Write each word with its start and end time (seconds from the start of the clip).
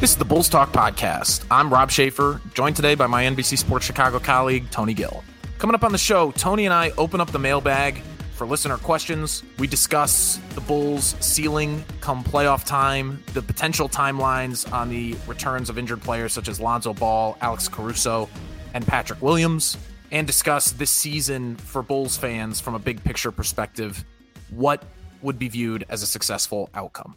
This 0.00 0.10
is 0.10 0.16
the 0.16 0.24
Bulls 0.24 0.48
Talk 0.48 0.70
Podcast. 0.70 1.44
I'm 1.50 1.72
Rob 1.72 1.90
Schaefer, 1.90 2.40
joined 2.54 2.76
today 2.76 2.94
by 2.94 3.08
my 3.08 3.24
NBC 3.24 3.58
Sports 3.58 3.84
Chicago 3.84 4.20
colleague, 4.20 4.70
Tony 4.70 4.94
Gill. 4.94 5.24
Coming 5.58 5.74
up 5.74 5.82
on 5.82 5.90
the 5.90 5.98
show, 5.98 6.30
Tony 6.30 6.66
and 6.66 6.72
I 6.72 6.90
open 6.90 7.20
up 7.20 7.32
the 7.32 7.38
mailbag 7.40 7.98
for 8.34 8.46
listener 8.46 8.76
questions. 8.76 9.42
We 9.58 9.66
discuss 9.66 10.38
the 10.54 10.60
Bulls' 10.60 11.16
ceiling 11.18 11.84
come 12.00 12.22
playoff 12.22 12.64
time, 12.64 13.24
the 13.34 13.42
potential 13.42 13.88
timelines 13.88 14.72
on 14.72 14.88
the 14.88 15.16
returns 15.26 15.68
of 15.68 15.78
injured 15.78 16.00
players 16.00 16.32
such 16.32 16.46
as 16.46 16.60
Lonzo 16.60 16.94
Ball, 16.94 17.36
Alex 17.40 17.66
Caruso, 17.66 18.28
and 18.74 18.86
Patrick 18.86 19.20
Williams, 19.20 19.76
and 20.12 20.28
discuss 20.28 20.70
this 20.70 20.92
season 20.92 21.56
for 21.56 21.82
Bulls 21.82 22.16
fans 22.16 22.60
from 22.60 22.76
a 22.76 22.78
big 22.78 23.02
picture 23.02 23.32
perspective. 23.32 24.04
What 24.50 24.84
would 25.22 25.40
be 25.40 25.48
viewed 25.48 25.86
as 25.88 26.04
a 26.04 26.06
successful 26.06 26.70
outcome? 26.72 27.16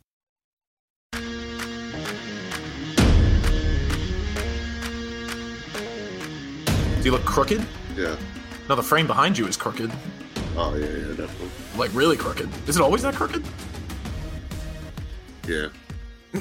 Do 6.98 7.05
you 7.05 7.12
look 7.12 7.25
crooked? 7.25 7.64
Yeah. 7.97 8.16
No, 8.69 8.75
the 8.75 8.83
frame 8.83 9.06
behind 9.06 9.39
you 9.39 9.47
is 9.47 9.56
crooked. 9.56 9.92
Oh 10.56 10.75
yeah, 10.75 10.86
yeah, 10.86 11.14
definitely. 11.14 11.50
Like 11.77 11.91
really 11.94 12.16
crooked. 12.16 12.48
Is 12.69 12.77
it 12.77 12.83
always 12.83 13.03
that 13.03 13.14
crooked? 13.14 13.44
Yeah. 15.47 15.69
I 16.34 16.38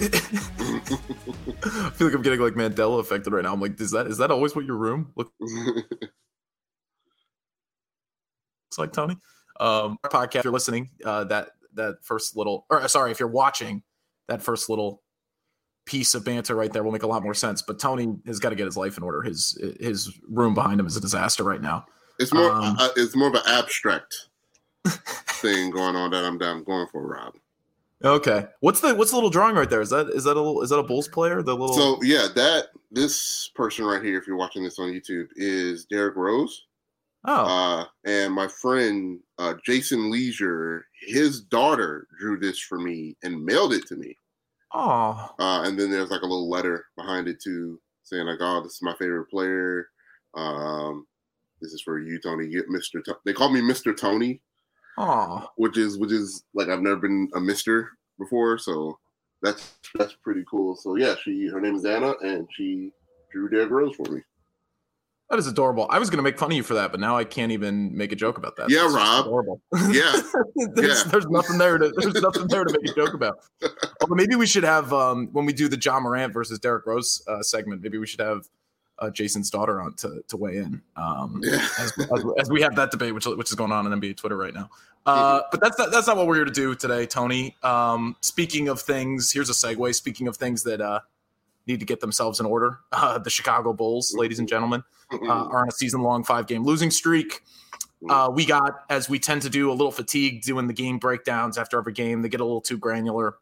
feel 1.93 2.07
like 2.07 2.15
I'm 2.15 2.21
getting 2.21 2.39
like 2.39 2.53
Mandela 2.53 2.99
affected 2.99 3.31
right 3.31 3.43
now. 3.43 3.53
I'm 3.53 3.61
like, 3.61 3.79
is 3.79 3.91
that 3.91 4.07
is 4.07 4.17
that 4.17 4.31
always 4.31 4.55
what 4.55 4.65
your 4.65 4.77
room 4.77 5.13
looks 8.77 8.95
like, 8.97 9.07
Tony? 9.07 9.17
Um, 9.59 9.97
our 10.03 10.09
podcast, 10.09 10.39
if 10.39 10.43
you're 10.45 10.53
listening, 10.53 10.89
uh, 11.03 11.23
that 11.25 11.51
that 11.75 11.97
first 12.03 12.35
little, 12.35 12.65
or 12.69 12.87
sorry, 12.87 13.11
if 13.11 13.19
you're 13.19 13.29
watching, 13.29 13.83
that 14.27 14.41
first 14.41 14.69
little 14.69 15.01
piece 15.85 16.15
of 16.15 16.25
banter 16.25 16.55
right 16.55 16.71
there 16.73 16.83
will 16.83 16.91
make 16.91 17.03
a 17.03 17.07
lot 17.07 17.23
more 17.23 17.33
sense. 17.33 17.61
But 17.61 17.79
Tony 17.79 18.15
has 18.25 18.39
got 18.39 18.49
to 18.49 18.55
get 18.55 18.65
his 18.65 18.77
life 18.77 18.97
in 18.97 19.03
order. 19.03 19.21
His 19.21 19.57
his 19.79 20.11
room 20.27 20.53
behind 20.53 20.79
him 20.79 20.87
is 20.87 20.97
a 20.97 21.01
disaster 21.01 21.43
right 21.43 21.61
now. 21.61 21.85
It's 22.19 22.33
more 22.33 22.51
Um, 22.51 22.75
uh, 22.79 22.89
it's 22.95 23.15
more 23.15 23.27
of 23.29 23.35
an 23.35 23.41
abstract 23.45 24.29
thing 24.85 25.71
going 25.71 25.95
on 25.95 26.11
that 26.11 26.23
I'm, 26.23 26.37
that 26.39 26.49
I'm 26.49 26.63
going 26.63 26.87
for, 26.91 27.05
Rob. 27.05 27.35
Okay, 28.03 28.45
what's 28.59 28.81
the 28.81 28.93
what's 28.93 29.11
the 29.11 29.17
little 29.17 29.29
drawing 29.29 29.55
right 29.55 29.69
there? 29.69 29.81
Is 29.81 29.89
that 29.89 30.09
is 30.09 30.25
that 30.25 30.35
a 30.35 30.41
little 30.41 30.61
is 30.61 30.69
that 30.69 30.79
a 30.79 30.83
Bulls 30.83 31.07
player? 31.07 31.41
The 31.41 31.55
little 31.55 31.75
So 31.75 32.03
yeah, 32.03 32.27
that 32.35 32.67
this 32.91 33.49
person 33.55 33.85
right 33.85 34.03
here, 34.03 34.17
if 34.17 34.27
you're 34.27 34.35
watching 34.35 34.63
this 34.63 34.79
on 34.79 34.89
YouTube, 34.89 35.27
is 35.35 35.85
Derrick 35.85 36.15
Rose. 36.15 36.65
Oh 37.27 37.45
Uh, 37.45 37.85
and 38.05 38.33
my 38.33 38.47
friend 38.47 39.19
uh, 39.37 39.53
Jason 39.65 40.09
Leisure, 40.11 40.85
his 41.01 41.41
daughter 41.41 42.07
drew 42.19 42.39
this 42.39 42.59
for 42.59 42.79
me 42.79 43.15
and 43.23 43.43
mailed 43.43 43.73
it 43.73 43.85
to 43.87 43.95
me. 43.95 44.17
oh 44.73 45.29
Uh, 45.39 45.63
and 45.65 45.77
then 45.79 45.91
there's 45.91 46.11
like 46.11 46.21
a 46.21 46.25
little 46.25 46.49
letter 46.49 46.85
behind 46.97 47.27
it 47.27 47.41
too, 47.41 47.79
saying 48.03 48.25
like, 48.25 48.39
"Oh, 48.41 48.61
this 48.61 48.73
is 48.73 48.81
my 48.81 48.95
favorite 48.95 49.29
player. 49.29 49.87
Um, 50.35 51.05
this 51.61 51.73
is 51.73 51.81
for 51.81 51.99
you, 51.99 52.19
Tony. 52.19 52.47
Get 52.49 52.69
Mister. 52.69 53.01
To- 53.01 53.17
they 53.25 53.33
call 53.33 53.49
me 53.49 53.61
Mister 53.61 53.93
Tony, 53.93 54.41
oh 54.97 55.47
which 55.57 55.77
is 55.77 55.97
which 55.97 56.11
is 56.11 56.43
like 56.53 56.69
I've 56.69 56.81
never 56.81 56.97
been 56.97 57.29
a 57.35 57.39
Mister 57.39 57.89
before, 58.19 58.57
so 58.57 58.97
that's 59.41 59.77
that's 59.95 60.13
pretty 60.23 60.43
cool. 60.49 60.75
So 60.75 60.95
yeah, 60.95 61.15
she 61.23 61.47
her 61.47 61.61
name 61.61 61.75
is 61.75 61.85
Anna, 61.85 62.13
and 62.21 62.47
she 62.55 62.91
drew 63.31 63.49
Derrick 63.49 63.71
Rose 63.71 63.95
for 63.95 64.11
me. 64.11 64.21
That 65.29 65.39
is 65.39 65.47
adorable. 65.47 65.87
I 65.89 65.97
was 65.97 66.11
going 66.11 66.17
to 66.17 66.23
make 66.23 66.37
fun 66.37 66.51
of 66.51 66.57
you 66.57 66.61
for 66.61 66.75
that, 66.75 66.91
but 66.91 66.99
now 66.99 67.17
I 67.17 67.23
can't 67.23 67.51
even 67.51 67.95
make 67.97 68.11
a 68.11 68.15
joke 68.15 68.37
about 68.37 68.55
that. 68.57 68.69
Yeah, 68.69 68.81
That's 68.83 68.93
Rob. 68.93 69.25
Adorable. 69.25 69.61
Yeah, 69.89 70.21
there's, 70.75 71.03
Yeah. 71.03 71.11
there's 71.11 71.25
nothing 71.27 71.57
there 71.57 71.79
to 71.79 71.91
there's 71.97 72.21
nothing 72.21 72.47
there 72.47 72.63
to 72.63 72.79
make 72.79 72.91
a 72.91 72.95
joke 72.95 73.13
about. 73.15 73.39
Although 74.01 74.15
maybe 74.15 74.35
we 74.35 74.45
should 74.45 74.63
have 74.63 74.93
um, 74.93 75.29
when 75.31 75.45
we 75.45 75.53
do 75.53 75.67
the 75.67 75.79
Ja 75.83 75.99
Morant 75.99 76.31
versus 76.31 76.59
Derrick 76.59 76.85
Rose 76.85 77.23
uh, 77.27 77.41
segment, 77.41 77.81
maybe 77.81 77.97
we 77.97 78.05
should 78.05 78.19
have 78.19 78.47
uh, 78.99 79.09
Jason's 79.09 79.49
daughter 79.49 79.81
on 79.81 79.95
to, 79.95 80.21
to 80.27 80.37
weigh 80.37 80.57
in 80.57 80.81
um, 80.95 81.41
yeah. 81.43 81.55
as, 81.79 81.91
as, 81.97 82.25
as 82.39 82.49
we 82.49 82.61
have 82.61 82.75
that 82.75 82.91
debate, 82.91 83.13
which 83.15 83.25
which 83.25 83.49
is 83.49 83.55
going 83.55 83.71
on 83.71 83.91
on 83.91 83.99
NBA 83.99 84.17
Twitter 84.17 84.37
right 84.37 84.53
now. 84.53 84.69
Uh, 85.07 85.41
but 85.51 85.59
that's 85.59 85.77
not, 85.77 85.91
that's 85.91 86.07
not 86.07 86.17
what 86.17 86.27
we're 86.27 86.35
here 86.35 86.45
to 86.45 86.51
do 86.51 86.73
today, 86.75 87.05
Tony. 87.05 87.55
Um, 87.61 88.15
speaking 88.21 88.69
of 88.69 88.81
things, 88.81 89.31
here's 89.31 89.49
a 89.49 89.53
segue. 89.53 89.93
Speaking 89.93 90.27
of 90.27 90.37
things 90.37 90.63
that 90.63 90.81
uh, 90.81 91.01
need 91.67 91.79
to 91.79 91.85
get 91.85 91.99
themselves 91.99 92.39
in 92.39 92.45
order, 92.45 92.79
uh, 92.91 93.17
the 93.17 93.29
Chicago 93.29 93.73
Bulls, 93.73 94.13
ladies 94.15 94.39
and 94.39 94.47
gentlemen 94.47 94.83
uh, 95.11 95.17
are 95.27 95.61
on 95.61 95.67
a 95.67 95.71
season 95.71 96.01
long 96.01 96.23
five 96.23 96.47
game 96.47 96.63
losing 96.63 96.91
streak. 96.91 97.41
Uh, 98.09 98.29
we 98.31 98.45
got, 98.45 98.81
as 98.89 99.09
we 99.09 99.17
tend 99.17 99.41
to 99.41 99.49
do, 99.49 99.71
a 99.71 99.73
little 99.73 99.91
fatigued 99.91 100.45
doing 100.45 100.67
the 100.67 100.73
game 100.73 100.99
breakdowns 100.99 101.57
after 101.57 101.77
every 101.77 101.93
game. 101.93 102.21
They 102.21 102.29
get 102.29 102.39
a 102.39 102.45
little 102.45 102.61
too 102.61 102.77
granular, 102.77 103.37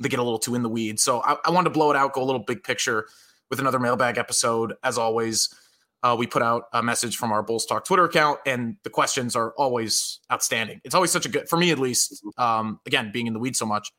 they 0.00 0.08
get 0.08 0.18
a 0.18 0.22
little 0.22 0.38
too 0.38 0.54
in 0.54 0.62
the 0.62 0.68
weeds. 0.68 1.04
So 1.04 1.22
I, 1.22 1.36
I 1.44 1.50
wanted 1.50 1.70
to 1.70 1.74
blow 1.74 1.90
it 1.90 1.96
out, 1.96 2.12
go 2.12 2.22
a 2.22 2.24
little 2.24 2.42
big 2.42 2.64
picture 2.64 3.06
with 3.48 3.60
another 3.60 3.78
mailbag 3.78 4.18
episode. 4.18 4.74
As 4.82 4.98
always, 4.98 5.54
uh, 6.02 6.16
we 6.18 6.26
put 6.26 6.42
out 6.42 6.64
a 6.72 6.82
message 6.82 7.16
from 7.16 7.32
our 7.32 7.42
Bulls 7.42 7.64
Talk 7.64 7.84
Twitter 7.84 8.04
account, 8.04 8.40
and 8.44 8.76
the 8.82 8.90
questions 8.90 9.36
are 9.36 9.52
always 9.52 10.20
outstanding. 10.32 10.80
It's 10.84 10.94
always 10.94 11.10
such 11.10 11.26
a 11.26 11.28
good, 11.28 11.48
for 11.48 11.56
me 11.56 11.70
at 11.70 11.78
least, 11.78 12.24
um, 12.38 12.80
again, 12.86 13.10
being 13.12 13.26
in 13.26 13.32
the 13.32 13.38
weeds 13.38 13.58
so 13.58 13.66
much, 13.66 13.92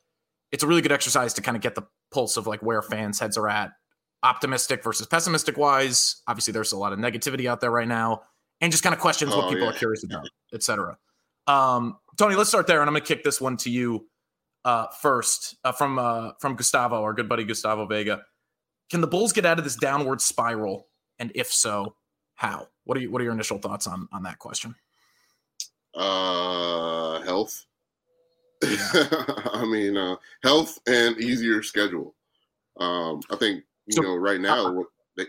it's 0.51 0.63
a 0.63 0.67
really 0.67 0.81
good 0.81 0.91
exercise 0.91 1.33
to 1.35 1.41
kind 1.41 1.55
of 1.55 1.63
get 1.63 1.75
the 1.75 1.83
pulse 2.11 2.37
of 2.37 2.47
like 2.47 2.61
where 2.61 2.81
fans' 2.81 3.19
heads 3.19 3.37
are 3.37 3.47
at 3.49 3.71
optimistic 4.23 4.83
versus 4.83 5.05
pessimistic 5.07 5.57
wise. 5.57 6.21
Obviously, 6.27 6.51
there's 6.51 6.71
a 6.71 6.77
lot 6.77 6.93
of 6.93 6.99
negativity 6.99 7.47
out 7.49 7.61
there 7.61 7.71
right 7.71 7.87
now, 7.87 8.21
and 8.61 8.71
just 8.71 8.83
kind 8.83 8.93
of 8.95 8.99
questions 8.99 9.35
what 9.35 9.45
Oh, 9.45 9.49
people 9.49 9.63
yeah. 9.65 9.69
are 9.69 9.77
curious 9.77 10.03
about, 10.03 10.27
etc. 10.53 10.97
Um, 11.47 11.97
Tony, 12.17 12.35
let's 12.35 12.49
start 12.49 12.67
there, 12.67 12.81
and 12.81 12.89
I'm 12.89 12.93
going 12.93 13.03
to 13.05 13.07
kick 13.15 13.23
this 13.23 13.39
one 13.39 13.57
to 13.57 13.69
you 13.69 14.07
uh, 14.65 14.87
first 15.01 15.55
uh, 15.63 15.71
from 15.71 15.99
uh, 15.99 16.31
from 16.39 16.55
Gustavo, 16.55 17.01
our 17.03 17.13
good 17.13 17.29
buddy 17.29 17.43
Gustavo 17.43 17.85
Vega. 17.85 18.21
Can 18.89 19.01
the 19.01 19.07
Bulls 19.07 19.33
get 19.33 19.45
out 19.45 19.57
of 19.59 19.63
this 19.63 19.75
downward 19.75 20.21
spiral, 20.21 20.87
and 21.19 21.31
if 21.35 21.47
so, 21.47 21.95
how? 22.35 22.67
What 22.85 22.97
are 22.97 23.01
you, 23.01 23.11
what 23.11 23.21
are 23.21 23.25
your 23.25 23.33
initial 23.33 23.59
thoughts 23.59 23.85
on 23.87 24.07
on 24.11 24.23
that 24.23 24.39
question? 24.39 24.75
Uh, 25.93 27.21
health. 27.21 27.65
I 28.63 29.65
mean, 29.69 29.95
uh, 29.97 30.15
health 30.43 30.79
and 30.87 31.17
easier 31.17 31.61
schedule. 31.63 32.15
Um, 32.79 33.21
I 33.29 33.35
think 33.35 33.63
you 33.85 33.93
So, 33.93 34.01
know 34.01 34.15
right 34.15 34.39
now. 34.39 34.71
what 34.71 34.87
they, 35.15 35.25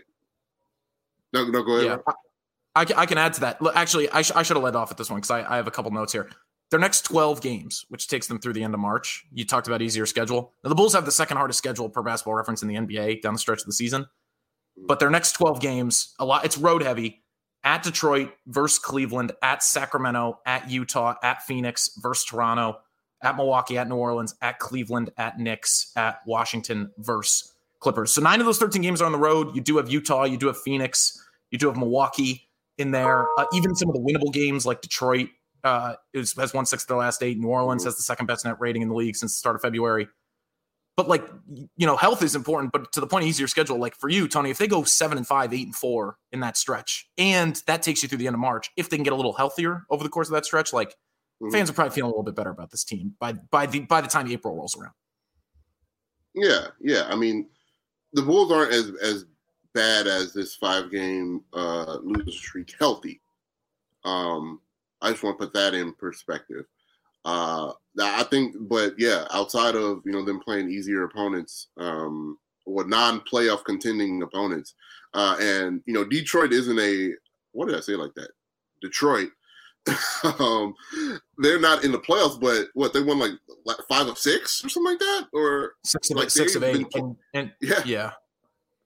no, 1.33 1.45
no, 1.45 1.63
go 1.63 1.75
ahead. 1.77 1.85
Yeah, 1.85 1.97
I, 2.07 2.81
I 2.81 2.85
can, 2.85 2.97
I 2.97 3.05
can 3.05 3.17
add 3.17 3.33
to 3.33 3.41
that. 3.41 3.61
Look, 3.61 3.75
Actually, 3.75 4.09
I, 4.09 4.21
sh- 4.21 4.31
I 4.35 4.43
should 4.43 4.55
have 4.57 4.63
led 4.63 4.75
off 4.75 4.91
at 4.91 4.97
this 4.97 5.09
one 5.09 5.19
because 5.19 5.31
I, 5.31 5.53
I 5.53 5.55
have 5.57 5.67
a 5.67 5.71
couple 5.71 5.91
notes 5.91 6.11
here. 6.13 6.29
Their 6.71 6.79
next 6.79 7.01
12 7.01 7.41
games, 7.41 7.85
which 7.89 8.07
takes 8.07 8.27
them 8.27 8.39
through 8.39 8.53
the 8.53 8.63
end 8.63 8.75
of 8.75 8.79
March. 8.79 9.25
You 9.31 9.43
talked 9.45 9.67
about 9.67 9.81
easier 9.81 10.05
schedule. 10.05 10.53
Now, 10.63 10.69
the 10.69 10.75
Bulls 10.75 10.93
have 10.93 11.05
the 11.05 11.11
second 11.11 11.37
hardest 11.37 11.57
schedule 11.57 11.89
per 11.89 12.03
basketball 12.03 12.35
reference 12.35 12.61
in 12.61 12.67
the 12.67 12.75
NBA 12.75 13.21
down 13.23 13.33
the 13.33 13.39
stretch 13.39 13.59
of 13.61 13.65
the 13.65 13.73
season. 13.73 14.05
But 14.77 14.99
their 14.99 15.09
next 15.09 15.33
12 15.33 15.59
games, 15.61 16.13
a 16.19 16.25
lot, 16.25 16.45
it's 16.45 16.57
road 16.57 16.83
heavy 16.83 17.23
at 17.63 17.81
Detroit 17.83 18.31
versus 18.45 18.77
Cleveland, 18.79 19.31
at 19.41 19.63
Sacramento, 19.63 20.39
at 20.45 20.69
Utah, 20.69 21.15
at 21.23 21.41
Phoenix 21.43 21.89
versus 21.97 22.23
Toronto, 22.25 22.77
at 23.21 23.35
Milwaukee, 23.35 23.77
at 23.77 23.87
New 23.87 23.95
Orleans, 23.95 24.35
at 24.41 24.59
Cleveland, 24.59 25.11
at 25.17 25.39
Knicks, 25.39 25.91
at 25.95 26.19
Washington 26.25 26.91
versus 26.97 27.53
Clippers. 27.79 28.13
So 28.13 28.21
nine 28.21 28.39
of 28.39 28.45
those 28.45 28.57
13 28.57 28.81
games 28.81 29.01
are 29.01 29.05
on 29.05 29.11
the 29.11 29.17
road. 29.17 29.55
You 29.55 29.61
do 29.61 29.77
have 29.77 29.89
Utah, 29.89 30.25
you 30.25 30.37
do 30.37 30.47
have 30.47 30.57
Phoenix, 30.57 31.21
you 31.51 31.57
do 31.57 31.67
have 31.67 31.77
Milwaukee 31.77 32.49
in 32.77 32.91
there. 32.91 33.27
Uh, 33.37 33.45
even 33.53 33.75
some 33.75 33.89
of 33.89 33.95
the 33.95 34.01
winnable 34.01 34.33
games 34.33 34.65
like 34.65 34.81
Detroit 34.81 35.29
uh, 35.63 35.95
is, 36.13 36.33
has 36.33 36.53
won 36.53 36.65
six 36.65 36.83
of 36.83 36.87
their 36.87 36.97
last 36.97 37.23
eight. 37.23 37.37
New 37.37 37.47
Orleans 37.47 37.83
has 37.83 37.95
the 37.97 38.03
second 38.03 38.25
best 38.25 38.45
net 38.45 38.57
rating 38.59 38.81
in 38.81 38.89
the 38.89 38.95
league 38.95 39.15
since 39.15 39.33
the 39.33 39.39
start 39.39 39.55
of 39.55 39.61
February. 39.61 40.07
But 40.97 41.07
like 41.07 41.25
you 41.77 41.87
know, 41.87 41.95
health 41.95 42.21
is 42.23 42.35
important. 42.35 42.73
But 42.73 42.91
to 42.91 42.99
the 42.99 43.07
point 43.07 43.23
of 43.23 43.29
easier 43.29 43.47
schedule, 43.47 43.77
like 43.77 43.95
for 43.95 44.09
you, 44.09 44.27
Tony, 44.27 44.49
if 44.49 44.57
they 44.57 44.67
go 44.67 44.83
seven 44.83 45.17
and 45.17 45.25
five, 45.25 45.53
eight 45.53 45.65
and 45.65 45.75
four 45.75 46.17
in 46.33 46.41
that 46.41 46.57
stretch, 46.57 47.09
and 47.17 47.61
that 47.67 47.83
takes 47.83 48.03
you 48.03 48.09
through 48.09 48.17
the 48.17 48.27
end 48.27 48.33
of 48.33 48.41
March, 48.41 48.69
if 48.75 48.89
they 48.89 48.97
can 48.97 49.05
get 49.05 49.13
a 49.13 49.15
little 49.15 49.31
healthier 49.31 49.85
over 49.89 50.03
the 50.03 50.09
course 50.09 50.27
of 50.27 50.33
that 50.33 50.45
stretch, 50.45 50.73
like 50.73 50.93
Mhm. 51.41 51.51
fans 51.51 51.69
are 51.69 51.73
probably 51.73 51.93
feeling 51.95 52.11
a 52.11 52.13
little 52.13 52.23
bit 52.23 52.35
better 52.35 52.49
about 52.49 52.71
this 52.71 52.83
team 52.83 53.15
by 53.19 53.33
by 53.33 53.65
the 53.65 53.79
by 53.81 54.01
the 54.01 54.07
time 54.07 54.27
April 54.27 54.55
rolls 54.55 54.77
around. 54.77 54.93
Yeah, 56.33 56.67
yeah. 56.79 57.07
I 57.09 57.15
mean, 57.15 57.49
the 58.13 58.21
Bulls 58.21 58.51
aren't 58.51 58.73
as 58.73 58.91
as 59.01 59.25
bad 59.73 60.07
as 60.07 60.33
this 60.33 60.55
five 60.55 60.91
game 60.91 61.43
uh 61.53 61.97
losing 62.01 62.31
streak 62.31 62.73
healthy. 62.79 63.21
Um, 64.03 64.61
I 65.01 65.11
just 65.11 65.23
want 65.23 65.39
to 65.39 65.45
put 65.45 65.53
that 65.53 65.73
in 65.73 65.93
perspective. 65.93 66.65
Uh, 67.25 67.73
I 68.01 68.23
think, 68.23 68.55
but 68.61 68.93
yeah, 68.97 69.25
outside 69.31 69.75
of 69.75 70.01
you 70.05 70.11
know 70.11 70.23
them 70.23 70.39
playing 70.39 70.69
easier 70.69 71.03
opponents, 71.03 71.67
um, 71.77 72.37
or 72.65 72.87
non-playoff 72.87 73.63
contending 73.65 74.21
opponents, 74.21 74.75
uh, 75.13 75.35
and 75.39 75.81
you 75.85 75.93
know 75.93 76.03
Detroit 76.05 76.53
isn't 76.53 76.79
a 76.79 77.13
what 77.51 77.67
did 77.67 77.75
I 77.75 77.81
say 77.81 77.95
like 77.95 78.13
that? 78.15 78.31
Detroit, 78.81 79.29
um, 80.39 80.73
they're 81.37 81.59
not 81.59 81.83
in 81.83 81.91
the 81.91 81.99
playoffs, 81.99 82.39
but 82.39 82.67
what 82.73 82.93
they 82.93 83.01
won 83.01 83.19
like, 83.19 83.31
like 83.65 83.77
five 83.87 84.07
of 84.07 84.17
six 84.17 84.63
or 84.63 84.69
something 84.69 84.93
like 84.93 84.99
that, 84.99 85.27
or 85.33 85.73
six 85.83 86.09
of 86.11 86.17
like 86.17 86.29
six 86.29 86.55
of 86.55 86.63
eight. 86.63 86.89
Been, 86.91 87.03
and, 87.03 87.15
and, 87.33 87.51
yeah, 87.61 87.81
yeah, 87.85 88.11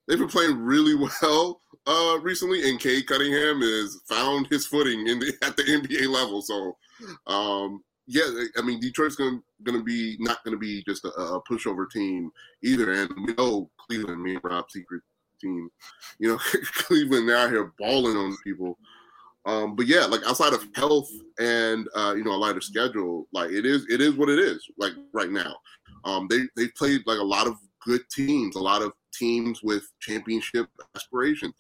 they've 0.08 0.20
been 0.20 0.28
playing 0.28 0.58
really 0.58 0.96
well 0.96 1.62
uh, 1.86 2.18
recently, 2.22 2.70
and 2.70 2.80
Cade 2.80 3.08
Cunningham 3.08 3.62
has 3.62 4.00
found 4.08 4.48
his 4.48 4.66
footing 4.66 5.08
in 5.08 5.20
the 5.20 5.34
at 5.44 5.56
the 5.58 5.64
NBA 5.64 6.08
level. 6.08 6.42
So, 6.42 6.78
um, 7.28 7.84
yeah, 8.08 8.30
I 8.58 8.62
mean 8.62 8.80
Detroit's 8.80 9.16
going 9.16 9.42
to 9.66 9.84
be 9.84 10.18
not 10.20 10.44
going 10.44 10.54
to 10.56 10.60
be 10.60 10.84
just 10.84 11.06
a, 11.06 11.10
a, 11.10 11.44
pushover 11.44 11.90
team 11.90 12.32
either, 12.64 12.92
and 12.92 13.10
we 13.16 13.34
know 13.34 13.70
Cleveland, 13.78 14.22
me 14.22 14.36
and 14.36 14.44
Rob 14.44 14.70
Secret 14.70 15.02
team, 15.40 15.70
you 16.20 16.30
know, 16.30 16.38
Cleveland 16.74 17.28
they're 17.28 17.38
out 17.38 17.50
here 17.50 17.74
balling 17.80 18.18
on 18.18 18.36
people. 18.44 18.78
Um, 19.46 19.76
but 19.76 19.88
yeah, 19.88 20.06
like 20.06 20.22
outside 20.26 20.54
of 20.54 20.66
health 20.74 21.10
and 21.40 21.88
uh, 21.96 22.14
you 22.16 22.24
know 22.24 22.32
a 22.32 22.38
lighter 22.38 22.62
schedule, 22.62 23.28
like 23.34 23.52
it 23.52 23.66
is 23.66 23.86
it 23.90 24.00
is 24.00 24.14
what 24.14 24.30
it 24.30 24.40
is. 24.40 24.66
Like 24.78 24.94
right 25.14 25.30
now, 25.30 25.56
um, 26.06 26.28
they 26.30 26.42
they 26.56 26.70
played 26.78 27.02
like 27.06 27.20
a 27.20 27.24
lot 27.24 27.48
of 27.48 27.56
good 27.86 28.02
teams, 28.10 28.56
a 28.56 28.62
lot 28.62 28.82
of 28.82 28.94
teams 29.14 29.62
with 29.62 29.84
championship 30.00 30.68
aspirations, 30.96 31.54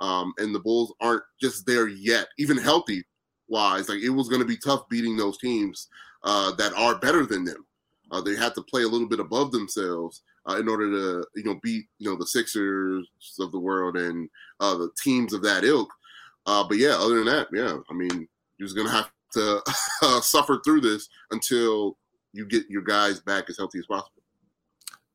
um, 0.00 0.32
and 0.38 0.54
the 0.54 0.60
Bulls 0.60 0.92
aren't 1.00 1.22
just 1.40 1.66
there 1.66 1.88
yet, 1.88 2.28
even 2.38 2.58
healthy 2.58 3.04
wise. 3.48 3.88
Like 3.88 4.00
it 4.00 4.10
was 4.10 4.28
going 4.28 4.42
to 4.42 4.48
be 4.48 4.58
tough 4.58 4.88
beating 4.88 5.16
those 5.16 5.38
teams 5.38 5.88
uh, 6.24 6.52
that 6.56 6.74
are 6.74 6.98
better 6.98 7.24
than 7.24 7.44
them. 7.44 7.66
Uh, 8.10 8.20
they 8.20 8.34
had 8.36 8.54
to 8.54 8.62
play 8.62 8.82
a 8.82 8.88
little 8.88 9.08
bit 9.08 9.20
above 9.20 9.52
themselves 9.52 10.22
uh, 10.48 10.56
in 10.56 10.68
order 10.68 10.90
to 10.90 11.26
you 11.36 11.44
know 11.44 11.58
beat 11.62 11.86
you 11.98 12.10
know 12.10 12.16
the 12.16 12.26
Sixers 12.26 13.08
of 13.38 13.52
the 13.52 13.58
world 13.58 13.96
and 13.96 14.28
uh, 14.60 14.74
the 14.74 14.90
teams 15.02 15.32
of 15.32 15.42
that 15.42 15.64
ilk. 15.64 15.90
Uh, 16.50 16.64
but 16.64 16.78
yeah, 16.78 16.96
other 16.98 17.22
than 17.22 17.26
that, 17.26 17.46
yeah, 17.52 17.76
I 17.88 17.94
mean, 17.94 18.26
you're 18.58 18.66
just 18.66 18.76
gonna 18.76 18.90
have 18.90 19.08
to 19.34 19.62
uh, 20.02 20.20
suffer 20.20 20.60
through 20.64 20.80
this 20.80 21.08
until 21.30 21.96
you 22.32 22.44
get 22.44 22.68
your 22.68 22.82
guys 22.82 23.20
back 23.20 23.48
as 23.48 23.56
healthy 23.56 23.78
as 23.78 23.86
possible. 23.86 24.22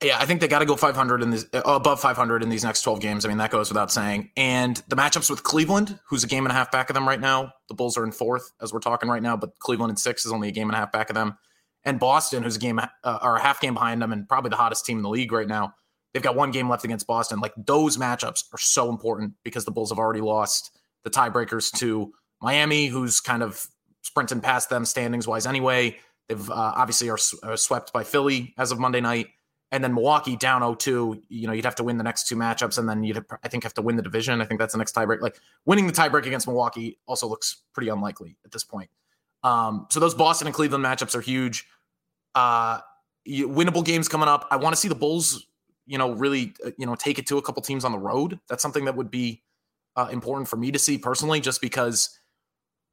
Yeah, 0.02 0.18
I 0.18 0.26
think 0.26 0.40
they 0.40 0.48
got 0.48 0.60
to 0.60 0.66
go 0.66 0.76
500 0.78 1.22
in 1.22 1.32
this 1.32 1.46
uh, 1.54 1.62
above 1.66 2.00
500 2.00 2.42
in 2.42 2.48
these 2.50 2.64
next 2.64 2.84
12 2.84 3.02
games. 3.02 3.26
I 3.26 3.28
mean, 3.28 3.38
that 3.40 3.52
goes 3.52 3.70
without 3.70 3.92
saying. 3.92 4.30
And 4.38 4.82
the 4.88 4.96
matchups 4.96 5.30
with 5.30 5.44
Cleveland, 5.44 6.00
who's 6.08 6.24
a 6.24 6.28
game 6.28 6.46
and 6.46 6.52
a 6.52 6.56
half 6.56 6.72
back 6.72 6.90
of 6.90 6.94
them 6.94 7.08
right 7.08 7.20
now. 7.20 7.52
The 7.70 7.76
Bulls 7.76 7.98
are 7.98 8.04
in 8.06 8.12
fourth 8.12 8.52
as 8.62 8.72
we're 8.72 8.80
talking 8.80 9.10
right 9.10 9.24
now, 9.24 9.36
but 9.36 9.58
Cleveland 9.60 9.92
in 9.92 9.98
six 9.98 10.26
is 10.26 10.32
only 10.32 10.50
a 10.50 10.52
game 10.52 10.70
and 10.70 10.76
a 10.76 10.80
half 10.80 10.92
back 10.92 11.10
of 11.10 11.16
them. 11.16 11.38
And 11.84 12.00
Boston, 12.00 12.44
who's 12.44 12.56
a 12.56 12.60
game 12.60 12.80
uh, 12.80 13.20
or 13.22 13.38
a 13.38 13.42
half 13.42 13.60
game 13.60 13.74
behind 13.74 14.02
them, 14.02 14.12
and 14.14 14.28
probably 14.28 14.50
the 14.50 14.58
hottest 14.58 14.86
team 14.86 14.98
in 14.98 15.04
the 15.04 15.10
league 15.10 15.32
right 15.32 15.48
now. 15.48 15.74
They've 16.14 16.24
got 16.24 16.36
one 16.36 16.52
game 16.52 16.70
left 16.70 16.86
against 16.86 17.08
Boston. 17.08 17.40
Like 17.40 17.54
those 17.58 17.98
matchups 17.98 18.44
are 18.54 18.58
so 18.58 18.90
important 18.90 19.34
because 19.44 19.66
the 19.66 19.72
Bulls 19.72 19.90
have 19.90 20.00
already 20.00 20.22
lost 20.22 20.72
the 21.06 21.10
tiebreakers 21.10 21.72
to 21.78 22.12
Miami, 22.42 22.88
who's 22.88 23.22
kind 23.22 23.42
of 23.42 23.66
sprinting 24.02 24.42
past 24.42 24.69
them 24.69 24.84
standings 24.84 25.28
wise 25.28 25.48
anyway. 25.48 25.98
They've 26.28 26.50
uh, 26.50 26.74
obviously 26.75 27.10
are, 27.10 27.19
are, 27.44 27.56
swept 27.56 27.94
by 27.94 28.04
Philly 28.04 28.54
as 28.57 28.72
of 28.72 28.80
Monday 28.80 29.00
night. 29.00 29.28
And 29.72 29.84
then 29.84 29.94
Milwaukee 29.94 30.36
down 30.36 30.62
0-2, 30.62 31.22
you 31.30 31.48
know, 31.48 31.54
you'd 31.54 31.66
have 31.66 31.75
to 31.75 31.84
win 31.84 31.98
the 31.98 32.04
next 32.04 32.28
two 32.28 32.36
matchups, 32.36 32.78
and 32.78 32.88
then 32.88 33.04
you'd 33.04 33.24
I 33.44 33.48
think 33.48 33.63
have 33.63 33.74
to 33.75 33.81
win 33.81 33.96
the 33.96 34.02
division. 34.02 34.42
I 34.42 34.46
think 34.46 34.60
that's 34.60 34.74
the 34.74 34.78
next 34.78 34.96
tiebreak. 34.96 35.22
Like 35.22 35.40
winning 35.66 35.88
the 35.88 35.94
tiebreak 35.94 36.25
against 36.25 36.48
Milwaukee 36.48 37.00
also 37.08 37.28
looks 37.28 37.63
pretty 37.74 37.90
unlikely 37.90 38.38
at 38.46 38.51
this 38.51 38.63
point. 38.63 38.90
Um, 39.44 39.88
so 39.90 40.00
those 40.00 40.16
Boston 40.16 40.48
and 40.48 40.56
Cleveland 40.56 40.84
matchups 40.84 41.16
are 41.16 41.22
huge. 41.22 41.66
Uh, 42.36 42.80
winnable 43.28 43.84
games 43.84 44.08
coming 44.08 44.28
up. 44.28 44.48
I 44.50 44.58
want 44.58 44.74
to 44.74 44.80
see 44.80 44.88
the 44.88 44.96
Bulls, 44.96 45.46
you 45.86 45.98
know, 45.98 46.12
really, 46.12 46.54
uh, 46.66 46.72
you 46.78 46.86
know, 46.86 46.96
take 46.96 47.19
it 47.19 47.28
to 47.28 47.38
a 47.38 47.42
couple 47.42 47.62
teams 47.62 47.84
on 47.86 47.92
the 47.92 48.00
road. 48.00 48.40
That's 48.50 48.62
something 48.62 48.86
that 48.86 48.96
would 48.96 49.12
be 49.12 49.44
uh, 49.95 50.09
important 50.12 50.47
for 50.47 50.57
me 50.57 50.71
to 50.71 50.80
see 50.80 50.97
personally, 50.97 51.39
just 51.39 51.62
because 51.62 52.18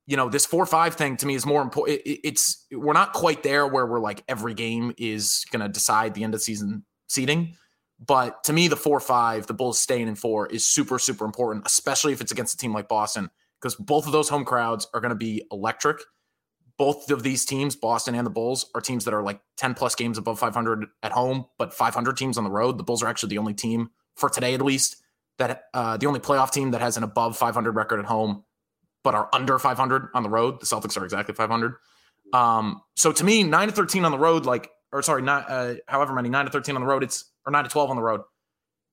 you 0.06 0.16
know 0.16 0.28
this 0.28 0.46
four 0.46 0.66
five 0.66 0.94
thing 0.94 1.16
to 1.19 1.26
me 1.26 1.34
is 1.34 1.46
more 1.46 1.62
important. 1.62 2.00
It, 2.04 2.20
it's 2.26 2.66
we're 2.72 2.93
not 2.93 3.12
quite 3.12 3.43
there 3.43 3.66
where 3.66 3.87
we're 3.87 4.00
like 4.00 4.25
every 4.28 4.54
game 4.54 4.93
is 4.99 5.44
going 5.50 5.62
to 5.62 5.69
decide 5.69 6.14
the 6.14 6.25
end 6.25 6.34
of 6.34 6.43
season 6.43 6.84
seeding, 7.08 7.56
but 8.04 8.43
to 8.44 8.52
me 8.52 8.69
the 8.69 8.76
four 8.76 9.00
five, 9.00 9.46
the 9.46 9.54
Bulls 9.54 9.78
staying 9.81 10.08
in 10.08 10.14
four 10.14 10.46
is 10.46 10.66
super 10.66 10.99
super 10.99 11.25
important, 11.25 11.66
especially 11.66 12.12
if 12.12 12.20
it's 12.20 12.32
against 12.32 12.54
a 12.54 12.58
team 12.58 12.72
like 12.72 12.88
Boston, 12.88 13.31
because 13.60 13.75
both 13.75 14.06
of 14.06 14.12
those 14.12 14.28
home 14.28 14.44
crowds 14.44 14.87
are 14.94 15.00
going 15.00 15.10
to 15.10 15.16
be 15.16 15.43
electric. 15.50 16.02
Both 16.78 17.10
of 17.10 17.22
these 17.22 17.44
teams, 17.44 17.76
Boston 17.76 18.14
and 18.14 18.26
the 18.26 18.31
Bulls, 18.31 18.70
are 18.75 18.81
teams 18.81 19.05
that 19.05 19.14
are 19.14 19.22
like 19.22 19.40
10 19.58 19.75
plus 19.75 19.94
games 19.94 20.19
above 20.19 20.38
500 20.38 20.87
at 21.02 21.12
home, 21.12 21.44
but 21.58 21.72
500 21.72 22.16
teams 22.16 22.38
on 22.38 22.44
the 22.44 22.50
road. 22.50 22.78
The 22.78 22.82
Bulls 22.82 23.02
are 23.02 23.08
actually 23.08 23.28
the 23.28 23.38
only 23.38 23.55
team 23.55 23.90
for 24.16 24.28
today, 24.31 24.55
at 24.55 24.62
least, 24.62 25.01
that 25.38 25.64
uh, 25.75 25.96
the 25.96 26.06
only 26.06 26.20
playoff 26.20 26.50
team 26.50 26.70
that 26.73 26.81
has 26.81 26.96
an 26.96 27.02
above 27.02 27.37
500 27.37 27.73
record 27.73 28.00
at 28.00 28.06
home, 28.06 28.44
but 29.02 29.14
are 29.14 29.29
under 29.32 29.58
500 29.58 30.08
on 30.14 30.23
the 30.23 30.29
road. 30.29 30.61
The 30.61 30.67
Celtics 30.67 30.96
are 31.00 31.05
exactly 31.05 31.34
500. 31.34 31.75
Um, 32.32 32.81
so 32.96 33.12
to 33.12 33.25
me, 33.25 33.43
nine 33.43 33.69
to 33.69 33.75
13 33.75 34.05
on 34.05 34.12
the 34.12 34.19
road, 34.19 34.46
like, 34.46 34.70
or 34.93 35.02
sorry, 35.02 35.23
not 35.23 35.50
uh, 35.50 35.75
however 35.88 36.12
many, 36.12 36.29
nine 36.29 36.44
to 36.44 36.50
13 36.50 36.75
on 36.76 36.81
the 36.81 36.87
road, 36.87 37.02
it's 37.02 37.31
or 37.46 37.50
nine 37.50 37.64
to 37.64 37.70
12 37.70 37.90
on 37.90 37.96
the 37.96 38.02
road. 38.02 38.20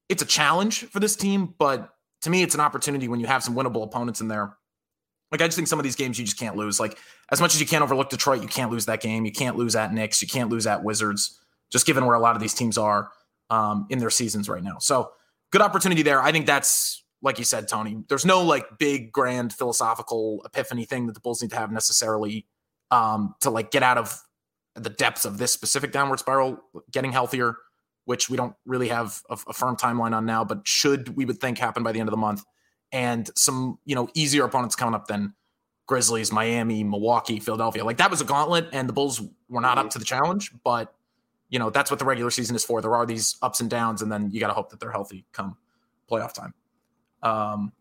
It's 0.08 0.24
a 0.24 0.26
challenge 0.26 0.86
for 0.86 1.00
this 1.00 1.16
team, 1.16 1.54
but 1.60 1.90
to 2.24 2.30
me, 2.30 2.42
it's 2.42 2.56
an 2.56 2.62
opportunity 2.62 3.08
when 3.08 3.20
you 3.20 3.28
have 3.28 3.44
some 3.44 3.56
winnable 3.56 3.84
opponents 3.84 4.22
in 4.22 4.28
there. 4.28 4.58
Like 5.32 5.42
I 5.42 5.46
just 5.46 5.56
think 5.56 5.68
some 5.68 5.80
of 5.80 5.84
these 5.84 5.96
games 5.96 6.18
you 6.18 6.26
just 6.26 6.40
can't 6.40 6.56
lose. 6.56 6.80
Like 6.80 6.98
as 7.32 7.40
much 7.40 7.54
as 7.54 7.62
you 7.62 7.68
can't 7.68 7.84
overlook 7.84 8.10
Detroit, 8.10 8.42
you 8.42 8.48
can't 8.48 8.72
lose 8.72 8.86
that 8.88 9.02
game. 9.02 9.26
You 9.26 9.32
can't 9.32 9.56
lose 9.56 9.76
at 9.76 9.94
Knicks. 9.94 10.22
You 10.22 10.28
can't 10.28 10.50
lose 10.50 10.66
at 10.66 10.84
Wizards. 10.84 11.40
Just 11.72 11.86
given 11.86 12.06
where 12.06 12.16
a 12.16 12.20
lot 12.20 12.36
of 12.36 12.42
these 12.42 12.56
teams 12.56 12.78
are 12.78 13.12
um, 13.52 13.86
in 13.90 14.00
their 14.00 14.10
seasons 14.10 14.50
right 14.50 14.64
now. 14.64 14.78
So 14.80 15.12
good 15.52 15.62
opportunity 15.62 16.02
there. 16.02 16.22
I 16.22 16.32
think 16.32 16.46
that's 16.46 17.04
like 17.22 17.38
you 17.38 17.46
said, 17.46 17.68
Tony. 17.68 18.04
There's 18.08 18.26
no 18.26 18.44
like 18.44 18.78
big 18.78 19.12
grand 19.12 19.54
philosophical 19.54 20.42
epiphany 20.46 20.86
thing 20.86 21.08
that 21.08 21.14
the 21.14 21.20
Bulls 21.20 21.42
need 21.42 21.52
to 21.52 21.58
have 21.58 21.72
necessarily 21.72 22.46
um, 22.92 23.36
to 23.42 23.50
like 23.50 23.72
get 23.72 23.84
out 23.84 23.98
of 23.98 24.22
the 24.76 24.90
depths 24.90 25.26
of 25.26 25.38
this 25.38 25.52
specific 25.52 25.92
downward 25.92 26.20
spiral, 26.20 26.60
getting 26.92 27.12
healthier, 27.12 27.58
which 28.06 28.30
we 28.30 28.38
don't 28.38 28.56
really 28.66 28.88
have 28.88 29.22
a, 29.30 29.38
a 29.48 29.54
firm 29.54 29.76
timeline 29.76 30.16
on 30.16 30.26
now, 30.26 30.46
but 30.46 30.62
should 30.66 31.16
we 31.16 31.26
would 31.26 31.40
think 31.40 31.58
happen 31.58 31.84
by 31.84 31.92
the 31.92 32.00
end 32.00 32.08
of 32.08 32.12
the 32.12 32.18
month, 32.18 32.44
and 32.92 33.30
some 33.36 33.80
you 33.86 33.96
know 33.96 34.08
easier 34.14 34.46
opponents 34.46 34.76
coming 34.76 34.96
up 34.96 35.08
than 35.08 35.34
Grizzlies, 35.88 36.32
Miami, 36.32 36.84
Milwaukee, 36.84 37.40
Philadelphia. 37.40 37.84
Like 37.84 37.98
that 37.98 38.10
was 38.10 38.22
a 38.22 38.26
gauntlet, 38.26 38.70
and 38.72 38.88
the 38.88 38.94
Bulls 38.94 39.22
were 39.50 39.62
not 39.62 39.78
up 39.78 39.90
to 39.92 40.00
the 40.00 40.06
challenge, 40.06 40.52
but 40.64 40.94
you 41.50 41.60
know, 41.60 41.70
that's 41.70 41.92
what 41.92 42.00
the 42.00 42.06
regular 42.06 42.32
season 42.32 42.56
is 42.56 42.64
for. 42.64 42.82
There 42.82 42.96
are 42.96 43.06
these 43.06 43.38
ups 43.42 43.60
and 43.60 43.70
downs, 43.70 44.02
and 44.02 44.12
then 44.12 44.30
you 44.32 44.40
got 44.40 44.48
to 44.48 44.54
hope 44.54 44.70
that 44.70 44.80
they're 44.80 44.92
healthy 44.92 45.26
come 45.32 45.58
playoff 46.10 46.34
time. 46.34 46.54
Um, 47.22 47.72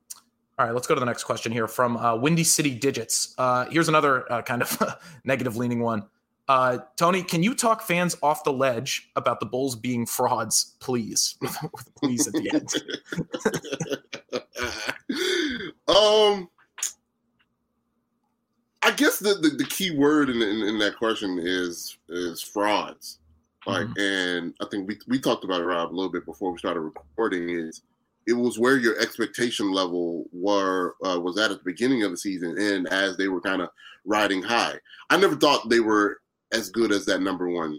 all 0.59 0.67
right, 0.67 0.75
let's 0.75 0.87
go 0.87 0.95
to 0.95 1.01
the 1.01 1.07
next 1.07 1.25
question 1.25 1.53
here 1.53 1.69
from 1.69 1.97
uh, 1.97 2.17
Windy 2.17 2.43
City 2.45 2.75
Digits. 2.75 3.35
Uh, 3.39 3.67
here's 3.67 3.89
another 3.89 4.31
uh, 4.33 4.43
kind 4.43 4.63
of 4.63 4.99
negative 5.25 5.57
leaning 5.57 5.81
one. 5.81 6.05
Uh, 6.49 6.79
Tony, 6.97 7.23
can 7.23 7.43
you 7.43 7.55
talk 7.55 7.83
fans 7.83 8.17
off 8.23 8.43
the 8.43 8.53
ledge 8.53 9.11
about 9.17 9.39
the 9.39 9.47
Bulls 9.47 9.77
being 9.77 10.07
frauds, 10.07 10.77
please? 10.81 11.37
With 11.41 11.95
please 11.95 12.27
at 12.27 12.33
the 12.33 12.51
end. 12.55 12.75
um, 15.89 16.49
I 18.83 18.93
guess 18.93 19.19
the, 19.19 19.35
the, 19.35 19.51
the 19.59 19.67
key 19.69 19.97
word 19.97 20.31
in, 20.31 20.41
in, 20.41 20.63
in, 20.63 20.79
that 20.79 20.97
question 20.97 21.39
is 21.39 21.99
is 22.09 22.41
frauds. 22.41 23.19
Like, 23.69 23.87
mm-hmm. 23.87 24.01
and 24.01 24.55
I 24.63 24.67
think 24.71 24.89
we 24.89 24.99
we 25.09 25.21
talked 25.21 25.45
about 25.45 25.61
it, 25.61 25.65
Rob, 25.65 25.93
a 25.93 25.95
little 25.95 26.11
bit 26.11 26.25
before 26.25 26.53
we 26.53 26.59
started 26.59 26.81
recording. 26.81 27.51
Is 27.51 27.83
it 28.27 28.33
was 28.33 28.59
where 28.59 28.79
your 28.79 28.99
expectation 28.99 29.71
level 29.73 30.25
were 30.33 30.97
uh, 31.05 31.21
was 31.21 31.39
at 31.39 31.51
at 31.51 31.59
the 31.59 31.65
beginning 31.65 32.03
of 32.03 32.11
the 32.11 32.17
season, 32.17 32.57
and 32.59 32.89
as 32.89 33.19
they 33.19 33.29
were 33.29 33.43
kind 33.43 33.61
of 33.61 33.69
riding 34.07 34.43
high. 34.43 34.77
I 35.11 35.19
never 35.19 35.37
thought 35.37 35.69
they 35.69 35.81
were 35.81 36.23
as 36.51 36.71
good 36.71 36.93
as 36.93 37.05
that 37.07 37.21
number 37.21 37.47
one 37.49 37.79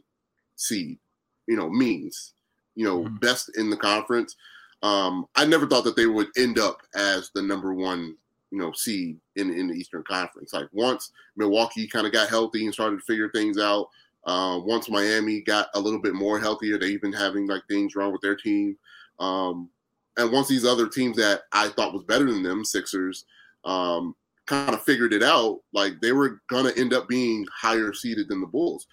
seed. 0.57 0.99
You 1.47 1.57
know, 1.57 1.71
means 1.71 2.33
you 2.75 2.85
know 2.85 2.99
mm-hmm. 3.05 3.15
best 3.15 3.57
in 3.57 3.71
the 3.71 3.77
conference. 3.77 4.35
Um, 4.83 5.25
I 5.35 5.45
never 5.45 5.65
thought 5.65 5.85
that 5.85 5.95
they 5.95 6.05
would 6.05 6.27
end 6.37 6.59
up 6.59 6.81
as 6.93 7.31
the 7.33 7.41
number 7.41 7.73
one 7.73 8.15
you 8.51 8.59
know 8.59 8.73
seed 8.73 9.17
in 9.37 9.51
in 9.51 9.69
the 9.69 9.73
Eastern 9.73 10.03
Conference. 10.03 10.53
Like 10.53 10.69
once 10.71 11.11
Milwaukee 11.35 11.87
kind 11.87 12.05
of 12.05 12.13
got 12.13 12.29
healthy 12.29 12.65
and 12.65 12.73
started 12.75 12.97
to 12.97 13.05
figure 13.05 13.29
things 13.29 13.57
out, 13.57 13.89
uh, 14.25 14.59
once 14.63 14.89
Miami 14.89 15.41
got 15.41 15.69
a 15.73 15.79
little 15.79 16.01
bit 16.01 16.13
more 16.13 16.39
healthier, 16.39 16.77
they've 16.77 17.01
been 17.01 17.13
having 17.13 17.47
like 17.47 17.63
things 17.67 17.95
wrong 17.95 18.11
with 18.11 18.21
their 18.21 18.35
team. 18.35 18.77
Um, 19.19 19.69
and 20.17 20.31
once 20.31 20.47
these 20.47 20.65
other 20.65 20.87
teams 20.87 21.17
that 21.17 21.41
I 21.51 21.69
thought 21.69 21.93
was 21.93 22.03
better 22.03 22.25
than 22.25 22.43
them, 22.43 22.65
Sixers, 22.65 23.25
um, 23.65 24.15
kind 24.45 24.73
of 24.73 24.83
figured 24.83 25.13
it 25.13 25.23
out, 25.23 25.59
like 25.73 26.01
they 26.01 26.11
were 26.11 26.41
gonna 26.49 26.71
end 26.75 26.93
up 26.93 27.07
being 27.07 27.45
higher 27.53 27.93
seeded 27.93 28.27
than 28.27 28.41
the 28.41 28.47
Bulls, 28.47 28.87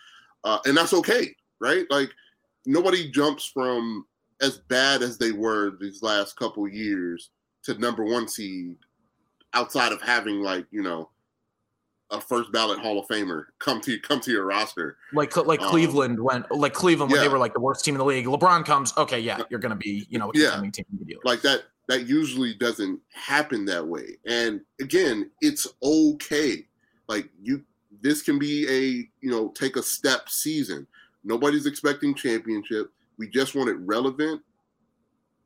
uh, 0.44 0.58
and 0.66 0.76
that's 0.76 0.94
okay, 0.94 1.34
right? 1.60 1.86
Like 1.90 2.10
nobody 2.66 3.10
jumps 3.10 3.46
from 3.46 4.06
as 4.40 4.58
bad 4.58 5.02
as 5.02 5.18
they 5.18 5.32
were 5.32 5.76
these 5.80 6.02
last 6.02 6.36
couple 6.36 6.68
years 6.68 7.30
to 7.64 7.74
number 7.78 8.04
one 8.04 8.28
seed 8.28 8.76
outside 9.54 9.92
of 9.92 10.02
having 10.02 10.42
like 10.42 10.66
you 10.70 10.82
know 10.82 11.08
a 12.10 12.20
first 12.20 12.52
ballot 12.52 12.78
Hall 12.78 12.98
of 12.98 13.06
Famer 13.08 13.46
come 13.58 13.80
to 13.82 13.98
come 13.98 14.20
to 14.20 14.30
your 14.30 14.44
roster. 14.44 14.96
Like 15.12 15.36
like 15.36 15.60
um, 15.60 15.70
Cleveland 15.70 16.20
went 16.20 16.50
like 16.50 16.72
Cleveland 16.72 17.10
when 17.10 17.20
they 17.20 17.28
were 17.28 17.38
like 17.38 17.54
the 17.54 17.60
worst 17.60 17.84
team 17.84 17.94
in 17.94 17.98
the 17.98 18.04
league. 18.04 18.26
LeBron 18.26 18.64
comes, 18.64 18.96
okay, 18.96 19.18
yeah, 19.18 19.42
you're 19.50 19.60
gonna 19.60 19.76
be 19.76 20.06
you 20.08 20.18
know 20.18 20.30
yeah. 20.34 20.60
team 20.72 20.84
like 21.24 21.42
that. 21.42 21.64
That 21.88 22.08
usually 22.08 22.54
doesn't 22.54 23.00
happen 23.12 23.64
that 23.66 23.86
way. 23.86 24.18
And 24.26 24.60
again, 24.80 25.30
it's 25.40 25.68
okay. 25.82 26.66
Like 27.08 27.28
you, 27.40 27.62
this 28.02 28.22
can 28.22 28.38
be 28.38 28.66
a 28.68 29.08
you 29.24 29.30
know 29.30 29.48
take 29.48 29.76
a 29.76 29.82
step 29.82 30.28
season. 30.28 30.86
Nobody's 31.24 31.66
expecting 31.66 32.14
championship. 32.14 32.92
We 33.18 33.28
just 33.28 33.54
want 33.54 33.68
it 33.68 33.78
relevant. 33.80 34.42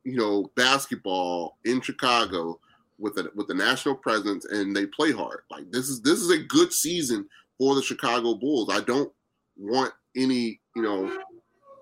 You 0.03 0.17
know, 0.17 0.51
basketball 0.55 1.57
in 1.63 1.81
Chicago 1.81 2.59
with 3.01 3.17
a 3.17 3.29
with 3.35 3.47
the 3.47 3.53
national 3.53 3.95
presence 3.95 4.45
and 4.45 4.75
they 4.75 4.85
play 4.85 5.11
hard. 5.11 5.41
Like 5.49 5.71
this 5.71 5.89
is 5.89 6.01
this 6.01 6.19
is 6.19 6.29
a 6.29 6.37
good 6.37 6.71
season 6.71 7.27
for 7.57 7.75
the 7.75 7.81
Chicago 7.81 8.35
Bulls. 8.35 8.69
I 8.71 8.81
don't 8.81 9.11
want 9.57 9.91
any, 10.15 10.59
you 10.75 10.81
know, 10.81 11.19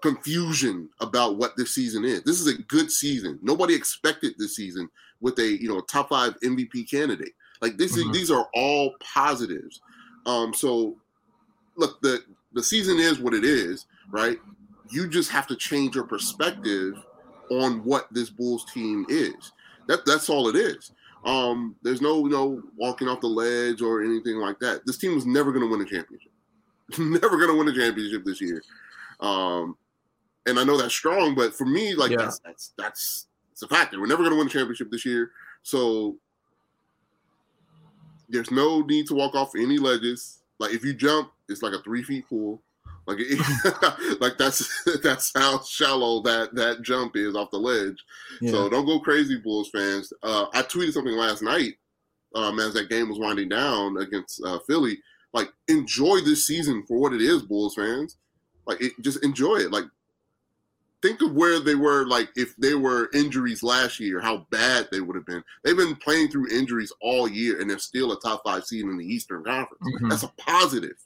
confusion 0.01 0.89
about 1.01 1.37
what 1.37 1.55
this 1.57 1.75
season 1.75 2.05
is. 2.05 2.23
This 2.23 2.39
is 2.39 2.47
a 2.47 2.61
good 2.63 2.89
season. 2.89 3.39
Nobody 3.41 3.75
expected 3.75 4.33
this 4.37 4.55
season 4.55 4.89
with 5.21 5.37
a, 5.39 5.61
you 5.61 5.67
know, 5.67 5.81
top 5.81 6.09
5 6.09 6.39
MVP 6.39 6.89
candidate. 6.89 7.33
Like 7.61 7.77
this 7.77 7.97
mm-hmm. 7.97 8.09
is, 8.11 8.17
these 8.17 8.31
are 8.31 8.47
all 8.53 8.95
positives. 9.01 9.81
Um 10.25 10.53
so 10.53 10.95
look, 11.75 12.01
the 12.01 12.23
the 12.53 12.63
season 12.63 12.97
is 12.97 13.19
what 13.19 13.33
it 13.33 13.43
is, 13.43 13.85
right? 14.09 14.39
You 14.89 15.07
just 15.07 15.29
have 15.31 15.45
to 15.47 15.55
change 15.55 15.95
your 15.95 16.05
perspective 16.05 16.95
on 17.51 17.83
what 17.83 18.07
this 18.11 18.29
Bulls 18.29 18.65
team 18.65 19.05
is. 19.09 19.51
That 19.87 20.05
that's 20.05 20.29
all 20.29 20.47
it 20.47 20.55
is. 20.55 20.91
Um, 21.25 21.75
there's 21.81 22.01
no 22.01 22.25
you 22.25 22.29
know 22.29 22.61
walking 22.77 23.07
off 23.07 23.21
the 23.21 23.27
ledge 23.27 23.81
or 23.81 24.01
anything 24.03 24.37
like 24.37 24.59
that. 24.59 24.85
This 24.85 24.97
team 24.97 25.15
was 25.15 25.25
never 25.25 25.51
going 25.51 25.65
to 25.65 25.69
win 25.69 25.81
a 25.81 25.85
championship. 25.85 26.31
never 26.97 27.37
going 27.37 27.49
to 27.49 27.57
win 27.57 27.67
a 27.67 27.73
championship 27.73 28.23
this 28.25 28.41
year. 28.41 28.61
Um, 29.19 29.75
and 30.45 30.59
I 30.59 30.63
know 30.63 30.77
that's 30.77 30.93
strong, 30.93 31.35
but 31.35 31.53
for 31.53 31.65
me, 31.65 31.93
like 31.93 32.11
yeah. 32.11 32.17
that's 32.17 32.39
that's 32.39 32.73
that's 32.77 33.27
it's 33.51 33.61
a 33.61 33.67
fact. 33.67 33.95
We're 33.97 34.07
never 34.07 34.23
going 34.23 34.31
to 34.31 34.37
win 34.37 34.47
a 34.47 34.49
championship 34.49 34.89
this 34.89 35.05
year. 35.05 35.31
So 35.63 36.15
there's 38.29 38.51
no 38.51 38.81
need 38.81 39.07
to 39.07 39.15
walk 39.15 39.35
off 39.35 39.51
any 39.55 39.77
ledges. 39.77 40.41
Like 40.59 40.71
if 40.71 40.83
you 40.85 40.93
jump, 40.93 41.31
it's 41.49 41.61
like 41.61 41.73
a 41.73 41.81
three 41.81 42.03
feet 42.03 42.27
pool. 42.29 42.61
Like, 43.09 43.19
like 44.21 44.37
that's 44.37 44.83
that's 45.03 45.31
how 45.35 45.61
shallow 45.63 46.21
that 46.21 46.53
that 46.53 46.83
jump 46.83 47.15
is 47.15 47.35
off 47.35 47.51
the 47.51 47.57
ledge. 47.57 47.97
Yeah. 48.39 48.51
So 48.51 48.69
don't 48.69 48.85
go 48.85 48.99
crazy, 48.99 49.37
Bulls 49.37 49.69
fans. 49.73 50.13
Uh, 50.21 50.45
I 50.53 50.61
tweeted 50.61 50.93
something 50.93 51.15
last 51.15 51.41
night 51.41 51.73
um, 52.35 52.59
as 52.59 52.73
that 52.73 52.89
game 52.89 53.09
was 53.09 53.19
winding 53.19 53.49
down 53.49 53.97
against 53.97 54.41
uh, 54.45 54.59
Philly. 54.67 54.99
Like, 55.33 55.49
enjoy 55.67 56.21
this 56.21 56.45
season 56.45 56.83
for 56.87 56.97
what 56.97 57.13
it 57.13 57.21
is, 57.21 57.43
Bulls 57.43 57.75
fans. 57.75 58.17
Like, 58.65 58.81
it, 58.81 58.93
just 59.01 59.23
enjoy 59.23 59.57
it. 59.57 59.71
Like, 59.71 59.85
think 61.01 61.21
of 61.21 61.33
where 61.33 61.59
they 61.59 61.75
were. 61.75 62.05
Like, 62.05 62.29
if 62.35 62.55
they 62.57 62.75
were 62.75 63.09
injuries 63.13 63.63
last 63.63 63.99
year, 63.99 64.19
how 64.19 64.47
bad 64.49 64.87
they 64.91 65.01
would 65.01 65.15
have 65.15 65.25
been. 65.25 65.43
They've 65.63 65.77
been 65.77 65.95
playing 65.95 66.29
through 66.29 66.51
injuries 66.51 66.93
all 67.01 67.27
year, 67.27 67.59
and 67.59 67.69
they're 67.69 67.79
still 67.79 68.11
a 68.11 68.19
top 68.19 68.41
five 68.45 68.65
seed 68.65 68.85
in 68.85 68.97
the 68.97 69.05
Eastern 69.05 69.43
Conference. 69.43 69.83
Mm-hmm. 69.83 70.09
That's 70.09 70.23
a 70.23 70.33
positive. 70.37 70.97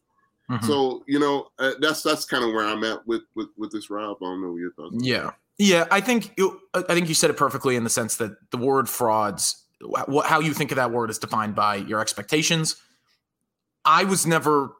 Mm-hmm. 0.50 0.66
So 0.66 1.04
you 1.08 1.20
know 1.20 1.48
uh, 1.60 1.74
that's 1.80 2.04
that's 2.04 2.26
kind 2.26 2.44
of 2.44 2.52
where 2.52 2.66
I'm 2.66 2.84
at 2.84 3.06
with 3.08 3.22
with 3.36 3.48
with 3.58 3.72
this 3.72 3.90
Rob. 3.90 4.18
I 4.22 4.26
don't 4.26 4.42
know 4.42 4.52
what 4.52 4.58
your 4.58 4.74
thoughts. 4.74 4.96
Yeah, 5.00 5.32
yeah. 5.58 5.86
I 5.90 6.02
think 6.02 6.34
you, 6.38 6.60
I 6.74 6.82
think 6.82 7.08
you 7.08 7.16
said 7.16 7.30
it 7.30 7.38
perfectly 7.38 7.76
in 7.76 7.84
the 7.84 7.90
sense 7.90 8.18
that 8.18 8.32
the 8.52 8.58
word 8.58 8.90
frauds, 8.90 9.64
how 10.26 10.40
you 10.40 10.54
think 10.54 10.72
of 10.72 10.76
that 10.78 10.92
word 10.92 11.10
is 11.10 11.18
defined 11.18 11.56
by 11.56 11.76
your 11.76 12.02
expectations. 12.02 12.76
I 13.86 14.04
was 14.04 14.26
never 14.26 14.74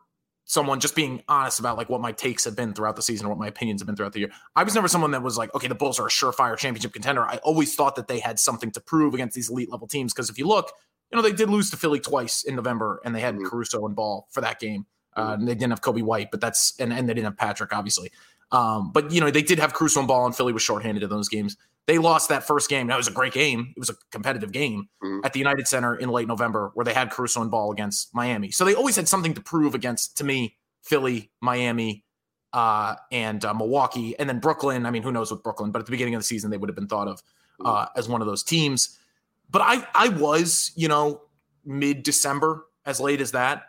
someone 0.46 0.80
just 0.80 0.96
being 0.96 1.24
honest 1.28 1.60
about 1.60 1.78
like 1.78 1.90
what 1.90 2.02
my 2.02 2.12
takes 2.12 2.46
have 2.46 2.56
been 2.56 2.74
throughout 2.74 2.96
the 2.96 3.02
season 3.02 3.26
or 3.26 3.30
what 3.30 3.38
my 3.38 3.48
opinions 3.48 3.82
have 3.82 3.86
been 3.86 3.96
throughout 3.96 4.14
the 4.14 4.20
year. 4.20 4.32
I 4.56 4.64
was 4.64 4.76
never 4.76 4.88
someone 4.88 5.12
that 5.12 5.24
was 5.24 5.38
like, 5.38 5.54
okay, 5.56 5.68
the 5.68 5.76
Bulls 5.76 6.00
are 6.00 6.08
a 6.08 6.10
surefire 6.10 6.58
championship 6.58 6.94
contender. 6.94 7.26
I 7.26 7.38
always 7.38 7.76
thought 7.76 7.96
that 7.96 8.08
they 8.08 8.20
had 8.20 8.40
something 8.40 8.72
to 8.72 8.82
prove 8.82 9.14
against 9.14 9.36
these 9.36 9.50
elite 9.50 9.72
level 9.72 9.88
teams 9.88 10.14
because 10.14 10.30
if 10.30 10.38
you 10.38 10.48
look, 10.48 10.72
you 11.12 11.16
know, 11.16 11.22
they 11.22 11.32
did 11.32 11.50
lose 11.50 11.70
to 11.72 11.78
Philly 11.78 12.00
twice 12.00 12.44
in 12.44 12.56
November 12.56 13.00
and 13.06 13.16
they 13.16 13.22
had 13.22 13.36
mm-hmm. 13.36 13.46
Caruso 13.46 13.86
and 13.86 13.96
Ball 13.96 14.28
for 14.32 14.42
that 14.42 14.60
game. 14.60 14.86
Uh, 15.16 15.36
they 15.36 15.56
didn't 15.56 15.72
have 15.72 15.82
Coby 15.82 16.04
White, 16.04 16.32
but 16.32 16.42
that's 16.42 16.80
and, 16.80 16.94
and 16.94 17.08
they 17.08 17.14
didn't 17.14 17.26
have 17.26 17.38
Patrick, 17.38 17.74
obviously. 17.74 18.12
Um, 18.52 18.92
but 18.92 19.12
you 19.12 19.20
know, 19.20 19.32
they 19.32 19.42
did 19.42 19.60
have 19.60 19.74
Caruso 19.74 20.00
and 20.00 20.08
Ball, 20.08 20.26
and 20.26 20.36
Philly 20.36 20.54
was 20.54 20.62
shorthanded 20.62 21.04
in 21.04 21.10
those 21.10 21.30
games. 21.30 21.58
They 21.86 21.98
lost 21.98 22.30
that 22.30 22.46
first 22.46 22.70
game. 22.70 22.88
That 22.88 22.98
was 22.98 23.08
a 23.08 23.12
great 23.12 23.34
game. 23.34 23.74
It 23.76 23.80
was 23.80 23.90
a 23.90 23.96
competitive 24.12 24.52
game 24.52 24.88
mm-hmm. 25.04 25.26
at 25.26 25.34
the 25.34 25.40
United 25.40 25.68
Center 25.68 25.96
in 25.96 26.10
late 26.10 26.28
November, 26.28 26.72
where 26.76 26.86
they 26.86 26.94
had 26.94 27.12
Caruso 27.12 27.42
and 27.42 27.52
Ball 27.52 27.72
against 27.72 28.14
Miami. 28.16 28.52
So 28.52 28.64
they 28.64 28.74
always 28.74 28.96
had 28.96 29.10
something 29.10 29.34
to 29.34 29.42
prove 29.42 29.76
against, 29.76 30.18
to 30.18 30.24
me, 30.24 30.56
Philly, 30.82 31.32
Miami, 31.42 32.06
uh, 32.54 32.96
and 33.12 33.44
uh, 33.44 33.54
Milwaukee, 33.54 34.18
and 34.18 34.30
then 34.30 34.40
Brooklyn. 34.40 34.86
I 34.86 34.92
mean, 34.92 35.04
who 35.04 35.12
knows 35.12 35.30
with 35.30 35.44
Brooklyn? 35.44 35.72
But 35.72 35.80
at 35.80 35.86
the 35.86 35.92
beginning 35.92 36.16
of 36.16 36.20
the 36.20 36.26
season, 36.26 36.52
they 36.52 36.58
would 36.58 36.70
have 36.70 36.76
been 36.76 36.88
thought 36.88 37.08
of 37.08 37.20
mm-hmm. 37.20 37.66
uh, 37.66 37.88
as 37.98 38.08
one 38.08 38.22
of 38.22 38.28
those 38.28 38.44
teams. 38.44 38.98
But 39.50 39.62
I, 39.64 39.86
I 39.94 40.10
was, 40.10 40.72
you 40.76 40.88
know, 40.88 41.22
mid 41.66 42.04
December, 42.04 42.66
as 42.86 43.00
late 43.00 43.20
as 43.20 43.32
that, 43.32 43.64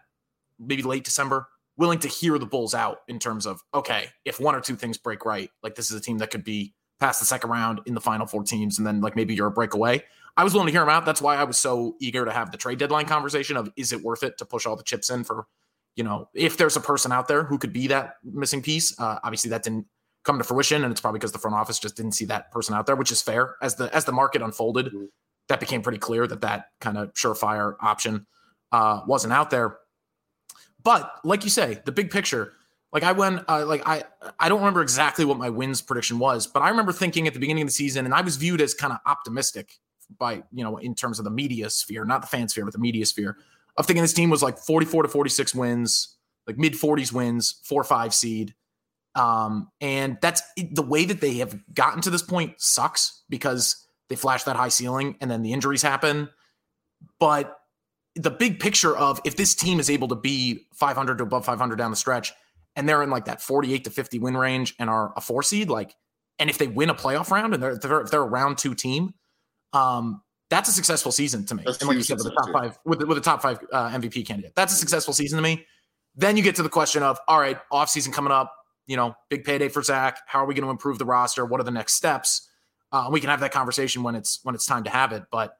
maybe 0.58 0.82
late 0.82 1.04
December, 1.04 1.48
willing 1.76 1.98
to 2.00 2.08
hear 2.08 2.38
the 2.38 2.46
Bulls 2.46 2.74
out 2.74 2.98
in 3.08 3.18
terms 3.18 3.46
of, 3.46 3.62
okay, 3.74 4.08
if 4.24 4.40
one 4.40 4.54
or 4.54 4.60
two 4.60 4.76
things 4.76 4.98
break 4.98 5.24
right, 5.24 5.50
like 5.62 5.74
this 5.74 5.90
is 5.90 5.96
a 5.96 6.00
team 6.00 6.18
that 6.18 6.30
could 6.30 6.44
be 6.44 6.74
past 7.00 7.20
the 7.20 7.26
second 7.26 7.50
round 7.50 7.80
in 7.86 7.94
the 7.94 8.00
final 8.00 8.26
four 8.26 8.44
teams, 8.44 8.78
and 8.78 8.86
then 8.86 9.00
like 9.00 9.16
maybe 9.16 9.34
you're 9.34 9.48
a 9.48 9.52
breakaway. 9.52 10.02
I 10.36 10.44
was 10.44 10.52
willing 10.52 10.66
to 10.66 10.72
hear 10.72 10.80
them 10.80 10.88
out. 10.88 11.04
That's 11.04 11.22
why 11.22 11.36
I 11.36 11.44
was 11.44 11.58
so 11.58 11.96
eager 12.00 12.24
to 12.24 12.32
have 12.32 12.50
the 12.50 12.56
trade 12.56 12.78
deadline 12.78 13.06
conversation 13.06 13.56
of 13.56 13.70
is 13.76 13.92
it 13.92 14.02
worth 14.02 14.22
it 14.22 14.38
to 14.38 14.44
push 14.44 14.66
all 14.66 14.76
the 14.76 14.82
chips 14.82 15.10
in 15.10 15.24
for, 15.24 15.46
you 15.96 16.02
know, 16.02 16.28
if 16.34 16.56
there's 16.56 16.76
a 16.76 16.80
person 16.80 17.12
out 17.12 17.28
there 17.28 17.44
who 17.44 17.58
could 17.58 17.72
be 17.72 17.86
that 17.88 18.14
missing 18.24 18.62
piece. 18.62 18.98
Uh, 18.98 19.18
obviously, 19.22 19.50
that 19.50 19.62
didn't 19.62 19.86
come 20.24 20.38
to 20.38 20.44
fruition, 20.44 20.82
and 20.82 20.90
it's 20.90 21.00
probably 21.00 21.18
because 21.18 21.32
the 21.32 21.38
front 21.38 21.56
office 21.56 21.78
just 21.78 21.96
didn't 21.96 22.12
see 22.12 22.24
that 22.24 22.50
person 22.50 22.74
out 22.74 22.86
there, 22.86 22.96
which 22.96 23.12
is 23.12 23.22
fair. 23.22 23.56
As 23.62 23.76
the 23.76 23.94
as 23.94 24.04
the 24.06 24.12
market 24.12 24.42
unfolded, 24.42 24.86
mm-hmm. 24.86 25.04
that 25.48 25.60
became 25.60 25.82
pretty 25.82 25.98
clear 25.98 26.26
that 26.26 26.40
that 26.40 26.66
kind 26.80 26.98
of 26.98 27.12
surefire 27.12 27.76
option 27.80 28.26
uh, 28.72 29.02
wasn't 29.06 29.32
out 29.32 29.50
there. 29.50 29.78
But 30.84 31.20
like 31.24 31.44
you 31.44 31.50
say, 31.50 31.80
the 31.84 31.92
big 31.92 32.10
picture, 32.10 32.52
like 32.92 33.02
I 33.02 33.12
went, 33.12 33.42
uh, 33.48 33.66
like 33.66 33.82
I, 33.86 34.04
I 34.38 34.48
don't 34.48 34.60
remember 34.60 34.82
exactly 34.82 35.24
what 35.24 35.38
my 35.38 35.50
wins 35.50 35.80
prediction 35.80 36.18
was, 36.18 36.46
but 36.46 36.62
I 36.62 36.68
remember 36.68 36.92
thinking 36.92 37.26
at 37.26 37.34
the 37.34 37.40
beginning 37.40 37.62
of 37.62 37.68
the 37.68 37.72
season, 37.72 38.04
and 38.04 38.14
I 38.14 38.20
was 38.20 38.36
viewed 38.36 38.60
as 38.60 38.74
kind 38.74 38.92
of 38.92 39.00
optimistic 39.06 39.78
by 40.18 40.42
you 40.52 40.62
know 40.62 40.76
in 40.76 40.94
terms 40.94 41.18
of 41.18 41.24
the 41.24 41.30
media 41.30 41.70
sphere, 41.70 42.04
not 42.04 42.20
the 42.20 42.28
fan 42.28 42.48
sphere, 42.48 42.64
but 42.64 42.72
the 42.72 42.78
media 42.78 43.06
sphere, 43.06 43.36
of 43.76 43.86
thinking 43.86 44.02
this 44.02 44.12
team 44.12 44.30
was 44.30 44.42
like 44.42 44.58
44 44.58 45.04
to 45.04 45.08
46 45.08 45.54
wins, 45.54 46.16
like 46.46 46.58
mid 46.58 46.74
40s 46.74 47.12
wins, 47.12 47.60
four 47.64 47.82
five 47.82 48.14
seed. 48.14 48.54
Um, 49.14 49.70
and 49.80 50.18
that's 50.20 50.42
the 50.56 50.82
way 50.82 51.04
that 51.04 51.20
they 51.20 51.34
have 51.34 51.58
gotten 51.72 52.00
to 52.02 52.10
this 52.10 52.22
point 52.22 52.60
sucks 52.60 53.22
because 53.28 53.86
they 54.08 54.16
flash 54.16 54.42
that 54.44 54.56
high 54.56 54.68
ceiling 54.68 55.16
and 55.20 55.30
then 55.30 55.42
the 55.42 55.52
injuries 55.52 55.82
happen. 55.82 56.28
But 57.20 57.56
the 58.16 58.30
big 58.30 58.60
picture 58.60 58.96
of 58.96 59.20
if 59.24 59.36
this 59.36 59.54
team 59.54 59.80
is 59.80 59.90
able 59.90 60.08
to 60.08 60.14
be 60.14 60.66
500 60.74 61.18
to 61.18 61.24
above 61.24 61.44
500 61.44 61.76
down 61.76 61.90
the 61.90 61.96
stretch 61.96 62.32
and 62.76 62.88
they're 62.88 63.02
in 63.02 63.10
like 63.10 63.24
that 63.26 63.40
48 63.40 63.84
to 63.84 63.90
50 63.90 64.18
win 64.18 64.36
range 64.36 64.74
and 64.78 64.88
are 64.88 65.12
a 65.16 65.20
four 65.20 65.42
seed 65.42 65.68
like 65.68 65.94
and 66.38 66.50
if 66.50 66.58
they 66.58 66.66
win 66.66 66.90
a 66.90 66.94
playoff 66.94 67.30
round 67.30 67.54
and 67.54 67.62
they're 67.62 67.76
they're, 67.76 68.04
they're 68.04 68.22
a 68.22 68.26
round 68.26 68.58
two 68.58 68.74
team 68.74 69.14
um 69.72 70.22
that's 70.50 70.68
a 70.68 70.72
successful 70.72 71.10
season 71.10 71.44
to 71.46 71.54
me. 71.54 71.62
That's 71.66 71.78
and 71.78 71.88
like 71.88 71.96
you 71.96 72.04
said 72.04 72.18
with 72.18 72.26
the 72.26 72.32
top 72.32 72.52
five 72.52 72.78
with, 72.84 73.02
with 73.02 73.16
the 73.16 73.22
top 73.22 73.42
five 73.42 73.58
uh, 73.72 73.90
mvp 73.90 74.24
candidate 74.26 74.52
that's 74.54 74.72
a 74.72 74.76
successful 74.76 75.14
season 75.14 75.36
to 75.36 75.42
me. 75.42 75.66
Then 76.16 76.36
you 76.36 76.44
get 76.44 76.54
to 76.56 76.62
the 76.62 76.68
question 76.68 77.02
of 77.02 77.18
all 77.26 77.40
right 77.40 77.58
off 77.72 77.90
season 77.90 78.12
coming 78.12 78.32
up 78.32 78.54
you 78.86 78.96
know 78.96 79.14
big 79.30 79.44
payday 79.44 79.68
for 79.68 79.82
zach. 79.82 80.18
How 80.26 80.40
are 80.40 80.46
we 80.46 80.54
going 80.54 80.64
to 80.64 80.70
improve 80.70 80.98
the 80.98 81.04
roster? 81.04 81.44
What 81.44 81.60
are 81.60 81.64
the 81.64 81.70
next 81.72 81.94
steps? 81.94 82.48
Uh, 82.92 83.08
we 83.10 83.18
can 83.18 83.30
have 83.30 83.40
that 83.40 83.50
conversation 83.50 84.04
when 84.04 84.14
it's 84.14 84.38
when 84.44 84.54
it's 84.54 84.66
time 84.66 84.84
to 84.84 84.90
have 84.90 85.10
it 85.10 85.24
but 85.32 85.56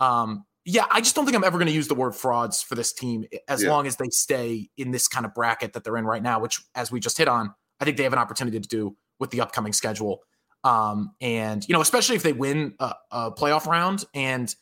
um 0.00 0.46
yeah, 0.64 0.84
I 0.90 1.00
just 1.00 1.14
don't 1.14 1.24
think 1.24 1.36
I'm 1.36 1.44
ever 1.44 1.58
going 1.58 1.68
to 1.68 1.74
use 1.74 1.88
the 1.88 1.94
word 1.94 2.14
frauds 2.14 2.62
for 2.62 2.74
this 2.74 2.92
team 2.92 3.24
as 3.48 3.62
yeah. 3.62 3.70
long 3.70 3.86
as 3.86 3.96
they 3.96 4.08
stay 4.10 4.68
in 4.76 4.90
this 4.90 5.08
kind 5.08 5.24
of 5.24 5.34
bracket 5.34 5.72
that 5.72 5.84
they're 5.84 5.96
in 5.96 6.04
right 6.04 6.22
now, 6.22 6.40
which, 6.40 6.60
as 6.74 6.92
we 6.92 7.00
just 7.00 7.16
hit 7.16 7.28
on, 7.28 7.54
I 7.80 7.84
think 7.84 7.96
they 7.96 8.02
have 8.02 8.12
an 8.12 8.18
opportunity 8.18 8.60
to 8.60 8.68
do 8.68 8.96
with 9.18 9.30
the 9.30 9.40
upcoming 9.40 9.72
schedule. 9.72 10.20
Um, 10.64 11.14
and, 11.20 11.66
you 11.68 11.72
know, 11.72 11.80
especially 11.80 12.16
if 12.16 12.22
they 12.22 12.32
win 12.32 12.74
a, 12.80 12.94
a, 13.10 13.32
playoff 13.32 13.66
round. 13.66 14.04
And 14.12 14.52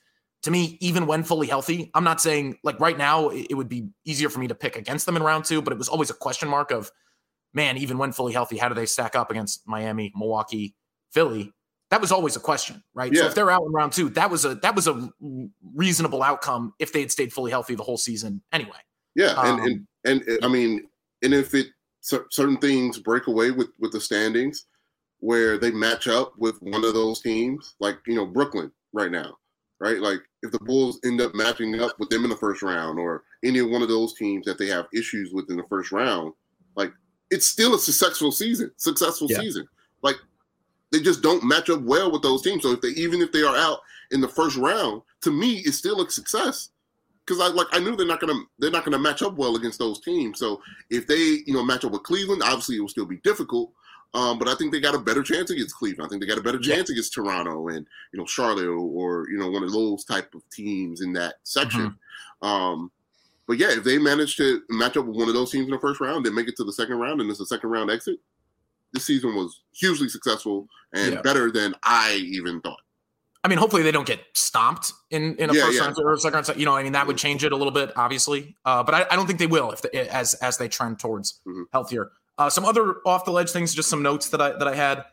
to 0.42 0.50
me, 0.50 0.76
even 0.80 1.06
when 1.06 1.22
fully 1.24 1.46
healthy, 1.46 1.90
I'm 1.94 2.04
not 2.04 2.20
saying 2.20 2.58
like 2.62 2.78
right 2.78 2.96
now 2.96 3.30
it, 3.30 3.48
it 3.50 3.54
would 3.54 3.68
be 3.68 3.88
easier 4.04 4.28
for 4.28 4.38
me 4.38 4.48
to 4.48 4.54
pick 4.54 4.76
against 4.76 5.06
them 5.06 5.16
in 5.16 5.22
round 5.22 5.44
two, 5.44 5.62
but 5.62 5.72
it 5.72 5.78
was 5.78 5.88
always 5.88 6.10
a 6.10 6.14
question 6.14 6.48
mark 6.48 6.70
of, 6.70 6.90
man, 7.54 7.78
even 7.78 7.96
when 7.98 8.12
fully 8.12 8.34
healthy, 8.34 8.58
how 8.58 8.68
do 8.68 8.74
they 8.74 8.86
stack 8.86 9.16
up 9.16 9.30
against 9.30 9.66
Miami, 9.66 10.12
Milwaukee, 10.14 10.76
Philly? 11.10 11.52
That 11.90 12.00
was 12.00 12.10
always 12.10 12.36
a 12.36 12.40
question, 12.40 12.82
right? 12.94 13.12
Yeah. 13.12 13.22
So 13.22 13.26
if 13.28 13.34
they're 13.34 13.50
out 13.50 13.62
in 13.64 13.72
round 13.72 13.92
two, 13.92 14.08
that 14.10 14.30
was 14.30 14.44
a 14.44 14.56
that 14.56 14.74
was 14.74 14.88
a 14.88 15.08
reasonable 15.74 16.22
outcome 16.22 16.74
if 16.78 16.92
they 16.92 17.00
had 17.00 17.12
stayed 17.12 17.32
fully 17.32 17.50
healthy 17.50 17.74
the 17.74 17.82
whole 17.82 17.98
season 17.98 18.42
anyway. 18.52 18.78
Yeah, 19.14 19.32
um, 19.32 19.60
and, 19.60 19.86
and 20.04 20.22
and 20.22 20.44
I 20.44 20.48
mean, 20.48 20.88
and 21.22 21.32
if 21.32 21.54
it 21.54 21.68
certain 22.02 22.56
things 22.58 22.98
break 22.98 23.26
away 23.26 23.50
with 23.50 23.68
with 23.78 23.92
the 23.92 24.00
standings 24.00 24.66
where 25.20 25.58
they 25.58 25.70
match 25.70 26.08
up 26.08 26.34
with 26.38 26.60
one 26.60 26.84
of 26.84 26.94
those 26.94 27.20
teams, 27.20 27.74
like 27.80 27.98
you 28.06 28.14
know 28.14 28.26
Brooklyn 28.26 28.70
right 28.92 29.10
now, 29.10 29.36
right? 29.80 29.98
Like 29.98 30.20
if 30.42 30.50
the 30.50 30.60
Bulls 30.60 31.00
end 31.04 31.20
up 31.20 31.34
matching 31.34 31.80
up 31.80 31.98
with 31.98 32.10
them 32.10 32.24
in 32.24 32.30
the 32.30 32.36
first 32.36 32.62
round 32.62 32.98
or 32.98 33.22
any 33.44 33.62
one 33.62 33.82
of 33.82 33.88
those 33.88 34.14
teams 34.14 34.44
that 34.46 34.58
they 34.58 34.66
have 34.66 34.86
issues 34.92 35.32
with 35.32 35.50
in 35.50 35.56
the 35.56 35.66
first 35.68 35.92
round, 35.92 36.32
like 36.74 36.92
it's 37.30 37.46
still 37.46 37.74
a 37.74 37.78
successful 37.78 38.32
season, 38.32 38.70
successful 38.76 39.28
yeah. 39.30 39.38
season. 39.38 39.68
They 40.92 41.00
just 41.00 41.22
don't 41.22 41.44
match 41.44 41.68
up 41.68 41.82
well 41.82 42.10
with 42.10 42.22
those 42.22 42.42
teams. 42.42 42.62
So 42.62 42.72
if 42.72 42.80
they 42.80 42.88
even 42.88 43.20
if 43.20 43.32
they 43.32 43.42
are 43.42 43.56
out 43.56 43.80
in 44.10 44.20
the 44.20 44.28
first 44.28 44.56
round, 44.56 45.02
to 45.22 45.30
me, 45.30 45.58
it's 45.58 45.78
still 45.78 46.00
a 46.00 46.10
success. 46.10 46.70
Because 47.26 47.40
I 47.40 47.48
like 47.48 47.66
I 47.72 47.80
knew 47.80 47.96
they're 47.96 48.06
not 48.06 48.20
gonna 48.20 48.40
they're 48.58 48.70
not 48.70 48.84
gonna 48.84 48.98
match 48.98 49.22
up 49.22 49.36
well 49.36 49.56
against 49.56 49.80
those 49.80 50.00
teams. 50.00 50.38
So 50.38 50.60
if 50.90 51.06
they 51.06 51.42
you 51.46 51.54
know 51.54 51.64
match 51.64 51.84
up 51.84 51.92
with 51.92 52.04
Cleveland, 52.04 52.42
obviously 52.44 52.76
it 52.76 52.80
will 52.80 52.88
still 52.88 53.06
be 53.06 53.18
difficult. 53.18 53.72
Um, 54.14 54.38
but 54.38 54.48
I 54.48 54.54
think 54.54 54.72
they 54.72 54.80
got 54.80 54.94
a 54.94 54.98
better 54.98 55.22
chance 55.22 55.50
against 55.50 55.74
Cleveland. 55.74 56.06
I 56.06 56.08
think 56.08 56.22
they 56.22 56.28
got 56.28 56.38
a 56.38 56.42
better 56.42 56.58
chance 56.58 56.88
yeah. 56.88 56.94
against 56.94 57.12
Toronto 57.12 57.68
and 57.68 57.86
you 58.12 58.18
know 58.18 58.26
Charlotte 58.26 58.68
or 58.68 59.28
you 59.28 59.38
know 59.38 59.50
one 59.50 59.64
of 59.64 59.72
those 59.72 60.04
type 60.04 60.34
of 60.34 60.48
teams 60.50 61.00
in 61.00 61.12
that 61.14 61.34
section. 61.42 61.96
Mm-hmm. 62.42 62.46
Um, 62.46 62.90
but 63.46 63.58
yeah, 63.58 63.72
if 63.72 63.84
they 63.84 63.98
manage 63.98 64.36
to 64.36 64.62
match 64.70 64.96
up 64.96 65.06
with 65.06 65.16
one 65.16 65.28
of 65.28 65.34
those 65.34 65.50
teams 65.50 65.66
in 65.66 65.70
the 65.70 65.78
first 65.78 66.00
round, 66.00 66.24
they 66.24 66.30
make 66.30 66.48
it 66.48 66.56
to 66.56 66.64
the 66.64 66.72
second 66.72 66.98
round, 66.98 67.20
and 67.20 67.30
it's 67.30 67.40
a 67.40 67.46
second 67.46 67.70
round 67.70 67.90
exit. 67.90 68.18
This 68.96 69.04
season 69.04 69.34
was 69.34 69.60
hugely 69.74 70.08
successful 70.08 70.68
and 70.94 71.14
yeah. 71.14 71.20
better 71.20 71.50
than 71.50 71.74
I 71.82 72.14
even 72.14 72.62
thought. 72.62 72.80
I 73.44 73.48
mean, 73.48 73.58
hopefully 73.58 73.82
they 73.82 73.92
don't 73.92 74.06
get 74.06 74.20
stomped 74.32 74.90
in, 75.10 75.36
in 75.36 75.50
a 75.50 75.52
yeah, 75.52 75.66
first 75.66 75.76
yeah. 75.76 75.84
round 75.84 75.98
or 76.02 76.16
second 76.16 76.48
round. 76.48 76.58
You 76.58 76.64
know, 76.64 76.74
I 76.74 76.82
mean, 76.82 76.92
that 76.92 77.06
would 77.06 77.18
change 77.18 77.44
it 77.44 77.52
a 77.52 77.56
little 77.56 77.74
bit, 77.74 77.92
obviously. 77.94 78.56
Uh, 78.64 78.82
but 78.82 78.94
I, 78.94 79.06
I, 79.10 79.16
don't 79.16 79.26
think 79.26 79.38
they 79.38 79.46
will 79.46 79.70
if 79.70 79.82
they, 79.82 79.90
as 80.08 80.32
as 80.32 80.56
they 80.56 80.66
trend 80.66 80.98
towards 80.98 81.42
mm-hmm. 81.46 81.64
healthier. 81.74 82.10
Uh, 82.38 82.48
some 82.48 82.64
other 82.64 82.96
off 83.04 83.26
the 83.26 83.32
ledge 83.32 83.50
things, 83.50 83.74
just 83.74 83.90
some 83.90 84.02
notes 84.02 84.30
that 84.30 84.40
I 84.40 84.52
that 84.52 84.66
I 84.66 84.74
had. 84.74 85.04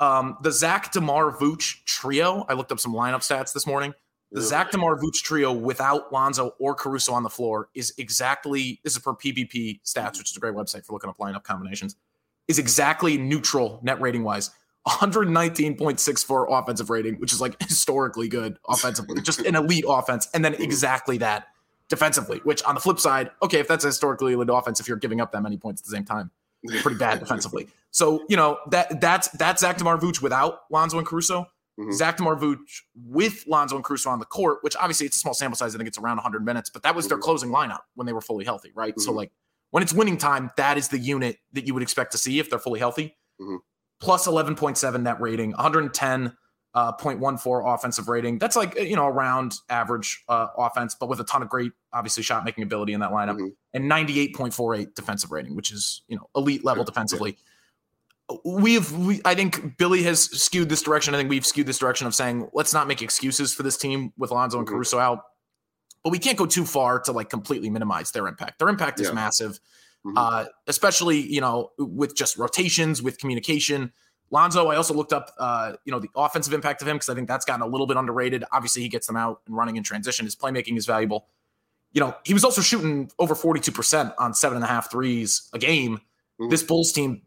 Um, 0.00 0.36
the 0.42 0.50
Zach 0.50 0.90
Demar 0.90 1.30
Vooch 1.30 1.84
trio. 1.84 2.44
I 2.48 2.54
looked 2.54 2.72
up 2.72 2.80
some 2.80 2.92
lineup 2.92 3.20
stats 3.20 3.52
this 3.52 3.68
morning. 3.68 3.94
The 4.32 4.40
yeah. 4.40 4.46
Zach 4.46 4.70
Demar 4.72 4.98
Vooch 4.98 5.22
trio 5.22 5.52
without 5.52 6.12
Lonzo 6.12 6.54
or 6.58 6.74
Caruso 6.74 7.12
on 7.12 7.22
the 7.22 7.30
floor 7.30 7.68
is 7.72 7.94
exactly 7.98 8.80
this 8.82 8.96
is 8.96 8.98
per 8.98 9.12
PBP 9.12 9.80
stats, 9.84 10.18
which 10.18 10.32
is 10.32 10.36
a 10.36 10.40
great 10.40 10.54
website 10.54 10.84
for 10.84 10.92
looking 10.92 11.08
up 11.08 11.18
lineup 11.18 11.44
combinations. 11.44 11.94
Is 12.48 12.58
exactly 12.58 13.16
neutral 13.18 13.80
net 13.82 14.00
rating 14.00 14.24
wise. 14.24 14.50
119.64 14.86 16.46
offensive 16.50 16.90
rating, 16.90 17.14
which 17.16 17.32
is 17.32 17.40
like 17.40 17.60
historically 17.62 18.28
good 18.28 18.58
offensively, 18.68 19.20
just 19.22 19.40
an 19.40 19.54
elite 19.54 19.84
offense, 19.86 20.28
and 20.34 20.44
then 20.44 20.54
exactly 20.54 21.18
that 21.18 21.46
defensively. 21.88 22.38
Which 22.38 22.64
on 22.64 22.74
the 22.74 22.80
flip 22.80 22.98
side, 22.98 23.30
okay, 23.42 23.60
if 23.60 23.68
that's 23.68 23.84
a 23.84 23.88
historically 23.88 24.32
elite 24.32 24.48
offense, 24.50 24.80
if 24.80 24.88
you're 24.88 24.96
giving 24.96 25.20
up 25.20 25.30
that 25.32 25.42
many 25.42 25.56
points 25.56 25.80
at 25.82 25.84
the 25.84 25.92
same 25.92 26.04
time, 26.04 26.30
pretty 26.80 26.98
bad 26.98 27.20
defensively. 27.20 27.68
So 27.94 28.24
you 28.26 28.38
know 28.38 28.58
that 28.70 29.02
that's 29.02 29.28
that's 29.28 29.60
Zach 29.60 29.76
Demar 29.76 29.98
Vooch 29.98 30.22
without 30.22 30.60
Lonzo 30.70 30.96
and 30.96 31.06
Caruso. 31.06 31.46
Mm-hmm. 31.78 31.92
Zach 31.92 32.16
Demar 32.16 32.36
Vooch 32.36 32.80
with 32.94 33.44
Lonzo 33.46 33.76
and 33.76 33.84
Caruso 33.84 34.08
on 34.08 34.18
the 34.18 34.24
court, 34.24 34.60
which 34.62 34.74
obviously 34.76 35.06
it's 35.06 35.16
a 35.16 35.18
small 35.18 35.34
sample 35.34 35.58
size. 35.58 35.74
I 35.74 35.78
think 35.78 35.88
it's 35.88 35.98
around 35.98 36.16
100 36.16 36.42
minutes, 36.42 36.70
but 36.70 36.82
that 36.84 36.94
was 36.94 37.06
their 37.06 37.18
mm-hmm. 37.18 37.24
closing 37.24 37.50
lineup 37.50 37.80
when 37.94 38.06
they 38.06 38.14
were 38.14 38.22
fully 38.22 38.46
healthy, 38.46 38.72
right? 38.74 38.94
Mm-hmm. 38.94 39.02
So 39.02 39.12
like 39.12 39.30
when 39.72 39.82
it's 39.82 39.92
winning 39.92 40.18
time, 40.18 40.50
that 40.56 40.78
is 40.78 40.88
the 40.88 40.98
unit 40.98 41.38
that 41.54 41.66
you 41.66 41.74
would 41.74 41.82
expect 41.82 42.12
to 42.12 42.18
see 42.18 42.38
if 42.38 42.48
they're 42.48 42.58
fully 42.58 42.78
healthy. 42.78 43.16
Mm-hmm. 43.40 43.56
Plus 44.00 44.26
11.7 44.26 45.02
net 45.02 45.20
rating, 45.20 45.50
110 45.52 46.36
uh, 46.74 46.92
0.14 46.92 47.74
offensive 47.74 48.08
rating. 48.08 48.38
That's 48.38 48.54
like 48.54 48.78
you 48.78 48.96
know 48.96 49.06
around 49.06 49.54
average 49.68 50.22
uh, 50.28 50.48
offense, 50.56 50.94
but 50.98 51.08
with 51.08 51.20
a 51.20 51.24
ton 51.24 51.42
of 51.42 51.48
great, 51.48 51.72
obviously 51.92 52.22
shot 52.22 52.44
making 52.44 52.64
ability 52.64 52.92
in 52.92 53.00
that 53.00 53.10
lineup, 53.10 53.36
mm-hmm. 53.36 53.48
and 53.74 53.90
98.48 53.90 54.94
defensive 54.94 55.30
rating, 55.30 55.56
which 55.56 55.72
is 55.72 56.02
you 56.08 56.16
know 56.16 56.28
elite 56.36 56.64
level 56.64 56.84
defensively. 56.84 57.36
We've, 58.44 58.90
we, 58.92 59.20
I 59.24 59.34
think 59.34 59.76
Billy 59.76 60.02
has 60.04 60.22
skewed 60.22 60.68
this 60.70 60.80
direction. 60.80 61.14
I 61.14 61.18
think 61.18 61.28
we've 61.28 61.44
skewed 61.44 61.66
this 61.66 61.78
direction 61.78 62.06
of 62.06 62.14
saying 62.14 62.48
let's 62.54 62.72
not 62.72 62.88
make 62.88 63.02
excuses 63.02 63.52
for 63.52 63.62
this 63.62 63.76
team 63.76 64.12
with 64.16 64.30
Lonzo 64.30 64.58
and 64.58 64.66
mm-hmm. 64.66 64.74
Caruso 64.74 64.98
out, 64.98 65.24
but 66.02 66.10
we 66.10 66.18
can't 66.18 66.38
go 66.38 66.46
too 66.46 66.64
far 66.64 67.00
to 67.00 67.12
like 67.12 67.30
completely 67.30 67.70
minimize 67.70 68.10
their 68.10 68.26
impact. 68.26 68.58
Their 68.58 68.68
impact 68.68 69.00
is 69.00 69.08
yeah. 69.08 69.14
massive, 69.14 69.60
mm-hmm. 70.04 70.16
uh, 70.16 70.44
especially 70.66 71.20
you 71.20 71.40
know 71.40 71.70
with 71.78 72.16
just 72.16 72.38
rotations, 72.38 73.02
with 73.02 73.18
communication 73.18 73.92
Lonzo, 74.32 74.68
I 74.68 74.76
also 74.76 74.94
looked 74.94 75.12
up, 75.12 75.30
uh, 75.38 75.74
you 75.84 75.92
know, 75.92 75.98
the 75.98 76.08
offensive 76.16 76.54
impact 76.54 76.80
of 76.80 76.88
him 76.88 76.96
because 76.96 77.10
I 77.10 77.14
think 77.14 77.28
that's 77.28 77.44
gotten 77.44 77.60
a 77.60 77.66
little 77.66 77.86
bit 77.86 77.98
underrated. 77.98 78.44
Obviously, 78.50 78.80
he 78.80 78.88
gets 78.88 79.06
them 79.06 79.14
out 79.14 79.42
and 79.46 79.54
running 79.54 79.76
in 79.76 79.82
transition. 79.82 80.24
His 80.24 80.34
playmaking 80.34 80.78
is 80.78 80.86
valuable. 80.86 81.28
You 81.92 82.00
know, 82.00 82.16
he 82.24 82.32
was 82.32 82.42
also 82.42 82.62
shooting 82.62 83.10
over 83.18 83.34
42% 83.34 84.14
on 84.18 84.32
seven 84.32 84.56
and 84.56 84.64
a 84.64 84.68
half 84.68 84.90
threes 84.90 85.50
a 85.52 85.58
game. 85.58 85.98
Mm-hmm. 86.40 86.48
This 86.48 86.62
Bulls 86.62 86.92
team, 86.92 87.20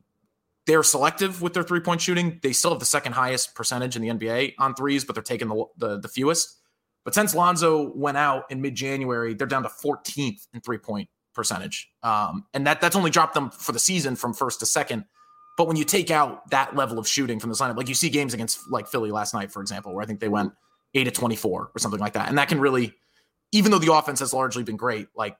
they're 0.65 0.81
selective 0.81 1.43
with 1.43 1.53
their 1.53 1.61
three 1.61 1.79
point 1.79 2.01
shooting. 2.01 2.39
They 2.41 2.53
still 2.53 2.71
have 2.71 2.79
the 2.79 2.87
second 2.87 3.13
highest 3.13 3.53
percentage 3.53 3.95
in 3.95 4.01
the 4.01 4.09
NBA 4.09 4.55
on 4.57 4.73
threes, 4.73 5.05
but 5.05 5.13
they're 5.13 5.21
taking 5.21 5.47
the, 5.47 5.65
the, 5.77 5.99
the 5.99 6.07
fewest. 6.07 6.57
But 7.05 7.13
since 7.13 7.35
Lonzo 7.35 7.93
went 7.95 8.17
out 8.17 8.45
in 8.49 8.61
mid 8.61 8.75
January, 8.75 9.35
they're 9.35 9.47
down 9.47 9.63
to 9.63 9.69
14th 9.69 10.47
in 10.53 10.59
three 10.61 10.79
point 10.79 11.07
percentage. 11.33 11.87
Um, 12.03 12.45
and 12.53 12.65
that 12.65 12.81
that's 12.81 12.95
only 12.95 13.11
dropped 13.11 13.35
them 13.35 13.51
for 13.51 13.71
the 13.71 13.79
season 13.79 14.15
from 14.15 14.33
first 14.33 14.59
to 14.61 14.65
second. 14.65 15.05
But 15.57 15.67
when 15.67 15.77
you 15.77 15.85
take 15.85 16.11
out 16.11 16.49
that 16.49 16.75
level 16.75 16.99
of 16.99 17.07
shooting 17.07 17.39
from 17.39 17.49
the 17.49 17.55
lineup, 17.55 17.77
like 17.77 17.87
you 17.87 17.95
see 17.95 18.09
games 18.09 18.33
against 18.33 18.59
like 18.69 18.87
Philly 18.87 19.11
last 19.11 19.33
night, 19.33 19.51
for 19.51 19.61
example, 19.61 19.93
where 19.93 20.03
I 20.03 20.07
think 20.07 20.19
they 20.19 20.27
went 20.27 20.51
eight 20.95 21.05
to 21.05 21.11
24 21.11 21.71
or 21.73 21.79
something 21.79 21.99
like 21.99 22.13
that. 22.13 22.27
And 22.27 22.37
that 22.37 22.49
can 22.49 22.59
really, 22.59 22.93
even 23.51 23.71
though 23.71 23.79
the 23.79 23.93
offense 23.93 24.19
has 24.19 24.33
largely 24.33 24.63
been 24.63 24.75
great, 24.75 25.07
like 25.15 25.37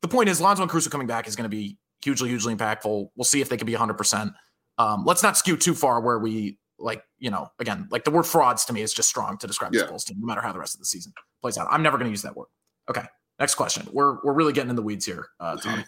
the 0.00 0.08
point 0.08 0.28
is 0.28 0.40
Lonzo 0.40 0.62
and 0.62 0.70
Caruso 0.70 0.88
coming 0.88 1.06
back 1.06 1.26
is 1.26 1.36
going 1.36 1.50
to 1.50 1.54
be 1.54 1.76
hugely, 2.02 2.28
hugely 2.28 2.54
impactful. 2.54 3.10
We'll 3.16 3.24
see 3.24 3.40
if 3.40 3.48
they 3.48 3.56
can 3.56 3.66
be 3.66 3.74
100%. 3.74 4.32
Um, 4.78 5.04
let's 5.04 5.22
not 5.22 5.36
skew 5.36 5.56
too 5.56 5.74
far 5.74 6.00
where 6.00 6.18
we 6.18 6.58
like, 6.78 7.02
you 7.18 7.30
know, 7.30 7.50
again, 7.58 7.88
like 7.90 8.04
the 8.04 8.10
word 8.10 8.24
frauds 8.24 8.64
to 8.66 8.72
me 8.72 8.82
is 8.82 8.92
just 8.92 9.08
strong 9.08 9.38
to 9.38 9.46
describe 9.46 9.74
yeah. 9.74 9.82
this 9.82 9.90
Bulls 9.90 10.04
team, 10.04 10.18
no 10.20 10.26
matter 10.26 10.40
how 10.40 10.52
the 10.52 10.58
rest 10.58 10.74
of 10.74 10.80
the 10.80 10.86
season 10.86 11.12
plays 11.40 11.58
out. 11.58 11.66
I'm 11.70 11.82
never 11.82 11.96
going 11.98 12.06
to 12.06 12.12
use 12.12 12.22
that 12.22 12.36
word. 12.36 12.48
Okay. 12.88 13.04
Next 13.38 13.54
question. 13.54 13.86
We're 13.92 14.18
we're 14.24 14.32
really 14.32 14.52
getting 14.52 14.70
in 14.70 14.76
the 14.76 14.82
weeds 14.82 15.06
here, 15.06 15.28
uh, 15.38 15.56
Tommy. 15.62 15.84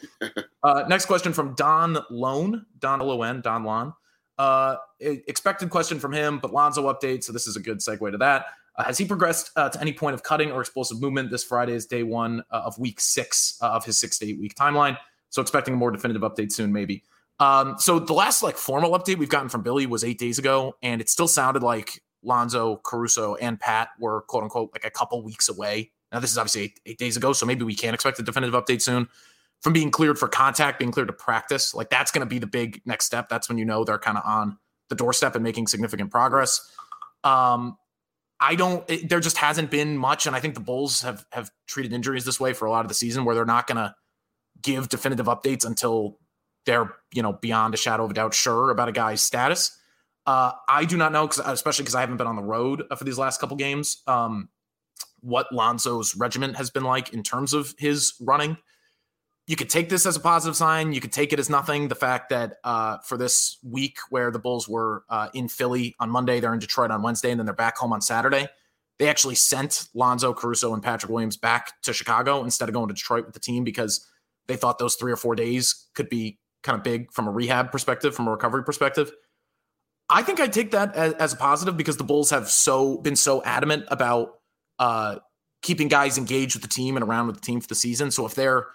uh, 0.62 0.85
next 0.88 1.07
question 1.07 1.33
from 1.33 1.55
Don 1.55 1.98
Lone, 2.09 2.64
Don 2.79 3.00
L 3.00 3.11
O 3.11 3.22
N, 3.22 3.40
Don 3.40 3.64
Lon. 3.64 3.92
Uh, 4.38 4.76
expected 5.00 5.68
question 5.68 5.98
from 5.98 6.12
him, 6.12 6.38
but 6.38 6.53
Lonzo 6.53 6.92
update. 6.92 7.24
So 7.24 7.33
this 7.33 7.46
is 7.46 7.57
a 7.57 7.61
good 7.61 7.79
segue 7.79 8.11
to 8.12 8.18
that. 8.18 8.46
Uh, 8.76 8.85
has 8.85 8.96
he 8.96 9.05
progressed 9.05 9.50
uh, 9.57 9.68
to 9.68 9.81
any 9.81 9.92
point 9.92 10.14
of 10.14 10.22
cutting 10.22 10.53
or 10.53 10.61
explosive 10.61 11.00
movement? 11.00 11.31
This 11.31 11.44
Friday 11.44 11.72
is 11.72 11.87
day 11.87 12.03
one 12.03 12.42
uh, 12.50 12.62
of 12.64 12.79
week 12.79 13.00
six 13.00 13.59
uh, 13.61 13.68
of 13.68 13.85
his 13.85 13.98
six 13.98 14.18
to 14.20 14.29
eight 14.29 14.40
week 14.40 14.55
timeline. 14.55 14.96
So 15.29 15.42
expecting 15.42 15.74
a 15.74 15.76
more 15.76 15.90
definitive 15.90 16.22
update 16.22 16.53
soon, 16.53 16.72
maybe. 16.72 17.03
Um, 17.40 17.76
so 17.79 17.98
the 17.98 18.12
last 18.12 18.42
like 18.42 18.57
formal 18.57 18.92
update 18.92 19.16
we've 19.16 19.29
gotten 19.29 19.48
from 19.48 19.62
Billy 19.62 19.87
was 19.87 20.05
eight 20.05 20.18
days 20.18 20.38
ago, 20.38 20.76
and 20.83 21.00
it 21.00 21.09
still 21.09 21.29
sounded 21.29 21.62
like 21.62 22.03
Lonzo, 22.22 22.81
Caruso, 22.85 23.35
and 23.35 23.59
Pat 23.59 23.88
were 23.98 24.22
quote 24.22 24.44
unquote 24.44 24.70
like 24.72 24.85
a 24.85 24.90
couple 24.90 25.22
weeks 25.24 25.48
away 25.48 25.90
now, 26.12 26.18
this 26.18 26.31
is 26.31 26.38
obviously 26.38 26.62
eight, 26.62 26.81
eight 26.87 26.98
days 26.98 27.16
ago, 27.16 27.33
so 27.33 27.46
maybe 27.46 27.64
we 27.64 27.74
can 27.74 27.94
expect 27.94 28.18
a 28.18 28.22
definitive 28.22 28.55
update 28.55 28.83
soon. 28.83 29.09
From 29.61 29.72
being 29.74 29.90
cleared 29.90 30.18
for 30.18 30.26
contact, 30.26 30.79
being 30.79 30.90
cleared 30.90 31.09
to 31.09 31.14
practice, 31.14 31.74
like 31.74 31.90
that's 31.90 32.11
going 32.11 32.20
to 32.20 32.26
be 32.26 32.38
the 32.38 32.46
big 32.46 32.81
next 32.87 33.05
step. 33.05 33.29
That's 33.29 33.48
when 33.48 33.59
you 33.59 33.64
know 33.64 33.85
they're 33.85 33.98
kind 33.98 34.16
of 34.16 34.24
on 34.24 34.59
the 34.88 34.94
doorstep 34.94 35.35
and 35.35 35.44
making 35.44 35.66
significant 35.66 36.11
progress. 36.11 36.72
Um, 37.24 37.76
I 38.40 38.55
don't. 38.55 38.88
It, 38.88 39.11
there 39.11 39.20
just 39.20 39.37
hasn't 39.37 39.70
been 39.70 39.98
much, 39.98 40.26
and 40.26 40.35
I 40.35 40.40
think 40.40 40.55
the 40.55 40.61
Bulls 40.61 41.03
have 41.03 41.26
have 41.33 41.50
treated 41.66 41.92
injuries 41.92 42.24
this 42.24 42.40
way 42.40 42.55
for 42.55 42.64
a 42.64 42.70
lot 42.70 42.87
of 42.87 42.88
the 42.88 42.94
season, 42.94 43.26
where 43.26 43.35
they're 43.35 43.44
not 43.44 43.66
going 43.66 43.76
to 43.76 43.94
give 44.62 44.88
definitive 44.88 45.26
updates 45.26 45.66
until 45.66 46.18
they're 46.66 46.94
you 47.12 47.23
know 47.23 47.33
beyond 47.33 47.75
a 47.75 47.77
shadow 47.77 48.05
of 48.05 48.11
a 48.11 48.14
doubt 48.14 48.35
sure 48.35 48.70
about 48.70 48.88
a 48.88 48.92
guy's 48.92 49.20
status. 49.20 49.77
Uh, 50.27 50.53
I 50.68 50.85
do 50.85 50.96
not 50.96 51.12
know, 51.12 51.27
because 51.27 51.42
especially 51.44 51.85
because 51.85 51.94
I 51.94 52.01
haven't 52.01 52.18
been 52.18 52.27
on 52.27 52.37
the 52.37 52.42
road 52.42 52.85
for 52.96 53.05
these 53.05 53.18
last 53.18 53.40
couple 53.40 53.57
games. 53.57 54.03
Um, 54.07 54.49
what 55.20 55.53
Lonzo's 55.53 56.14
regiment 56.16 56.57
has 56.57 56.70
been 56.70 56.85
like 56.85 57.12
in 57.12 57.23
terms 57.23 57.53
of 57.53 57.75
his 57.79 58.14
running. 58.20 58.57
You 59.46 59.57
could 59.57 59.70
take 59.70 59.88
this 59.88 60.07
as 60.07 60.16
a 60.16 60.20
positive 60.20 60.57
sign. 60.57 60.92
You 60.92 61.01
could 61.01 61.12
take 61.12 61.33
it 61.33 61.38
as 61.38 61.51
nothing. 61.51 61.88
The 61.88 61.94
fact 61.94 62.31
that 62.31 62.59
uh, 62.62 62.99
for 62.99 63.16
this 63.16 63.59
week 63.62 63.99
where 64.11 64.31
the 64.31 64.38
Bulls 64.38 64.68
were 64.68 65.05
uh, 65.09 65.29
in 65.35 65.49
Philly 65.49 65.94
on 65.99 66.11
Monday, 66.11 66.38
they're 66.38 66.53
in 66.53 66.61
Detroit 66.61 66.90
on 66.90 67.03
Wednesday, 67.03 67.31
and 67.31 67.40
then 67.40 67.46
they're 67.46 67.55
back 67.55 67.77
home 67.77 67.92
on 67.92 68.01
Saturday. 68.01 68.49
They 68.99 69.09
actually 69.09 69.35
sent 69.35 69.88
Lonzo, 69.94 70.35
Caruso, 70.35 70.75
and 70.75 70.83
Patrick 70.83 71.11
Williams 71.11 71.37
back 71.37 71.81
to 71.83 71.92
Chicago 71.92 72.44
instead 72.44 72.68
of 72.68 72.75
going 72.75 72.88
to 72.88 72.94
Detroit 72.94 73.25
with 73.25 73.35
the 73.35 73.40
team 73.40 73.64
because 73.64 74.07
they 74.46 74.57
thought 74.57 74.79
those 74.79 74.94
three 74.94 75.11
or 75.11 75.16
four 75.16 75.35
days 75.35 75.87
could 75.94 76.09
be 76.09 76.38
kind 76.62 76.77
of 76.77 76.85
big 76.85 77.12
from 77.12 77.27
a 77.27 77.31
rehab 77.31 77.73
perspective, 77.73 78.14
from 78.14 78.29
a 78.29 78.31
recovery 78.31 78.64
perspective. 78.64 79.12
I 80.09 80.23
think 80.23 80.40
I 80.40 80.49
take 80.49 80.73
that 80.73 80.94
as, 80.96 81.12
as, 81.14 81.33
a 81.33 81.37
positive 81.37 81.77
because 81.77 81.96
the 81.96 82.05
Bulls 82.05 82.31
have 82.31 82.51
so 82.51 82.99
been 82.99 83.14
so 83.14 83.42
adamant 83.44 83.85
about 83.88 84.40
uh, 84.79 85.16
keeping 85.62 85.88
guys 85.88 86.18
engaged 86.18 86.57
with 86.57 86.62
the 86.62 86.68
team 86.68 86.96
and 86.96 87.05
around 87.05 87.29
with 87.29 87.37
the 87.37 87.42
team 87.42 87.61
for 87.61 87.68
the 87.68 87.77
season. 87.77 88.11
So 88.11 88.27
if 88.27 88.35
they're, 88.35 88.66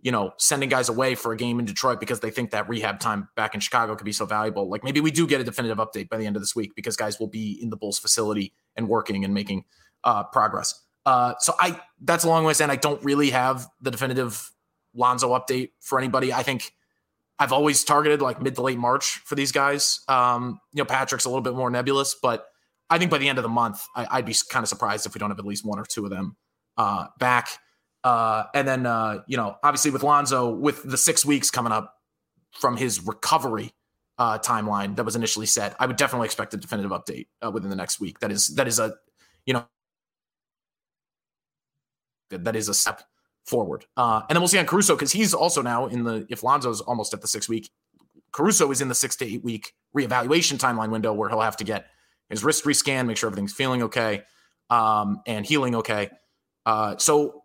you 0.00 0.10
know, 0.10 0.32
sending 0.38 0.70
guys 0.70 0.88
away 0.88 1.14
for 1.14 1.32
a 1.32 1.36
game 1.36 1.58
in 1.58 1.66
Detroit 1.66 2.00
because 2.00 2.20
they 2.20 2.30
think 2.30 2.52
that 2.52 2.68
rehab 2.70 3.00
time 3.00 3.28
back 3.36 3.54
in 3.54 3.60
Chicago 3.60 3.96
could 3.96 4.06
be 4.06 4.12
so 4.12 4.24
valuable, 4.24 4.70
like 4.70 4.82
maybe 4.82 5.00
we 5.00 5.10
do 5.10 5.26
get 5.26 5.42
a 5.42 5.44
definitive 5.44 5.76
update 5.76 6.08
by 6.08 6.16
the 6.16 6.24
end 6.24 6.36
of 6.36 6.42
this 6.42 6.56
week 6.56 6.74
because 6.74 6.96
guys 6.96 7.20
will 7.20 7.28
be 7.28 7.58
in 7.60 7.68
the 7.68 7.76
Bulls 7.76 7.98
facility 7.98 8.54
and 8.74 8.88
working 8.88 9.24
and 9.26 9.34
making 9.34 9.64
uh, 10.04 10.24
progress. 10.24 10.82
Uh, 11.04 11.34
so 11.38 11.54
I 11.58 11.80
that's 12.00 12.24
a 12.24 12.28
long 12.28 12.44
way 12.44 12.52
saying 12.52 12.70
I 12.70 12.76
don't 12.76 13.02
really 13.04 13.30
have 13.30 13.66
the 13.80 13.90
definitive 13.90 14.50
Lonzo 14.94 15.30
update 15.30 15.70
for 15.80 15.98
anybody. 15.98 16.32
I 16.32 16.42
think 16.42 16.72
I've 17.38 17.52
always 17.52 17.84
targeted 17.84 18.20
like 18.20 18.42
mid 18.42 18.56
to 18.56 18.62
late 18.62 18.78
March 18.78 19.20
for 19.24 19.34
these 19.34 19.52
guys. 19.52 20.00
Um, 20.08 20.60
you 20.72 20.82
know, 20.82 20.86
Patrick's 20.86 21.24
a 21.24 21.28
little 21.28 21.42
bit 21.42 21.54
more 21.54 21.70
nebulous, 21.70 22.16
but 22.20 22.46
I 22.90 22.98
think 22.98 23.10
by 23.10 23.18
the 23.18 23.28
end 23.28 23.38
of 23.38 23.42
the 23.42 23.48
month, 23.48 23.84
I, 23.94 24.18
would 24.18 24.26
be 24.26 24.34
kind 24.50 24.62
of 24.62 24.68
surprised 24.68 25.06
if 25.06 25.14
we 25.14 25.18
don't 25.18 25.30
have 25.30 25.38
at 25.38 25.44
least 25.44 25.64
one 25.64 25.78
or 25.78 25.84
two 25.84 26.04
of 26.04 26.10
them 26.10 26.36
uh, 26.76 27.06
back. 27.18 27.48
Uh, 28.02 28.44
and 28.54 28.66
then, 28.66 28.86
uh, 28.86 29.22
you 29.26 29.36
know, 29.36 29.56
obviously 29.62 29.90
with 29.90 30.02
Lonzo, 30.02 30.50
with 30.50 30.82
the 30.82 30.96
six 30.96 31.24
weeks 31.24 31.50
coming 31.50 31.72
up 31.72 31.94
from 32.52 32.76
his 32.76 33.04
recovery 33.06 33.72
uh, 34.18 34.38
timeline 34.38 34.96
that 34.96 35.04
was 35.04 35.16
initially 35.16 35.46
set, 35.46 35.76
I 35.78 35.86
would 35.86 35.96
definitely 35.96 36.26
expect 36.26 36.54
a 36.54 36.56
definitive 36.56 36.90
update 36.90 37.26
uh, 37.44 37.50
within 37.50 37.70
the 37.70 37.76
next 37.76 38.00
week. 38.00 38.20
That 38.20 38.32
is 38.32 38.54
that 38.56 38.66
is 38.66 38.78
a, 38.78 38.94
you 39.46 39.54
know, 39.54 39.66
that 42.30 42.56
is 42.56 42.68
a 42.68 42.74
step 42.74 43.02
forward. 43.48 43.86
Uh, 43.96 44.22
and 44.28 44.36
then 44.36 44.40
we'll 44.40 44.48
see 44.48 44.58
on 44.58 44.66
Caruso 44.66 44.94
because 44.94 45.12
he's 45.12 45.34
also 45.34 45.62
now 45.62 45.86
in 45.86 46.04
the 46.04 46.26
if 46.28 46.42
Lonzo's 46.42 46.80
almost 46.80 47.14
at 47.14 47.20
the 47.20 47.28
six 47.28 47.48
week, 47.48 47.70
Caruso 48.32 48.70
is 48.70 48.80
in 48.80 48.88
the 48.88 48.94
six 48.94 49.16
to 49.16 49.24
eight 49.24 49.42
week 49.42 49.72
reevaluation 49.96 50.58
timeline 50.58 50.90
window 50.90 51.12
where 51.12 51.28
he'll 51.28 51.40
have 51.40 51.56
to 51.56 51.64
get 51.64 51.86
his 52.28 52.44
wrist 52.44 52.64
rescan, 52.64 53.06
make 53.06 53.16
sure 53.16 53.28
everything's 53.28 53.52
feeling 53.52 53.82
okay, 53.84 54.22
um, 54.70 55.22
and 55.26 55.46
healing 55.46 55.74
okay. 55.76 56.10
Uh, 56.66 56.96
so 56.98 57.42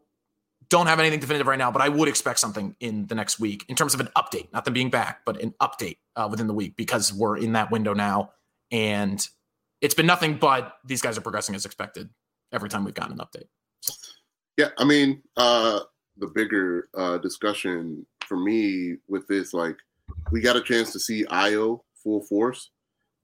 don't 0.70 0.88
have 0.88 1.00
anything 1.00 1.20
definitive 1.20 1.48
right 1.48 1.60
now, 1.60 1.72
but 1.72 1.82
I 1.82 1.90
would 1.90 2.10
expect 2.10 2.40
something 2.40 2.76
in 2.80 3.08
the 3.08 3.16
next 3.16 3.40
week 3.40 3.64
in 3.70 3.76
terms 3.76 3.94
of 3.94 4.00
an 4.00 4.10
update, 4.18 4.52
not 4.52 4.66
them 4.66 4.74
being 4.74 4.90
back, 4.90 5.22
but 5.26 5.40
an 5.42 5.54
update 5.62 5.98
uh, 6.16 6.28
within 6.30 6.48
the 6.48 6.54
week 6.54 6.76
because 6.76 7.14
we're 7.14 7.38
in 7.38 7.54
that 7.54 7.72
window 7.72 7.94
now, 7.94 8.32
and 8.72 9.26
it's 9.82 9.94
been 9.94 10.06
nothing 10.06 10.38
but 10.38 10.74
these 10.84 11.02
guys 11.02 11.18
are 11.18 11.22
progressing 11.22 11.56
as 11.56 11.66
expected 11.66 12.10
every 12.52 12.70
time 12.70 12.84
we've 12.84 12.94
gotten 12.94 13.14
an 13.14 13.20
update. 13.20 13.48
Yeah, 14.58 14.70
I 14.78 14.84
mean, 14.84 15.24
uh, 15.36 15.82
the 16.18 16.28
bigger 16.28 16.90
uh, 16.96 17.18
discussion 17.18 18.06
for 18.26 18.38
me 18.38 18.98
with 19.08 19.28
this, 19.28 19.54
like, 19.54 19.78
we 20.32 20.42
got 20.42 20.56
a 20.56 20.62
chance 20.62 20.92
to 20.94 21.00
see 21.00 21.26
Ayo 21.26 21.80
full 22.04 22.22
force 22.22 22.70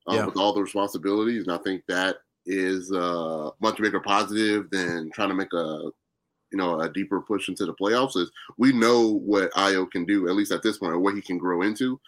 um, 0.08 0.16
yeah. 0.16 0.26
with 0.26 0.38
all 0.38 0.54
the 0.54 0.62
responsibilities, 0.62 1.44
and 1.44 1.52
I 1.52 1.58
think 1.60 1.84
that 1.88 2.18
is 2.46 2.92
a 2.92 3.00
uh, 3.00 3.52
much 3.62 3.78
bigger 3.78 4.00
positive 4.00 4.70
than 4.72 5.12
trying 5.14 5.30
to 5.30 5.36
make 5.36 5.54
a 5.54 5.92
you 6.52 6.58
know 6.58 6.80
a 6.80 6.90
deeper 6.92 7.22
push 7.22 7.48
into 7.48 7.66
the 7.66 7.74
playoffs. 7.76 8.18
Is 8.18 8.32
we 8.58 8.74
know 8.74 9.20
what 9.20 9.52
Ayo 9.54 9.90
can 9.90 10.06
do 10.06 10.28
at 10.28 10.36
least 10.36 10.52
at 10.52 10.64
this 10.64 10.78
point, 10.78 10.94
or 10.94 11.00
what 11.00 11.16
he 11.16 11.22
can 11.22 11.38
grow 11.38 11.62
into, 11.62 12.00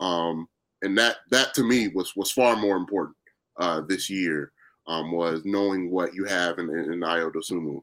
um, 0.00 0.46
and 0.82 0.96
that 0.98 1.16
that 1.30 1.54
to 1.54 1.64
me 1.64 1.88
was 1.88 2.14
was 2.14 2.30
far 2.30 2.56
more 2.56 2.76
important 2.76 3.16
uh, 3.58 3.80
this 3.88 4.08
year. 4.08 4.52
Um, 4.86 5.12
was 5.12 5.42
knowing 5.44 5.90
what 5.90 6.14
you 6.14 6.24
have 6.24 6.58
in, 6.58 6.70
in, 6.70 6.94
in 6.94 7.00
Ayo 7.00 7.30
Dosunmu. 7.30 7.82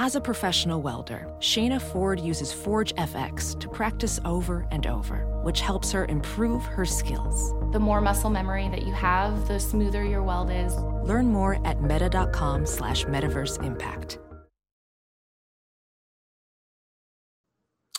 As 0.00 0.14
a 0.14 0.20
professional 0.20 0.80
welder, 0.80 1.26
Shayna 1.40 1.82
Ford 1.82 2.20
uses 2.20 2.52
Forge 2.52 2.94
FX 2.94 3.58
to 3.58 3.68
practice 3.68 4.20
over 4.24 4.64
and 4.70 4.86
over, 4.86 5.26
which 5.42 5.60
helps 5.60 5.90
her 5.90 6.04
improve 6.04 6.64
her 6.66 6.84
skills. 6.84 7.52
The 7.72 7.80
more 7.80 8.00
muscle 8.00 8.30
memory 8.30 8.68
that 8.68 8.86
you 8.86 8.92
have, 8.92 9.48
the 9.48 9.58
smoother 9.58 10.04
your 10.04 10.22
weld 10.22 10.52
is. 10.52 10.72
Learn 11.02 11.26
more 11.32 11.58
at 11.66 11.82
meta.com 11.82 12.64
slash 12.64 13.06
metaverse 13.06 13.60
impact. 13.64 14.20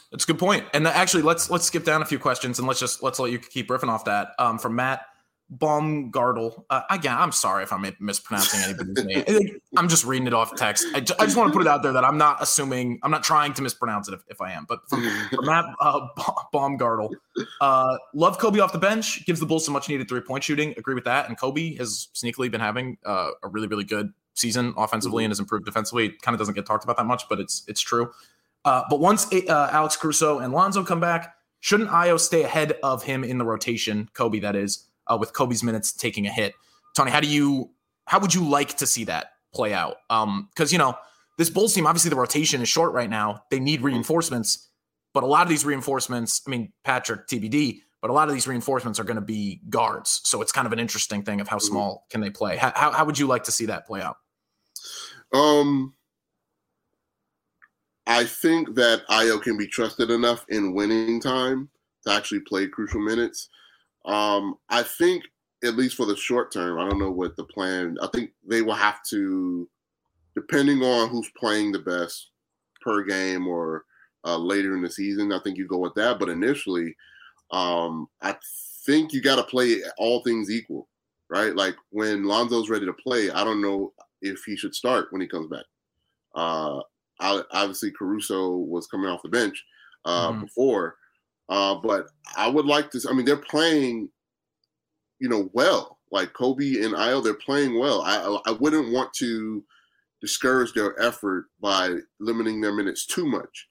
That's 0.10 0.24
a 0.24 0.28
good 0.28 0.40
point. 0.40 0.68
And 0.74 0.88
actually, 0.88 1.24
let's 1.24 1.52
let's 1.52 1.66
skip 1.66 1.84
down 1.84 2.02
a 2.02 2.06
few 2.06 2.18
questions 2.18 2.60
and 2.60 2.68
let's 2.68 2.80
just 2.80 3.04
let's 3.04 3.20
let 3.20 3.30
you 3.30 3.40
keep 3.40 3.68
riffing 3.68 3.90
off 3.90 4.06
that. 4.06 4.30
Um, 4.40 4.58
from 4.58 4.74
Matt, 4.76 5.02
Baumgartel. 5.58 6.64
Uh, 6.70 6.82
again, 6.90 7.16
I'm 7.18 7.32
sorry 7.32 7.64
if 7.64 7.74
I'm 7.74 7.86
mispronouncing 8.00 8.62
anybody's 8.62 9.04
name. 9.04 9.60
I'm 9.78 9.90
just 9.90 10.06
reading 10.06 10.28
it 10.28 10.34
off 10.34 10.56
text. 10.56 10.86
I, 10.94 11.00
just, 11.00 11.20
I 11.20 11.26
just 11.26 11.36
want 11.36 11.52
to 11.52 11.58
put 11.58 11.66
it 11.66 11.68
out 11.68 11.82
there 11.82 11.94
that 11.94 12.06
I'm 12.06 12.18
not 12.18 12.42
assuming, 12.42 13.00
I'm 13.02 13.10
not 13.10 13.24
trying 13.24 13.54
to 13.54 13.62
mispronounce 13.62 14.08
it 14.08 14.14
if, 14.14 14.22
if 14.28 14.42
I 14.42 14.52
am. 14.52 14.66
But 14.68 14.88
from, 14.88 15.02
from 15.30 15.46
Matt 15.46 15.66
uh, 15.80 16.08
Baumgartel, 16.54 17.10
uh, 17.62 17.98
love 18.14 18.38
Coby 18.38 18.64
off 18.64 18.72
the 18.72 18.80
bench, 18.80 19.26
gives 19.26 19.40
the 19.40 19.46
Bulls 19.46 19.66
some 19.66 19.74
much 19.74 19.90
needed 19.90 20.08
three 20.08 20.22
point 20.22 20.44
shooting. 20.44 20.74
Agree 20.78 20.96
with 20.96 21.06
that. 21.06 21.28
And 21.28 21.38
Coby 21.38 21.78
has 21.80 22.10
sneakily 22.14 22.52
been 22.52 22.62
having 22.62 22.98
uh, 23.06 23.32
a 23.42 23.48
really, 23.48 23.68
really 23.68 23.84
good 23.84 24.14
season 24.36 24.74
offensively 24.78 25.24
and 25.26 25.32
has 25.32 25.40
improved 25.40 25.66
defensively. 25.66 26.10
Kind 26.22 26.36
of 26.36 26.40
doesn't 26.40 26.54
get 26.54 26.66
talked 26.66 26.84
about 26.84 26.98
that 26.98 27.06
much, 27.06 27.28
but 27.28 27.40
it's 27.40 27.64
it's 27.68 27.82
true. 27.82 28.12
Uh, 28.66 28.84
but 28.90 29.00
once 29.00 29.32
uh, 29.34 29.70
Alex 29.72 29.96
Caruso 29.96 30.40
and 30.40 30.54
Lonzo 30.54 30.84
come 30.84 31.00
back, 31.00 31.36
shouldn't 31.60 31.90
Ayo 31.90 32.20
stay 32.20 32.44
ahead 32.44 32.78
of 32.84 33.04
him 33.04 33.24
in 33.24 33.38
the 33.38 33.46
rotation? 33.46 34.10
Coby, 34.14 34.42
that 34.42 34.56
is 34.56 34.88
uh, 35.10 35.17
with 35.19 35.34
Coby's 35.34 35.63
minutes 35.63 35.91
taking 35.91 36.28
a 36.28 36.30
hit. 36.30 36.54
Tony, 36.95 37.12
how 37.12 37.19
do 37.19 37.28
you 37.28 37.72
how 38.06 38.19
would 38.19 38.34
you 38.34 38.48
like 38.48 38.78
to 38.78 38.88
see 38.88 39.04
that 39.06 39.34
play 39.54 39.74
out? 39.74 39.98
Um, 40.10 40.50
because 40.54 40.72
you 40.72 40.78
know 40.78 40.98
this 41.38 41.50
Bulls 41.50 41.74
team, 41.74 41.88
obviously 41.88 42.10
the 42.10 42.15
rotation 42.15 42.62
is 42.62 42.69
short 42.69 42.93
right 42.93 43.10
now. 43.10 43.43
They 43.50 43.60
need 43.60 43.82
reinforcements, 43.82 44.69
but 45.13 45.24
a 45.24 45.28
lot 45.28 45.43
of 45.43 45.50
these 45.50 45.65
reinforcements, 45.65 46.41
I 46.45 46.50
mean 46.50 46.74
Patrick 46.84 47.28
TBD, 47.28 47.82
but 48.02 48.10
a 48.10 48.13
lot 48.13 48.28
of 48.28 48.34
these 48.34 48.48
reinforcements 48.48 49.00
are 49.00 49.04
going 49.04 49.15
to 49.15 49.22
be 49.22 49.62
guards. 49.69 50.22
So 50.24 50.41
it's 50.41 50.52
kind 50.52 50.65
of 50.65 50.74
an 50.74 50.80
interesting 50.80 51.24
thing 51.24 51.41
of 51.41 51.48
how 51.48 51.58
mm-hmm. 51.58 51.67
small 51.67 52.06
can 52.10 52.22
they 52.22 52.30
play. 52.30 52.58
How, 52.58 52.72
how, 52.76 52.91
how 52.91 53.06
would 53.06 53.19
you 53.19 53.28
like 53.28 53.43
to 53.45 53.52
see 53.52 53.65
that 53.65 53.86
play 53.86 54.02
out? 54.02 54.17
Um, 55.34 55.93
I 58.08 58.26
think 58.26 58.76
that 58.76 59.04
Ayo 59.10 59.41
can 59.41 59.58
be 59.58 59.67
trusted 59.67 60.10
enough 60.10 60.45
in 60.50 60.74
winning 60.74 61.22
time 61.22 61.69
to 62.06 62.13
actually 62.13 62.39
play 62.41 62.67
crucial 62.67 63.02
minutes. 63.02 63.50
Um, 64.06 64.56
I 64.70 64.84
think 64.84 65.24
at 65.64 65.76
least 65.76 65.96
for 65.96 66.06
the 66.06 66.16
short 66.16 66.52
term, 66.52 66.80
I 66.80 66.88
don't 66.88 67.00
know 67.00 67.12
what 67.12 67.36
the 67.36 67.44
plan. 67.44 67.98
I 68.02 68.08
think 68.08 68.32
they 68.48 68.62
will 68.62 68.76
have 68.76 69.04
to, 69.10 69.68
depending 70.36 70.82
on 70.84 71.10
who's 71.10 71.30
playing 71.38 71.72
the 71.72 71.80
best 71.80 72.30
per 72.82 73.04
game 73.04 73.48
or 73.48 73.86
uh, 74.26 74.38
later 74.38 74.76
in 74.76 74.82
the 74.82 74.90
season. 74.90 75.32
I 75.32 75.40
think 75.40 75.58
you 75.58 75.68
go 75.68 75.78
with 75.78 75.96
that. 75.96 76.20
But 76.20 76.30
initially, 76.30 76.96
um, 77.52 78.08
I 78.22 78.36
think 78.86 79.14
you 79.14 79.22
got 79.22 79.36
to 79.36 79.44
play 79.44 79.82
all 79.98 80.24
things 80.24 80.50
equal, 80.50 80.88
right? 81.30 81.56
Like 81.56 81.76
when 81.90 82.24
Lonzo's 82.24 82.70
ready 82.70 82.86
to 82.86 82.94
play, 82.94 83.30
I 83.30 83.44
don't 83.44 83.62
know 83.62 83.94
if 84.22 84.44
he 84.46 84.56
should 84.56 84.76
start 84.76 85.08
when 85.12 85.22
he 85.22 85.28
comes 85.28 85.48
back. 85.48 85.66
Uh, 86.36 86.80
I, 87.20 87.42
obviously, 87.52 87.92
Caruso 87.92 88.56
was 88.56 88.88
coming 88.88 89.10
off 89.10 89.24
the 89.24 89.30
bench 89.30 89.64
uh, 90.06 90.32
mm-hmm. 90.32 90.42
before. 90.42 90.96
Uh, 91.50 91.76
but 91.76 92.08
I 92.38 92.48
would 92.48 92.66
like 92.66 92.92
to. 92.92 93.02
I 93.10 93.14
mean, 93.14 93.26
they're 93.26 93.38
playing, 93.38 94.10
you 95.20 95.30
know, 95.30 95.50
well. 95.54 95.98
Like 96.12 96.34
Coby 96.34 96.84
and 96.84 96.96
Ayo, 96.96 97.24
they're 97.24 97.36
playing 97.36 97.78
well. 97.78 98.02
I 98.02 98.40
I 98.48 98.52
wouldn't 98.52 98.92
want 98.92 99.14
to 99.16 99.64
discourage 100.22 100.74
their 100.74 101.00
effort 101.02 101.46
by 101.62 101.98
limiting 102.20 102.62
their 102.62 102.74
minutes 102.74 103.06
too 103.06 103.28
much. 103.28 103.68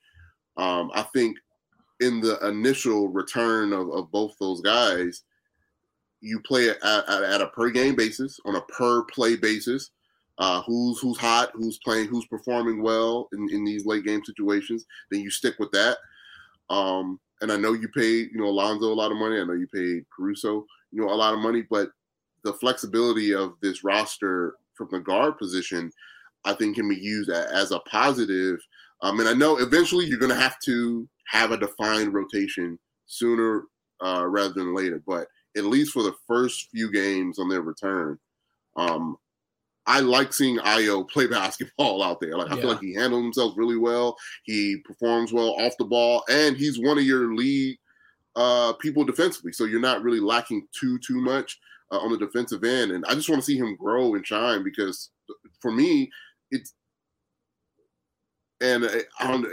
Um, 0.57 0.91
I 0.95 1.03
think 1.03 1.37
in 2.01 2.21
the 2.21 2.39
initial 2.47 3.09
return 3.09 3.73
of, 3.73 3.91
of 3.91 4.11
both 4.11 4.35
those 4.39 4.61
guys, 4.61 5.25
you 6.21 6.41
play 6.41 6.71
at, 6.71 6.83
at, 6.83 7.23
at, 7.23 7.41
a 7.41 7.49
per 7.49 7.71
game 7.71 7.95
basis, 7.95 8.39
on 8.45 8.57
a 8.57 8.61
per 8.63 9.05
play 9.05 9.37
basis. 9.37 9.91
Uh, 10.39 10.63
who's 10.63 11.01
who's 11.01 11.19
hot, 11.19 11.51
who's 11.55 11.81
playing, 11.85 12.07
who's 12.07 12.27
performing 12.27 12.81
well 12.81 13.29
in, 13.33 13.49
in 13.51 13.65
these 13.65 13.85
late 13.85 14.05
game 14.05 14.25
situations. 14.25 14.87
Then 15.11 15.21
you 15.21 15.31
stick 15.31 15.57
with 15.59 15.73
that. 15.73 15.99
Um, 16.71 17.19
and 17.41 17.53
I 17.53 17.57
know 17.57 17.73
you 17.73 17.89
paid, 17.89 18.31
you 18.33 18.41
know, 18.41 18.47
Alonzo 18.47 18.93
a 18.93 18.95
lot 18.95 19.13
of 19.13 19.19
money. 19.19 19.41
I 19.41 19.45
know 19.45 19.53
you 19.53 19.69
paid 19.69 20.05
Caruso, 20.15 20.67
you 20.91 21.05
know, 21.05 21.13
a 21.13 21.15
lot 21.15 21.35
of 21.35 21.41
money, 21.41 21.63
but 21.69 21.91
the 22.45 22.53
flexibility 22.55 23.35
of 23.35 23.55
this 23.63 23.85
roster 23.85 24.55
from 24.75 24.89
the 24.91 25.01
guard 25.01 25.39
position, 25.39 25.91
I 26.45 26.55
think 26.55 26.77
can 26.77 26.89
be 26.89 26.97
used 26.97 27.31
as 27.31 27.73
a 27.73 27.81
positive. 27.81 28.59
Um, 29.03 29.21
and 29.21 29.29
I 29.29 29.35
know 29.35 29.59
eventually 29.59 30.07
you're 30.07 30.19
going 30.19 30.33
to 30.33 30.41
have 30.41 30.59
to 30.65 31.09
have 31.29 31.51
a 31.51 31.59
defined 31.59 32.15
rotation 32.15 32.79
sooner 33.07 33.65
uh, 34.05 34.25
rather 34.27 34.55
than 34.55 34.75
later, 34.75 35.03
but 35.07 35.27
at 35.57 35.65
least 35.65 35.93
for 35.93 36.03
the 36.03 36.15
first 36.27 36.69
few 36.71 36.91
games 36.93 37.39
on 37.39 37.49
their 37.49 37.63
return, 37.63 38.19
um, 38.77 39.17
I 39.89 40.01
like 40.01 40.35
seeing 40.35 40.59
Ayo 40.59 41.09
play 41.09 41.27
basketball 41.27 42.03
out 42.03 42.21
there. 42.21 42.37
Like 42.37 42.53
I 42.53 42.61
feel 42.61 42.69
like 42.69 42.81
he 42.81 42.95
handles 42.95 43.23
himself 43.23 43.55
really 43.57 43.79
well. 43.79 44.17
He 44.45 44.77
performs 44.85 45.33
well 45.33 45.55
off 45.59 45.73
the 45.79 45.87
ball, 45.87 46.23
and 46.29 46.57
he's 46.57 46.79
one 46.79 46.99
of 46.99 47.05
your 47.05 47.35
lead 47.35 47.79
uh, 48.37 48.75
people 48.75 49.05
defensively. 49.05 49.53
So 49.53 49.65
you're 49.65 49.81
not 49.81 50.03
really 50.03 50.21
lacking 50.21 50.69
too 50.79 50.99
too 50.99 51.21
much 51.21 51.59
uh, 51.91 51.99
on 51.99 52.13
the 52.13 52.19
defensive 52.19 52.65
end. 52.65 52.93
And 52.93 53.05
I 53.07 53.15
just 53.15 53.31
want 53.31 53.41
to 53.41 53.47
see 53.47 53.57
him 53.57 53.77
grow 53.77 54.15
and 54.15 54.27
shine 54.27 54.63
because 54.63 55.11
for 55.61 55.73
me, 55.73 56.11
it's 56.51 56.75
and 58.61 58.85
I 59.19 59.27
don't 59.27 59.47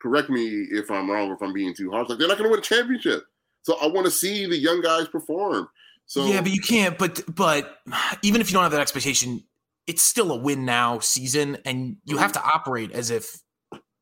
correct 0.00 0.30
me 0.30 0.66
if 0.70 0.88
I'm 0.90 1.10
wrong 1.10 1.30
or 1.30 1.34
if 1.34 1.42
I'm 1.42 1.52
being 1.52 1.74
too 1.74 1.90
harsh. 1.90 2.08
Like 2.08 2.18
they're 2.18 2.28
not 2.28 2.38
going 2.38 2.48
to 2.48 2.52
win 2.52 2.60
a 2.60 2.62
championship. 2.62 3.24
So 3.62 3.76
I 3.82 3.88
want 3.88 4.04
to 4.04 4.10
see 4.12 4.46
the 4.46 4.56
young 4.56 4.82
guys 4.82 5.08
perform. 5.08 5.68
So 6.06 6.26
yeah, 6.26 6.42
but 6.42 6.52
you 6.52 6.60
can't. 6.60 6.96
But 6.96 7.22
but 7.34 7.78
even 8.22 8.40
if 8.40 8.50
you 8.50 8.54
don't 8.54 8.62
have 8.62 8.72
that 8.72 8.80
expectation, 8.80 9.42
it's 9.86 10.02
still 10.02 10.32
a 10.32 10.36
win 10.36 10.64
now 10.64 10.98
season, 10.98 11.58
and 11.64 11.96
you 12.04 12.16
have 12.18 12.32
to 12.32 12.42
operate 12.42 12.92
as 12.92 13.10
if 13.10 13.40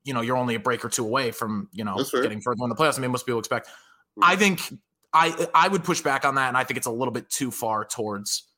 you 0.05 0.13
know 0.15 0.21
you're 0.21 0.37
only 0.37 0.55
a 0.55 0.61
break 0.61 0.85
or 0.85 0.89
two 0.89 1.05
away 1.05 1.31
from 1.31 1.69
you 1.73 1.85
know 1.85 1.97
getting 2.13 2.41
further 2.41 2.63
in 2.65 2.69
the 2.69 2.75
playoffs. 2.77 2.99
I 2.99 3.03
mean, 3.03 3.11
most 3.13 3.27
people 3.27 3.39
expect. 3.39 3.69
Mhm. 3.69 4.23
I 4.23 4.37
think 4.37 4.73
I 5.13 5.49
I 5.55 5.69
would 5.69 5.85
push 5.85 6.01
back 6.01 6.25
on 6.25 6.35
that, 6.37 6.49
and 6.49 6.57
I 6.57 6.65
think 6.65 6.77
it's 6.79 6.87
a 6.87 6.91
little 6.93 7.13
bit 7.13 7.29
too 7.31 7.51
far 7.51 7.85
towards 7.85 8.49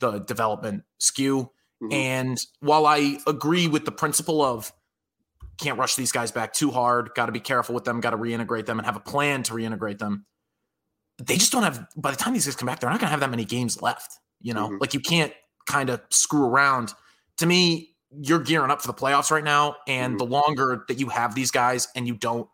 the 0.00 0.18
development 0.20 0.84
skew. 0.98 1.50
Mhm. 1.82 1.92
And 1.92 2.46
while 2.60 2.86
I 2.86 3.18
agree 3.26 3.68
with 3.68 3.84
the 3.84 3.92
principle 3.92 4.42
of 4.42 4.72
can't 5.58 5.78
rush 5.78 5.94
these 5.96 6.10
guys 6.12 6.32
back 6.32 6.52
too 6.52 6.70
hard, 6.70 7.10
got 7.14 7.26
to 7.26 7.32
be 7.32 7.40
careful 7.40 7.74
with 7.74 7.84
them, 7.84 8.00
got 8.00 8.10
to 8.10 8.16
reintegrate 8.18 8.66
them, 8.66 8.78
and 8.78 8.86
have 8.86 8.96
a 8.96 9.00
plan 9.00 9.42
to 9.44 9.52
reintegrate 9.52 9.98
them. 9.98 10.26
They 11.18 11.36
just 11.36 11.52
don't 11.52 11.62
have. 11.62 11.86
By 11.96 12.10
the 12.10 12.16
time 12.16 12.32
these 12.32 12.46
guys 12.46 12.56
come 12.56 12.66
back, 12.66 12.80
they're 12.80 12.90
not 12.90 12.98
going 12.98 13.06
to 13.08 13.10
have 13.12 13.20
that 13.20 13.30
many 13.30 13.44
games 13.44 13.80
left. 13.82 14.18
You 14.40 14.54
know, 14.54 14.70
Mhm. 14.70 14.80
like 14.80 14.94
you 14.94 15.00
can't 15.00 15.32
kind 15.66 15.90
of 15.90 16.00
screw 16.10 16.44
around. 16.44 16.94
To 17.38 17.46
me, 17.46 17.94
you're 18.10 18.40
gearing 18.40 18.70
up 18.70 18.80
for 18.82 18.88
the 18.88 18.94
playoffs 18.94 19.30
right 19.30 19.44
now, 19.44 19.76
and 19.86 20.14
Mhm. 20.14 20.18
the 20.18 20.26
longer 20.26 20.84
that 20.88 20.98
you 20.98 21.08
have 21.08 21.34
these 21.34 21.50
guys, 21.50 21.88
and 21.96 22.06
you 22.06 22.14
don't, 22.14 22.48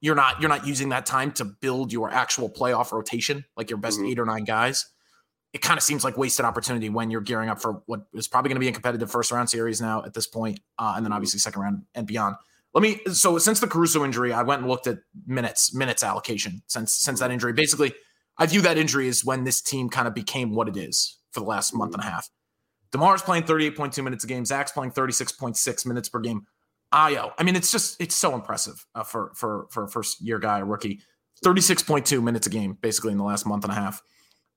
you're 0.00 0.14
not 0.14 0.40
you're 0.40 0.48
not 0.48 0.66
using 0.66 0.90
that 0.90 1.06
time 1.06 1.32
to 1.32 1.44
build 1.44 1.92
your 1.92 2.10
actual 2.10 2.48
playoff 2.50 2.92
rotation, 2.92 3.44
like 3.56 3.70
your 3.70 3.78
best 3.78 3.98
Mhm. 3.98 4.10
eight 4.10 4.18
or 4.18 4.24
nine 4.26 4.44
guys. 4.44 4.86
It 5.52 5.62
kind 5.62 5.78
of 5.78 5.82
seems 5.84 6.04
like 6.04 6.16
wasted 6.16 6.44
opportunity 6.44 6.88
when 6.88 7.10
you're 7.10 7.20
gearing 7.20 7.48
up 7.48 7.60
for 7.62 7.82
what 7.86 8.06
is 8.12 8.28
probably 8.28 8.48
going 8.50 8.56
to 8.56 8.60
be 8.60 8.68
a 8.68 8.72
competitive 8.72 9.10
first 9.10 9.30
round 9.32 9.48
series 9.50 9.80
now 9.80 10.02
at 10.04 10.12
this 10.14 10.26
point, 10.26 10.60
uh, 10.78 10.94
and 10.96 11.04
then 11.04 11.10
Mhm. 11.12 11.16
obviously 11.16 11.38
second 11.40 11.62
round 11.62 11.86
and 11.94 12.06
beyond. 12.06 12.36
Let 12.74 12.82
me. 12.82 13.00
So 13.12 13.38
since 13.38 13.60
the 13.60 13.68
Caruso 13.68 14.04
injury, 14.04 14.32
I 14.32 14.42
went 14.42 14.62
and 14.62 14.70
looked 14.70 14.86
at 14.88 14.98
minutes 15.26 15.72
minutes 15.72 16.02
allocation 16.02 16.62
since 16.66 16.92
since 16.92 17.20
that 17.20 17.30
injury. 17.30 17.52
Basically, 17.52 17.94
I 18.36 18.46
view 18.46 18.60
that 18.62 18.76
injury 18.78 19.08
as 19.08 19.24
when 19.24 19.44
this 19.44 19.60
team 19.62 19.88
kind 19.88 20.08
of 20.08 20.14
became 20.14 20.54
what 20.54 20.68
it 20.68 20.76
is 20.76 21.18
for 21.34 21.40
the 21.40 21.46
last 21.46 21.74
month 21.74 21.92
and 21.94 22.02
a 22.02 22.06
half. 22.06 22.30
Demar's 22.92 23.22
playing 23.22 23.42
38.2 23.42 24.02
minutes 24.04 24.24
a 24.24 24.26
game. 24.26 24.44
Zach's 24.44 24.70
playing 24.72 24.92
36.6 24.92 25.86
minutes 25.86 26.08
per 26.08 26.20
game. 26.20 26.46
Ayo, 26.92 27.32
I 27.36 27.42
mean, 27.42 27.56
it's 27.56 27.72
just 27.72 28.00
it's 28.00 28.14
so 28.14 28.34
impressive 28.34 28.86
uh, 28.94 29.02
for 29.02 29.32
for 29.34 29.66
for 29.70 29.84
a 29.84 29.88
first 29.88 30.20
year 30.20 30.38
guy, 30.38 30.60
a 30.60 30.64
rookie. 30.64 31.00
36.2 31.44 32.22
minutes 32.22 32.46
a 32.46 32.50
game, 32.50 32.78
basically 32.80 33.10
in 33.10 33.18
the 33.18 33.24
last 33.24 33.44
month 33.46 33.64
and 33.64 33.72
a 33.72 33.74
half. 33.74 34.00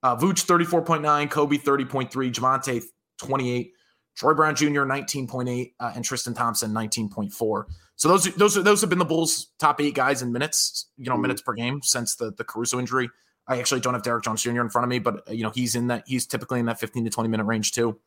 Uh, 0.04 0.14
Vooch 0.16 0.46
34.9, 0.46 1.28
Coby 1.28 1.60
30.3, 1.60 2.08
Javonte 2.32 2.82
28, 3.18 3.72
Troy 4.16 4.32
Brown 4.34 4.54
Jr. 4.54 4.82
19.8, 4.82 5.72
uh, 5.80 5.92
and 5.96 6.04
Tristan 6.04 6.34
Thompson 6.34 6.70
19.4. 6.70 7.64
So 7.96 8.08
those 8.08 8.24
those 8.36 8.56
are, 8.56 8.62
those 8.62 8.80
have 8.80 8.88
been 8.90 9.00
the 9.00 9.04
Bulls' 9.04 9.48
top 9.58 9.80
eight 9.80 9.94
guys 9.94 10.22
in 10.22 10.30
minutes, 10.32 10.86
you 10.96 11.06
know, 11.10 11.16
Mhm. 11.16 11.22
minutes 11.22 11.42
per 11.42 11.54
game 11.54 11.80
since 11.82 12.14
the 12.14 12.30
the 12.32 12.44
Caruso 12.44 12.78
injury. 12.78 13.10
I 13.48 13.58
actually 13.58 13.80
don't 13.80 13.94
have 13.94 14.02
Derrick 14.02 14.24
Jones 14.24 14.42
Jr. 14.42 14.60
in 14.60 14.68
front 14.68 14.84
of 14.84 14.90
me, 14.90 14.98
but 14.98 15.34
you 15.34 15.42
know 15.42 15.50
he's 15.50 15.74
in 15.74 15.86
that 15.88 16.04
he's 16.06 16.26
typically 16.26 16.60
in 16.60 16.66
that 16.66 16.78
15 16.78 17.04
to 17.04 17.10
20 17.10 17.28
minute 17.28 17.44
range 17.44 17.72
too. 17.72 17.98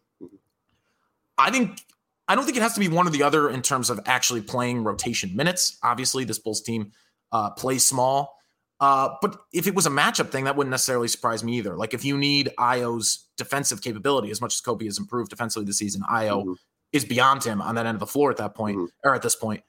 I 1.37 1.49
think 1.51 1.81
I 2.27 2.35
don't 2.35 2.45
think 2.45 2.57
it 2.57 2.61
has 2.63 2.73
to 2.75 2.79
be 2.79 2.87
one 2.87 3.07
or 3.07 3.09
the 3.09 3.23
other 3.23 3.49
in 3.49 3.61
terms 3.61 3.89
of 3.89 3.99
actually 4.05 4.41
playing 4.41 4.83
rotation 4.83 5.35
minutes. 5.35 5.77
Obviously, 5.83 6.23
this 6.23 6.39
Bulls 6.39 6.61
team 6.61 6.91
uh, 7.31 7.49
plays 7.51 7.83
small, 7.85 8.37
uh, 8.79 9.09
but 9.21 9.37
if 9.51 9.67
it 9.67 9.73
was 9.75 9.85
a 9.85 9.89
matchup 9.89 10.29
thing, 10.29 10.45
that 10.45 10.55
wouldn't 10.55 10.71
necessarily 10.71 11.07
surprise 11.07 11.43
me 11.43 11.57
either. 11.57 11.75
Like 11.75 11.93
if 11.93 12.05
you 12.05 12.17
need 12.17 12.51
Ayo's 12.59 13.27
defensive 13.37 13.81
capability, 13.81 14.29
as 14.31 14.39
much 14.41 14.53
as 14.53 14.61
Coby 14.61 14.85
has 14.85 14.99
improved 14.99 15.29
defensively 15.31 15.65
this 15.65 15.77
season, 15.79 16.03
Ayo 16.09 16.45
Mhm. 16.45 16.55
is 16.91 17.03
beyond 17.05 17.43
him 17.43 17.61
on 17.61 17.75
that 17.75 17.85
end 17.85 17.95
of 17.95 17.99
the 17.99 18.07
floor 18.07 18.29
at 18.31 18.37
that 18.37 18.53
point, 18.53 18.77
Mhm. 18.77 18.87
or 19.03 19.15
at 19.15 19.21
this 19.23 19.35
point. 19.35 19.63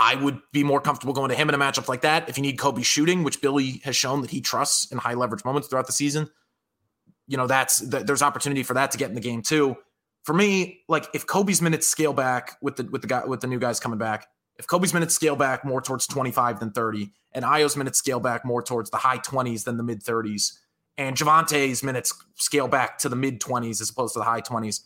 I 0.00 0.14
would 0.14 0.40
be 0.50 0.64
more 0.64 0.80
comfortable 0.80 1.12
going 1.12 1.28
to 1.28 1.34
him 1.34 1.50
in 1.50 1.54
a 1.54 1.58
matchup 1.58 1.86
like 1.86 2.00
that. 2.00 2.28
If 2.28 2.38
you 2.38 2.42
need 2.42 2.56
Coby 2.56 2.82
shooting, 2.82 3.22
which 3.22 3.42
Billy 3.42 3.82
has 3.84 3.94
shown 3.94 4.22
that 4.22 4.30
he 4.30 4.40
trusts 4.40 4.90
in 4.90 4.96
high 4.96 5.12
leverage 5.12 5.44
moments 5.44 5.68
throughout 5.68 5.86
the 5.86 5.92
season, 5.92 6.30
you 7.28 7.36
know 7.36 7.46
that's 7.46 7.78
th- 7.88 8.06
there's 8.06 8.22
opportunity 8.22 8.62
for 8.62 8.74
that 8.74 8.90
to 8.92 8.98
get 8.98 9.10
in 9.10 9.14
the 9.14 9.20
game 9.20 9.42
too. 9.42 9.76
For 10.24 10.32
me, 10.32 10.80
like 10.88 11.06
if 11.12 11.26
Coby's 11.26 11.60
minutes 11.60 11.86
scale 11.86 12.14
back 12.14 12.56
with 12.62 12.76
the 12.76 12.84
with 12.84 13.02
the 13.02 13.08
guy 13.08 13.24
with 13.26 13.40
the 13.40 13.46
new 13.46 13.58
guys 13.58 13.78
coming 13.78 13.98
back, 13.98 14.26
if 14.58 14.66
Coby's 14.66 14.94
minutes 14.94 15.14
scale 15.14 15.36
back 15.36 15.64
more 15.64 15.82
towards 15.82 16.06
25 16.06 16.60
than 16.60 16.72
30, 16.72 17.12
and 17.32 17.44
Ayo's 17.44 17.76
minutes 17.76 17.98
scale 17.98 18.20
back 18.20 18.44
more 18.44 18.62
towards 18.62 18.90
the 18.90 18.96
high 18.96 19.18
20s 19.18 19.64
than 19.64 19.76
the 19.76 19.82
mid 19.82 20.02
30s, 20.02 20.54
and 20.96 21.14
Javonte's 21.14 21.82
minutes 21.82 22.14
scale 22.36 22.68
back 22.68 22.98
to 22.98 23.08
the 23.08 23.16
mid 23.16 23.40
20s 23.40 23.80
as 23.80 23.90
opposed 23.90 24.14
to 24.14 24.18
the 24.18 24.24
high 24.24 24.40
20s. 24.40 24.80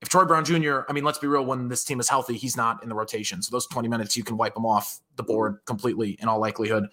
If 0.00 0.08
Troy 0.08 0.24
Brown 0.24 0.44
Jr., 0.44 0.80
I 0.88 0.92
mean, 0.92 1.04
let's 1.04 1.18
be 1.18 1.26
real, 1.26 1.44
when 1.44 1.68
this 1.68 1.82
team 1.84 1.98
is 1.98 2.08
healthy, 2.08 2.36
he's 2.36 2.56
not 2.56 2.82
in 2.82 2.88
the 2.88 2.94
rotation. 2.94 3.42
So 3.42 3.50
those 3.50 3.66
20 3.66 3.88
minutes, 3.88 4.16
you 4.16 4.22
can 4.22 4.36
wipe 4.36 4.56
him 4.56 4.64
off 4.64 5.00
the 5.16 5.24
board 5.24 5.58
completely 5.66 6.16
in 6.20 6.28
all 6.28 6.38
likelihood. 6.38 6.86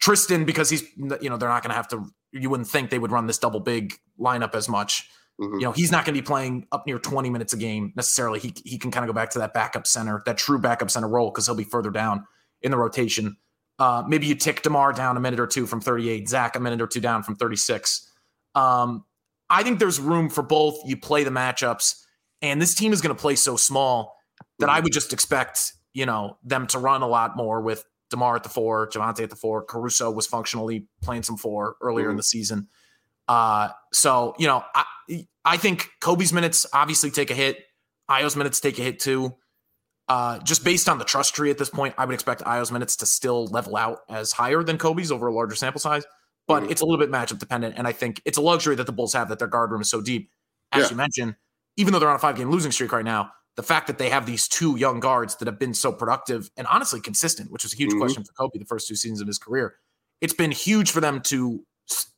Tristan, 0.00 0.44
because 0.44 0.68
he's, 0.70 0.82
you 0.96 1.30
know, 1.30 1.36
they're 1.36 1.48
not 1.48 1.62
going 1.62 1.70
to 1.70 1.76
have 1.76 1.88
to, 1.88 2.04
you 2.32 2.50
wouldn't 2.50 2.68
think 2.68 2.90
they 2.90 2.98
would 2.98 3.12
run 3.12 3.26
this 3.26 3.38
double 3.38 3.60
big 3.60 3.94
lineup 4.18 4.54
as 4.54 4.68
much. 4.68 5.08
Mhm. 5.40 5.54
You 5.54 5.66
know, 5.66 5.72
he's 5.72 5.92
not 5.92 6.04
going 6.04 6.14
to 6.14 6.20
be 6.20 6.26
playing 6.26 6.66
up 6.72 6.86
near 6.86 6.98
20 6.98 7.30
minutes 7.30 7.52
a 7.52 7.56
game 7.56 7.92
necessarily. 7.96 8.40
He, 8.40 8.52
he 8.64 8.78
can 8.78 8.90
kind 8.90 9.04
of 9.04 9.08
go 9.08 9.12
back 9.12 9.30
to 9.30 9.38
that 9.38 9.54
backup 9.54 9.86
center, 9.86 10.22
that 10.26 10.36
true 10.36 10.58
backup 10.58 10.90
center 10.90 11.08
role, 11.08 11.30
because 11.30 11.46
he'll 11.46 11.54
be 11.54 11.64
further 11.64 11.90
down 11.90 12.26
in 12.62 12.70
the 12.70 12.76
rotation. 12.76 13.36
Uh, 13.78 14.02
maybe 14.06 14.26
you 14.26 14.34
tick 14.34 14.62
DeMar 14.62 14.92
down 14.92 15.16
a 15.16 15.20
minute 15.20 15.40
or 15.40 15.46
two 15.46 15.66
from 15.66 15.80
38, 15.80 16.28
Zach 16.28 16.56
a 16.56 16.60
minute 16.60 16.82
or 16.82 16.86
two 16.86 17.00
down 17.00 17.22
from 17.22 17.36
36. 17.36 18.10
Um, 18.54 19.04
I 19.48 19.62
think 19.62 19.78
there's 19.78 19.98
room 19.98 20.28
for 20.28 20.42
both. 20.42 20.78
You 20.84 20.96
play 20.98 21.24
the 21.24 21.30
matchups, 21.30 22.02
and 22.42 22.60
this 22.60 22.74
team 22.74 22.92
is 22.92 23.00
going 23.00 23.14
to 23.14 23.20
play 23.20 23.36
so 23.36 23.56
small 23.56 24.16
that 24.58 24.68
I 24.68 24.80
would 24.80 24.92
just 24.92 25.12
expect, 25.12 25.72
you 25.92 26.06
know, 26.06 26.38
them 26.44 26.66
to 26.68 26.78
run 26.78 27.02
a 27.02 27.06
lot 27.08 27.36
more 27.36 27.60
with 27.60 27.84
DeMar 28.10 28.36
at 28.36 28.42
the 28.42 28.48
four, 28.48 28.88
Javonte 28.88 29.22
at 29.22 29.30
the 29.30 29.36
four. 29.36 29.62
Caruso 29.64 30.10
was 30.10 30.26
functionally 30.26 30.86
playing 31.02 31.22
some 31.22 31.36
four 31.36 31.76
earlier 31.80 32.10
in 32.10 32.16
the 32.16 32.22
season. 32.22 32.68
Uh, 33.28 33.68
so, 33.92 34.34
you 34.38 34.46
know, 34.46 34.64
I, 34.74 34.84
I 35.44 35.56
think 35.56 35.88
Coby's 36.02 36.32
minutes 36.32 36.66
obviously 36.72 37.10
take 37.10 37.30
a 37.30 37.34
hit. 37.34 37.64
Ayo's 38.10 38.36
minutes 38.36 38.58
take 38.60 38.78
a 38.78 38.82
hit 38.82 38.98
too. 38.98 39.36
Uh, 40.08 40.38
just 40.40 40.64
based 40.64 40.88
on 40.88 40.98
the 40.98 41.04
trust 41.04 41.34
tree 41.36 41.50
at 41.50 41.58
this 41.58 41.70
point, 41.70 41.94
I 41.96 42.04
would 42.04 42.14
expect 42.14 42.42
Ayo's 42.42 42.72
minutes 42.72 42.96
to 42.96 43.06
still 43.06 43.46
level 43.46 43.76
out 43.76 43.98
as 44.08 44.32
higher 44.32 44.64
than 44.64 44.76
Coby's 44.78 45.12
over 45.12 45.28
a 45.28 45.32
larger 45.32 45.54
sample 45.54 45.80
size. 45.80 46.04
But 46.48 46.64
Mhm. 46.64 46.70
it's 46.72 46.80
a 46.80 46.84
little 46.84 46.98
bit 46.98 47.12
matchup 47.12 47.38
dependent, 47.38 47.76
and 47.78 47.86
I 47.86 47.92
think 47.92 48.20
it's 48.24 48.36
a 48.36 48.40
luxury 48.40 48.74
that 48.74 48.86
the 48.86 48.92
Bulls 48.92 49.12
have 49.12 49.28
that 49.28 49.38
their 49.38 49.46
guard 49.46 49.70
room 49.70 49.82
is 49.82 49.88
so 49.88 50.00
deep. 50.00 50.32
As 50.72 50.84
Yeah. 50.86 50.90
you 50.90 50.96
mentioned, 50.96 51.36
even 51.76 51.92
though 51.92 51.98
they're 51.98 52.08
on 52.10 52.16
a 52.16 52.20
five 52.20 52.36
game 52.36 52.50
losing 52.50 52.72
streak 52.72 52.92
right 52.92 53.04
now, 53.04 53.30
the 53.56 53.62
fact 53.62 53.86
that 53.88 53.98
they 53.98 54.08
have 54.10 54.26
these 54.26 54.48
two 54.48 54.76
young 54.76 55.00
guards 55.00 55.36
that 55.36 55.46
have 55.46 55.58
been 55.58 55.74
so 55.74 55.92
productive 55.92 56.50
and 56.56 56.66
honestly 56.68 57.00
consistent, 57.00 57.50
which 57.50 57.62
was 57.64 57.72
a 57.72 57.76
huge 57.76 57.92
Mhm. 57.92 57.98
question 57.98 58.24
for 58.24 58.32
Coby 58.32 58.58
the 58.58 58.64
first 58.64 58.88
two 58.88 58.94
seasons 58.94 59.20
of 59.20 59.26
his 59.26 59.38
career, 59.38 59.76
it's 60.20 60.32
been 60.34 60.50
huge 60.50 60.90
for 60.90 61.00
them 61.00 61.20
to 61.22 61.64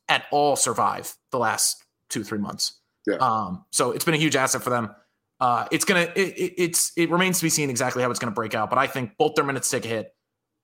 at 0.09 0.25
all 0.31 0.55
survive 0.55 1.15
the 1.31 1.39
last 1.39 1.83
two 2.09 2.23
three 2.23 2.37
months. 2.39 2.79
Yeah. 3.07 3.15
Um, 3.15 3.65
so 3.71 3.91
it's 3.91 4.05
been 4.05 4.13
a 4.13 4.17
huge 4.17 4.35
asset 4.35 4.61
for 4.61 4.69
them. 4.69 4.93
Uh, 5.39 5.67
it's 5.71 5.83
gonna 5.85 6.11
it, 6.15 6.37
it, 6.37 6.53
it's 6.57 6.91
it 6.95 7.09
remains 7.09 7.39
to 7.39 7.43
be 7.45 7.49
seen 7.49 7.69
exactly 7.69 8.03
how 8.03 8.09
it's 8.11 8.19
gonna 8.19 8.31
break 8.31 8.53
out, 8.55 8.69
but 8.69 8.77
I 8.79 8.87
think 8.87 9.17
both 9.17 9.35
their 9.35 9.43
minutes 9.43 9.69
take 9.69 9.85
a 9.85 9.87
hit. 9.89 10.15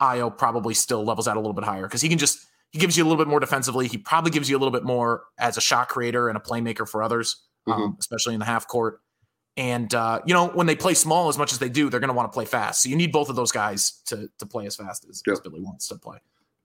Ayo 0.02 0.36
probably 0.38 0.74
still 0.74 1.04
levels 1.04 1.28
out 1.28 1.36
a 1.36 1.40
little 1.40 1.54
bit 1.54 1.66
higher 1.66 1.82
because 1.84 2.02
he 2.02 2.08
can 2.08 2.18
just 2.18 2.40
he 2.72 2.80
gives 2.80 2.96
you 2.96 3.04
a 3.04 3.08
little 3.08 3.18
bit 3.18 3.28
more 3.30 3.40
defensively. 3.40 3.88
He 3.88 3.98
probably 3.98 4.32
gives 4.32 4.50
you 4.50 4.56
a 4.56 4.60
little 4.60 4.72
bit 4.72 4.84
more 4.84 5.24
as 5.40 5.58
a 5.58 5.62
shot 5.62 5.90
creator 5.90 6.30
and 6.30 6.38
a 6.38 6.42
playmaker 6.42 6.88
for 6.88 7.02
others, 7.04 7.44
um, 7.68 7.96
especially 8.00 8.34
in 8.34 8.40
the 8.40 8.46
half 8.46 8.68
court. 8.68 9.02
And 9.58 9.94
uh, 9.94 10.22
you 10.26 10.34
know 10.34 10.48
when 10.50 10.68
they 10.68 10.76
play 10.76 10.94
small 10.94 11.28
as 11.28 11.38
much 11.38 11.52
as 11.52 11.60
they 11.60 11.70
do, 11.70 11.90
they're 11.90 12.00
going 12.00 12.10
to 12.10 12.14
want 12.14 12.32
to 12.32 12.34
play 12.34 12.46
fast. 12.46 12.84
So 12.84 12.90
you 12.90 12.96
need 12.96 13.12
both 13.12 13.30
of 13.30 13.36
those 13.36 13.52
guys 13.52 14.02
to 14.06 14.30
to 14.38 14.46
play 14.46 14.66
as 14.66 14.76
fast 14.76 15.06
as, 15.10 15.22
Yeah. 15.26 15.34
as 15.34 15.40
Billy 15.42 15.60
wants 15.60 15.88
to 15.90 15.96
play. 15.98 16.18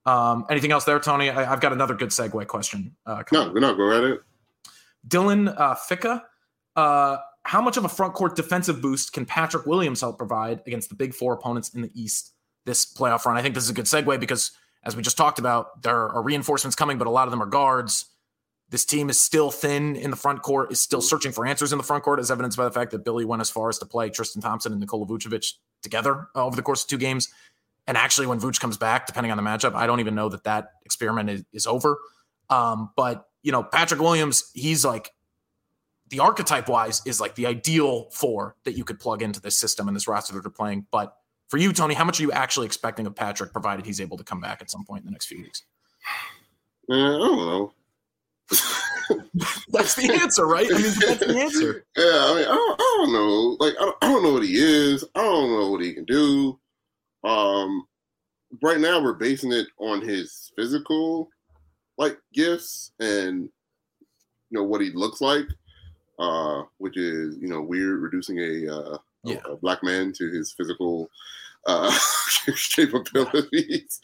Um, 0.05 0.45
anything 0.49 0.71
else 0.71 0.85
there, 0.85 0.99
Tony? 0.99 1.29
I, 1.29 1.51
I've 1.51 1.59
got 1.61 1.73
another 1.73 1.95
good 1.95 2.09
segue 2.09 2.45
question. 2.47 2.95
Uh, 3.05 3.23
No, 3.31 3.51
no, 3.51 3.75
go 3.75 3.91
at 3.97 4.03
it. 4.03 4.21
Dylan 5.07 5.53
uh, 5.59 5.75
Ficca, 5.75 6.21
uh, 6.75 7.17
how 7.43 7.61
much 7.61 7.77
of 7.77 7.85
a 7.85 7.89
front 7.89 8.13
court 8.13 8.35
defensive 8.35 8.81
boost 8.81 9.13
can 9.13 9.25
Patrick 9.25 9.65
Williams 9.65 10.01
help 10.01 10.17
provide 10.17 10.61
against 10.65 10.89
the 10.89 10.95
big 10.95 11.13
four 11.13 11.33
opponents 11.33 11.69
in 11.73 11.81
the 11.81 11.91
East 11.93 12.33
this 12.65 12.85
playoff 12.85 13.25
run? 13.25 13.35
I 13.37 13.41
think 13.41 13.55
this 13.55 13.63
is 13.63 13.69
a 13.69 13.73
good 13.73 13.85
segue 13.85 14.19
because, 14.19 14.51
as 14.83 14.95
we 14.95 15.01
just 15.03 15.17
talked 15.17 15.39
about, 15.39 15.81
there 15.83 16.09
are 16.09 16.21
reinforcements 16.23 16.75
coming, 16.75 16.97
but 16.97 17.07
a 17.07 17.11
lot 17.11 17.27
of 17.27 17.31
them 17.31 17.41
are 17.41 17.47
guards. 17.47 18.05
This 18.69 18.85
team 18.85 19.09
is 19.09 19.19
still 19.21 19.51
thin 19.51 19.95
in 19.95 20.09
the 20.09 20.17
front 20.17 20.41
court, 20.41 20.71
is 20.71 20.81
still 20.81 21.01
searching 21.01 21.31
for 21.31 21.45
answers 21.45 21.71
in 21.71 21.77
the 21.77 21.83
front 21.83 22.03
court, 22.03 22.19
as 22.19 22.31
evidenced 22.31 22.57
by 22.57 22.65
the 22.65 22.71
fact 22.71 22.91
that 22.91 23.05
Billy 23.05 23.23
went 23.23 23.41
as 23.41 23.49
far 23.49 23.69
as 23.69 23.77
to 23.79 23.85
play 23.85 24.09
Tristan 24.09 24.41
Thompson 24.41 24.71
and 24.71 24.81
Nikola 24.81 25.05
Vucevic 25.05 25.53
together 25.83 26.27
uh, 26.35 26.45
over 26.45 26.55
the 26.55 26.63
course 26.63 26.83
of 26.83 26.89
two 26.89 26.97
games. 26.97 27.29
And 27.87 27.95
actually, 27.95 28.25
when 28.25 28.39
Vooch 28.39 28.59
comes 28.59 28.77
back, 28.77 29.05
depending 29.05 29.31
on 29.31 29.37
the 29.37 29.43
matchup, 29.43 29.75
I 29.75 29.85
don't 29.85 29.99
even 29.99 30.15
know 30.15 30.29
that 30.29 30.43
that 30.45 30.71
experiment 30.83 31.29
is, 31.29 31.43
is 31.53 31.67
over. 31.67 31.99
Um, 32.49 32.89
but 32.95 33.27
you 33.43 33.51
know, 33.51 33.61
Patrick 33.61 34.01
Williams, 34.01 34.49
he's 34.53 34.83
like 34.83 35.11
the 36.09 36.19
archetype 36.19 36.67
wise 36.67 37.01
is 37.05 37.19
like 37.19 37.35
the 37.35 37.45
ideal 37.45 38.09
four 38.11 38.55
that 38.63 38.73
you 38.73 38.83
could 38.83 38.99
plug 38.99 39.21
into 39.21 39.39
this 39.39 39.57
system 39.57 39.87
and 39.87 39.95
this 39.95 40.07
roster 40.07 40.33
that 40.33 40.41
they're 40.41 40.51
playing. 40.51 40.85
But 40.91 41.15
for 41.47 41.57
you, 41.57 41.73
Tony, 41.73 41.93
how 41.93 42.03
much 42.03 42.19
are 42.19 42.23
you 42.23 42.31
actually 42.31 42.65
expecting 42.65 43.05
of 43.05 43.15
Patrick, 43.15 43.51
provided 43.51 43.85
he's 43.85 44.01
able 44.01 44.17
to 44.17 44.23
come 44.23 44.41
back 44.41 44.61
at 44.61 44.71
some 44.71 44.83
point 44.83 45.01
in 45.01 45.05
the 45.05 45.11
next 45.11 45.27
few 45.27 45.41
weeks? 45.41 45.63
Man, 46.87 46.99
I 46.99 47.17
don't 47.17 47.37
know. 47.37 47.73
That's 49.69 49.95
the 49.95 50.19
answer, 50.21 50.45
right? 50.45 50.67
I 50.69 50.77
mean, 50.77 50.93
that's 50.99 51.19
the 51.19 51.37
answer. 51.37 51.85
Yeah, 51.97 52.03
I 52.05 52.35
mean, 52.35 52.45
I 52.45 52.55
don't, 52.55 52.81
I 52.81 52.95
don't 52.97 53.13
know. 53.13 53.57
Like, 53.59 53.73
I 53.79 53.85
don't, 53.85 53.97
I 54.01 54.07
don't 54.07 54.23
know 54.23 54.33
what 54.33 54.43
he 54.43 54.55
is. 54.55 55.03
I 55.15 55.21
don't 55.21 55.51
know 55.51 55.71
what 55.71 55.81
he 55.81 55.93
can 55.93 56.05
do. 56.05 56.59
Um, 57.23 57.87
right 58.61 58.79
now 58.79 59.01
we're 59.01 59.13
basing 59.13 59.51
it 59.51 59.67
on 59.79 60.01
his 60.01 60.51
physical, 60.55 61.29
like 61.97 62.17
gifts, 62.33 62.91
and 62.99 63.49
you 64.49 64.59
know 64.59 64.63
what 64.63 64.81
he 64.81 64.91
looks 64.91 65.21
like, 65.21 65.45
uh, 66.19 66.63
which 66.77 66.97
is 66.97 67.37
you 67.39 67.47
know 67.47 67.61
weird, 67.61 68.01
reducing 68.01 68.39
a, 68.39 68.73
uh, 68.73 68.97
yeah. 69.23 69.37
a, 69.45 69.53
a 69.53 69.57
black 69.57 69.83
man 69.83 70.13
to 70.13 70.29
his 70.29 70.53
physical 70.53 71.09
uh, 71.67 71.91
capabilities. 72.75 73.99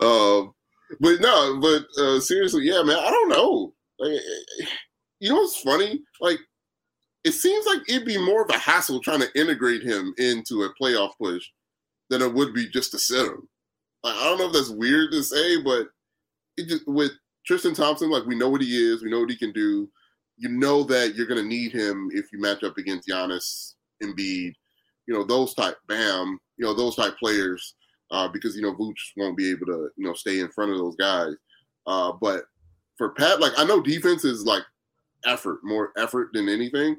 um, 0.00 0.54
but 1.00 1.20
no, 1.20 1.58
but 1.60 1.86
uh, 2.02 2.20
seriously, 2.20 2.64
yeah, 2.64 2.82
man, 2.82 2.98
I 2.98 3.10
don't 3.10 3.28
know. 3.28 3.72
You 5.20 5.28
know 5.28 5.36
what's 5.36 5.60
funny? 5.60 6.00
Like, 6.20 6.38
it 7.24 7.32
seems 7.32 7.64
like 7.66 7.78
it'd 7.88 8.04
be 8.04 8.18
more 8.18 8.42
of 8.42 8.50
a 8.50 8.58
hassle 8.58 9.00
trying 9.00 9.20
to 9.20 9.40
integrate 9.40 9.82
him 9.82 10.12
into 10.18 10.64
a 10.64 10.74
playoff 10.82 11.12
push 11.20 11.44
than 12.10 12.22
it 12.22 12.34
would 12.34 12.52
be 12.52 12.68
just 12.68 12.90
to 12.90 12.98
sit 12.98 13.26
him. 13.26 13.48
Like, 14.02 14.16
I 14.16 14.24
don't 14.24 14.38
know 14.38 14.46
if 14.46 14.52
that's 14.52 14.70
weird 14.70 15.12
to 15.12 15.22
say, 15.22 15.62
but 15.62 15.86
it 16.56 16.68
just, 16.68 16.86
with 16.88 17.12
Tristan 17.46 17.74
Thompson, 17.74 18.10
like 18.10 18.26
we 18.26 18.34
know 18.34 18.48
what 18.48 18.62
he 18.62 18.76
is, 18.76 19.02
we 19.02 19.10
know 19.10 19.20
what 19.20 19.30
he 19.30 19.36
can 19.36 19.52
do. 19.52 19.88
You 20.38 20.48
know 20.48 20.82
that 20.84 21.14
you're 21.14 21.26
to 21.26 21.42
need 21.42 21.72
him 21.72 22.10
if 22.12 22.32
you 22.32 22.40
match 22.40 22.64
up 22.64 22.78
against 22.78 23.08
Giannis, 23.08 23.74
Embiid, 24.02 24.54
you 25.06 25.14
know 25.14 25.24
those 25.24 25.54
type, 25.54 25.76
Bam, 25.88 26.38
you 26.56 26.64
know 26.64 26.74
those 26.74 26.96
type 26.96 27.16
players, 27.18 27.74
uh, 28.10 28.28
because 28.28 28.56
you 28.56 28.62
know 28.62 28.74
Vooch 28.74 28.98
won't 29.16 29.36
be 29.36 29.50
able 29.50 29.66
to 29.66 29.88
you 29.96 30.06
know 30.06 30.14
stay 30.14 30.40
in 30.40 30.48
front 30.50 30.72
of 30.72 30.78
those 30.78 30.96
guys. 30.96 31.34
Uh, 31.86 32.12
but 32.20 32.44
for 33.02 33.10
Pat, 33.10 33.40
like 33.40 33.52
I 33.56 33.64
know 33.64 33.82
defense 33.82 34.24
is 34.24 34.46
like 34.46 34.62
effort, 35.26 35.58
more 35.64 35.90
effort 35.96 36.28
than 36.32 36.48
anything. 36.48 36.96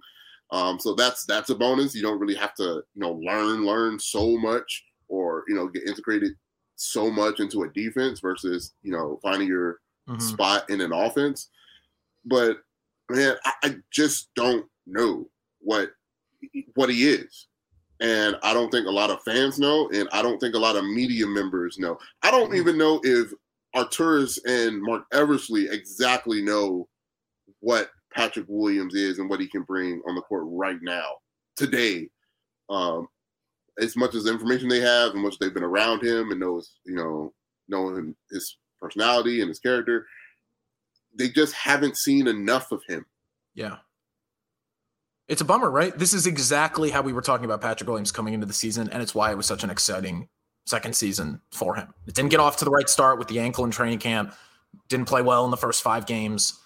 Um, 0.51 0.77
so 0.77 0.95
that's 0.95 1.25
that's 1.25 1.49
a 1.49 1.55
bonus. 1.55 1.95
You 1.95 2.01
don't 2.01 2.19
really 2.19 2.35
have 2.35 2.53
to 2.55 2.83
you 2.93 3.01
know 3.01 3.13
learn 3.13 3.65
learn 3.65 3.97
so 3.97 4.37
much 4.37 4.83
or 5.07 5.45
you 5.47 5.55
know 5.55 5.69
get 5.69 5.87
integrated 5.87 6.33
so 6.75 7.09
much 7.09 7.39
into 7.39 7.63
a 7.63 7.69
defense 7.69 8.19
versus 8.19 8.73
you 8.83 8.91
know 8.91 9.17
finding 9.23 9.47
your 9.47 9.79
mm-hmm. 10.09 10.19
spot 10.19 10.69
in 10.69 10.81
an 10.81 10.91
offense. 10.91 11.49
But 12.25 12.57
man, 13.09 13.35
I, 13.45 13.53
I 13.63 13.75
just 13.89 14.27
don't 14.35 14.65
know 14.85 15.29
what 15.61 15.91
what 16.75 16.89
he 16.89 17.07
is. 17.07 17.47
And 18.01 18.35
I 18.43 18.53
don't 18.53 18.71
think 18.71 18.87
a 18.87 18.91
lot 18.91 19.09
of 19.09 19.23
fans 19.23 19.57
know, 19.57 19.89
and 19.93 20.09
I 20.11 20.21
don't 20.21 20.37
think 20.39 20.55
a 20.55 20.59
lot 20.59 20.75
of 20.75 20.83
media 20.83 21.25
members 21.25 21.79
know. 21.79 21.97
I 22.23 22.29
don't 22.29 22.47
mm-hmm. 22.49 22.57
even 22.57 22.77
know 22.77 22.99
if 23.05 23.31
Arturas 23.75 24.39
and 24.45 24.81
Marc 24.81 25.03
Eversley 25.11 25.67
exactly 25.69 26.41
know 26.41 26.87
what 27.59 27.89
Patrick 28.13 28.45
Williams 28.47 28.93
is 28.93 29.19
and 29.19 29.29
what 29.29 29.39
he 29.39 29.47
can 29.47 29.63
bring 29.63 30.01
on 30.07 30.15
the 30.15 30.21
court 30.21 30.43
right 30.47 30.79
now, 30.81 31.05
today. 31.55 32.09
Um, 32.69 33.07
as 33.81 33.95
much 33.95 34.13
as 34.13 34.25
the 34.25 34.31
information 34.31 34.69
they 34.69 34.81
have 34.81 35.13
and 35.13 35.23
much 35.23 35.39
they've 35.39 35.53
been 35.53 35.63
around 35.63 36.03
him 36.03 36.31
and 36.31 36.39
knows, 36.39 36.73
you 36.85 36.95
know, 36.95 37.33
knowing 37.67 38.15
his 38.29 38.57
personality 38.79 39.41
and 39.41 39.49
his 39.49 39.59
character, 39.59 40.05
they 41.17 41.29
just 41.29 41.53
haven't 41.53 41.97
seen 41.97 42.27
enough 42.27 42.71
of 42.71 42.81
him. 42.87 43.05
Yeah. 43.55 43.77
It's 45.27 45.41
a 45.41 45.45
bummer, 45.45 45.71
right? 45.71 45.97
This 45.97 46.13
is 46.13 46.27
exactly 46.27 46.91
how 46.91 47.01
we 47.01 47.13
were 47.13 47.21
talking 47.21 47.45
about 47.45 47.61
Patrick 47.61 47.87
Williams 47.87 48.11
coming 48.11 48.33
into 48.33 48.45
the 48.45 48.53
season, 48.53 48.89
and 48.89 49.01
it's 49.01 49.15
why 49.15 49.31
it 49.31 49.37
was 49.37 49.45
such 49.45 49.63
an 49.63 49.69
exciting 49.69 50.27
second 50.65 50.95
season 50.95 51.41
for 51.51 51.75
him. 51.75 51.93
It 52.07 52.15
didn't 52.15 52.31
get 52.31 52.39
off 52.39 52.57
to 52.57 52.65
the 52.65 52.71
right 52.71 52.89
start 52.89 53.19
with 53.19 53.27
the 53.27 53.39
ankle 53.39 53.65
in 53.65 53.71
training 53.71 53.99
camp, 53.99 54.33
didn't 54.89 55.07
play 55.07 55.21
well 55.21 55.45
in 55.45 55.51
the 55.51 55.57
first 55.57 55.81
five 55.81 56.05
games, 56.05 56.59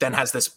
then 0.00 0.12
has 0.12 0.32
this, 0.32 0.50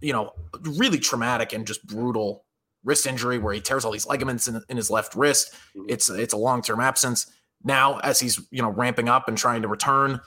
you 0.00 0.12
know, 0.12 0.32
really 0.62 0.98
traumatic 0.98 1.52
and 1.52 1.66
just 1.66 1.86
brutal 1.86 2.44
wrist 2.84 3.06
injury 3.06 3.38
where 3.38 3.52
he 3.52 3.60
tears 3.60 3.84
all 3.84 3.92
these 3.92 4.06
ligaments 4.06 4.48
in, 4.48 4.62
in 4.68 4.76
his 4.76 4.90
left 4.90 5.14
wrist. 5.14 5.52
Mm-hmm. 5.76 5.86
It's 5.88 6.08
it's 6.08 6.32
a 6.32 6.38
long 6.38 6.62
term 6.62 6.80
absence. 6.80 7.26
Now, 7.64 7.98
as 7.98 8.20
he's 8.20 8.40
you 8.50 8.62
know 8.62 8.70
ramping 8.70 9.08
up 9.08 9.28
and 9.28 9.36
trying 9.36 9.62
to 9.62 9.68
return, 9.68 10.20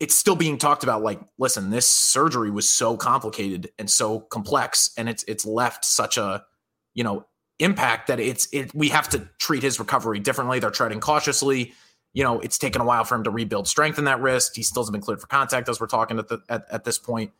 it's 0.00 0.14
still 0.14 0.36
being 0.36 0.58
talked 0.58 0.82
about. 0.82 1.02
Like, 1.02 1.20
listen, 1.38 1.70
this 1.70 1.88
surgery 1.88 2.50
was 2.50 2.68
so 2.68 2.96
complicated 2.96 3.70
and 3.78 3.88
so 3.88 4.20
complex, 4.20 4.90
and 4.98 5.08
it's 5.08 5.24
it's 5.24 5.46
left 5.46 5.84
such 5.84 6.18
a 6.18 6.44
you 6.94 7.04
know 7.04 7.26
impact 7.58 8.08
that 8.08 8.20
it's 8.20 8.48
it 8.52 8.74
we 8.74 8.88
have 8.88 9.08
to 9.10 9.28
treat 9.38 9.62
his 9.62 9.78
recovery 9.78 10.18
differently. 10.20 10.58
They're 10.58 10.70
treading 10.70 11.00
cautiously. 11.00 11.72
You 12.12 12.22
know, 12.22 12.40
it's 12.40 12.58
taken 12.58 12.80
a 12.80 12.84
while 12.84 13.04
for 13.04 13.16
him 13.16 13.24
to 13.24 13.30
rebuild 13.30 13.66
strength 13.66 13.98
in 13.98 14.04
that 14.04 14.20
wrist. 14.20 14.56
He 14.56 14.62
still 14.62 14.82
hasn't 14.82 14.92
been 14.92 15.02
cleared 15.02 15.20
for 15.20 15.26
contact 15.26 15.68
as 15.68 15.80
we're 15.80 15.86
talking 15.86 16.18
at 16.18 16.28
the 16.28 16.40
at, 16.48 16.64
at 16.70 16.84
this 16.84 16.98
point. 16.98 17.32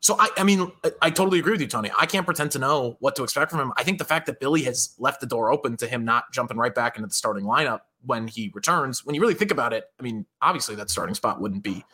So 0.00 0.16
I, 0.18 0.28
I 0.36 0.44
mean, 0.44 0.70
I 1.02 1.10
totally 1.10 1.40
agree 1.40 1.52
with 1.52 1.60
you, 1.60 1.66
Tony. 1.66 1.90
I 1.98 2.06
can't 2.06 2.24
pretend 2.24 2.52
to 2.52 2.58
know 2.58 2.96
what 3.00 3.16
to 3.16 3.24
expect 3.24 3.50
from 3.50 3.60
him. 3.60 3.72
I 3.76 3.82
think 3.82 3.98
the 3.98 4.04
fact 4.04 4.26
that 4.26 4.38
Billy 4.38 4.62
has 4.62 4.94
left 4.98 5.20
the 5.20 5.26
door 5.26 5.50
open 5.50 5.76
to 5.78 5.88
him 5.88 6.04
not 6.04 6.32
jumping 6.32 6.56
right 6.56 6.74
back 6.74 6.96
into 6.96 7.08
the 7.08 7.14
starting 7.14 7.44
lineup 7.44 7.80
when 8.04 8.28
he 8.28 8.52
returns, 8.54 9.04
when 9.04 9.16
you 9.16 9.20
really 9.20 9.34
think 9.34 9.50
about 9.50 9.72
it, 9.72 9.84
I 9.98 10.02
mean, 10.04 10.24
obviously 10.40 10.76
that 10.76 10.88
starting 10.88 11.16
spot 11.16 11.40
wouldn't 11.40 11.64
be 11.64 11.84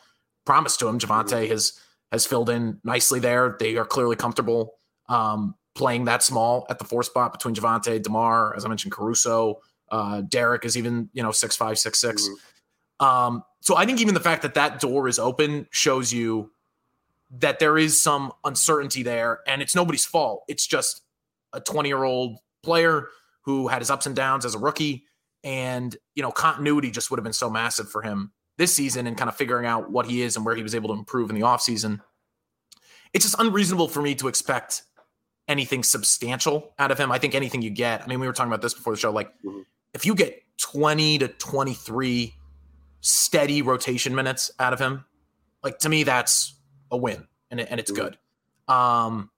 promised 0.45 0.79
to 0.81 0.87
him. 0.87 0.99
Javonte 0.99 1.49
has 1.49 1.79
has 2.11 2.25
filled 2.25 2.49
in 2.49 2.79
nicely 2.83 3.19
there. 3.19 3.57
They 3.59 3.75
are 3.77 3.85
clearly 3.85 4.15
comfortable 4.15 4.75
um, 5.09 5.55
playing 5.75 6.05
that 6.05 6.23
small 6.23 6.65
at 6.69 6.79
the 6.79 6.85
four 6.85 7.03
spot 7.03 7.33
between 7.33 7.53
Javonte, 7.53 8.01
Demar, 8.01 8.55
as 8.55 8.65
I 8.65 8.69
mentioned, 8.69 8.93
Caruso, 8.93 9.61
uh, 9.89 10.21
Derrick 10.21 10.65
is 10.65 10.77
even 10.77 11.09
you 11.13 11.21
know 11.21 11.31
six 11.31 11.55
five, 11.55 11.77
six, 11.77 11.99
six. 11.99 12.23
Mm-hmm. 12.23 13.05
Um, 13.05 13.43
so 13.61 13.75
I 13.75 13.85
think 13.85 13.99
even 13.99 14.13
the 14.13 14.19
fact 14.19 14.41
that 14.43 14.53
that 14.53 14.79
door 14.79 15.07
is 15.07 15.19
open 15.19 15.67
shows 15.71 16.13
you 16.13 16.51
that 17.31 17.59
there 17.59 17.77
is 17.77 18.01
some 18.01 18.31
uncertainty 18.43 19.03
there 19.03 19.39
and 19.47 19.61
it's 19.61 19.75
nobody's 19.75 20.05
fault. 20.05 20.43
It's 20.47 20.65
just 20.65 21.01
a 21.53 21.59
20 21.59 21.89
year 21.89 22.03
old 22.03 22.37
player 22.63 23.09
who 23.41 23.67
had 23.67 23.79
his 23.79 23.89
ups 23.89 24.05
and 24.05 24.15
downs 24.15 24.45
as 24.45 24.55
a 24.55 24.59
rookie. 24.59 25.05
And, 25.43 25.95
you 26.15 26.23
know, 26.23 26.31
continuity 26.31 26.89
just 26.89 27.11
would 27.11 27.17
have 27.17 27.23
been 27.23 27.33
so 27.33 27.49
massive 27.49 27.89
for 27.89 28.01
him 28.01 28.31
this 28.57 28.73
season 28.73 29.05
and 29.05 29.17
kind 29.17 29.29
of 29.29 29.35
figuring 29.35 29.65
out 29.65 29.91
what 29.91 30.05
he 30.05 30.21
is 30.21 30.35
and 30.35 30.45
where 30.45 30.55
he 30.55 30.63
was 30.63 30.73
able 30.73 30.89
to 30.89 30.99
improve 30.99 31.29
in 31.29 31.35
the 31.35 31.41
offseason. 31.41 31.99
It's 33.13 33.25
just 33.25 33.39
unreasonable 33.39 33.87
for 33.87 34.01
me 34.01 34.15
to 34.15 34.27
expect 34.27 34.83
anything 35.47 35.83
substantial 35.83 36.73
out 36.79 36.91
of 36.91 36.97
him. 36.97 37.11
I 37.11 37.19
think 37.19 37.35
anything 37.35 37.61
you 37.61 37.69
get, 37.69 38.03
I 38.03 38.07
mean, 38.07 38.19
we 38.19 38.27
were 38.27 38.33
talking 38.33 38.51
about 38.51 38.61
this 38.61 38.73
before 38.73 38.93
the 38.93 38.99
show. 38.99 39.11
Like, 39.11 39.29
mm-hmm. 39.43 39.61
if 39.93 40.05
you 40.05 40.15
get 40.15 40.41
20 40.57 41.19
to 41.19 41.27
23 41.27 42.33
steady 43.01 43.61
rotation 43.61 44.15
minutes 44.15 44.51
out 44.59 44.73
of 44.73 44.79
him, 44.79 45.05
like 45.63 45.79
to 45.79 45.89
me, 45.89 46.03
that's 46.03 46.55
a 46.91 46.97
win, 46.97 47.27
and 47.49 47.59
and 47.59 47.79
it's 47.79 47.91
good. 47.91 48.17
Um, 48.67 49.31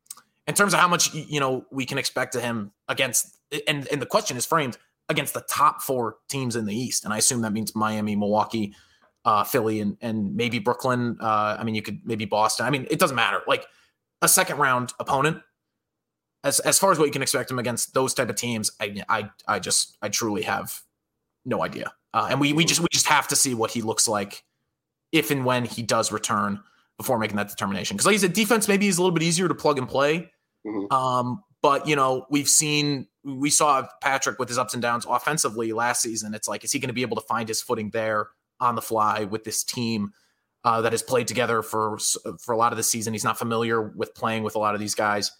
in 0.46 0.54
terms 0.54 0.74
of 0.74 0.80
how 0.80 0.88
much 0.88 1.14
you 1.14 1.40
know 1.40 1.66
we 1.72 1.86
can 1.86 1.98
expect 1.98 2.34
to 2.34 2.42
him 2.42 2.72
against, 2.88 3.38
and 3.68 3.88
and 3.88 4.02
the 4.02 4.06
question 4.06 4.38
is 4.38 4.46
framed 4.46 4.78
against 5.10 5.34
the 5.34 5.42
top 5.50 5.82
four 5.82 6.18
teams 6.28 6.56
in 6.56 6.66
the 6.66 6.76
East, 6.76 7.06
and 7.06 7.14
I 7.14 7.18
assume 7.18 7.42
that 7.42 7.54
means 7.54 7.74
Miami, 7.76 8.16
Milwaukee, 8.16 8.76
uh, 9.24 9.46
Philly, 9.46 9.80
and 9.80 9.98
and 10.02 10.36
maybe 10.36 10.60
Brooklyn. 10.60 11.18
Uh, 11.20 11.56
I 11.58 11.64
mean, 11.64 11.76
you 11.76 11.82
could 11.82 12.06
maybe 12.06 12.26
Boston. 12.26 12.66
I 12.66 12.70
mean, 12.70 12.88
it 12.90 13.00
doesn't 13.00 13.16
matter. 13.16 13.42
Like 13.48 13.66
a 14.22 14.28
second 14.28 14.58
round 14.58 14.94
opponent. 15.00 15.42
As, 16.48 16.60
as 16.62 16.80
far 16.80 16.92
as 16.92 16.98
what 16.98 17.06
you 17.06 17.12
can 17.12 17.22
expect 17.22 17.52
him 17.52 17.60
against 17.60 17.94
those 17.94 18.14
type 18.14 18.30
of 18.30 18.36
teams, 18.36 18.72
I 18.80 19.04
I, 19.10 19.30
I 19.48 19.60
just 19.60 19.98
I 20.02 20.10
truly 20.10 20.44
have 20.44 20.82
no 21.46 21.64
idea. 21.64 21.94
Uh, 22.14 22.28
and 22.32 22.40
we 22.40 22.54
we 22.54 22.66
just 22.66 22.80
we 22.80 22.88
just 22.92 23.08
have 23.08 23.28
to 23.28 23.36
see 23.36 23.54
what 23.54 23.72
he 23.72 23.82
looks 23.82 24.08
like 24.08 24.44
if 25.12 25.32
and 25.32 25.46
when 25.46 25.66
he 25.66 25.82
does 25.82 26.12
return 26.12 26.62
before 26.98 27.20
making 27.20 27.38
that 27.38 27.50
determination. 27.50 27.96
Because 27.96 28.06
like 28.06 28.14
you 28.14 28.20
said, 28.20 28.34
defense 28.34 28.68
maybe 28.68 28.88
is 28.88 28.98
a 28.98 29.02
little 29.02 29.14
bit 29.14 29.24
easier 29.24 29.48
to 29.48 29.56
plug 29.56 29.78
and 29.78 29.88
play. 29.88 30.32
Mm-hmm. 30.66 30.94
Um, 30.94 31.44
but 31.62 31.88
you 31.88 31.96
know, 31.96 32.26
we've 32.30 32.48
seen 32.48 33.08
we 33.24 33.50
saw 33.50 33.88
Patrick 34.02 34.40
with 34.40 34.48
his 34.48 34.58
ups 34.58 34.74
and 34.74 34.82
downs 34.82 35.06
offensively 35.08 35.74
last 35.74 36.02
season. 36.02 36.34
It's 36.34 36.48
like, 36.48 36.64
is 36.64 36.72
he 36.72 36.80
going 36.80 36.88
to 36.88 36.94
be 36.94 37.02
able 37.02 37.18
to 37.18 37.28
find 37.28 37.48
his 37.48 37.62
footing 37.62 37.90
there 37.90 38.30
on 38.60 38.76
the 38.76 38.82
fly 38.82 39.26
with 39.26 39.44
this 39.44 39.64
team 39.64 40.14
uh, 40.64 40.82
that 40.82 40.94
has 40.94 41.04
played 41.04 41.28
together 41.28 41.62
for 41.62 41.98
for 42.40 42.54
a 42.54 42.58
lot 42.58 42.74
of 42.74 42.78
the 42.78 42.84
season? 42.84 43.14
He's 43.14 43.24
not 43.24 43.38
familiar 43.38 43.82
with 43.82 44.16
playing 44.16 44.44
with 44.44 44.56
a 44.56 44.60
lot 44.60 44.76
of 44.76 44.80
these 44.80 44.96
guys, 44.96 45.32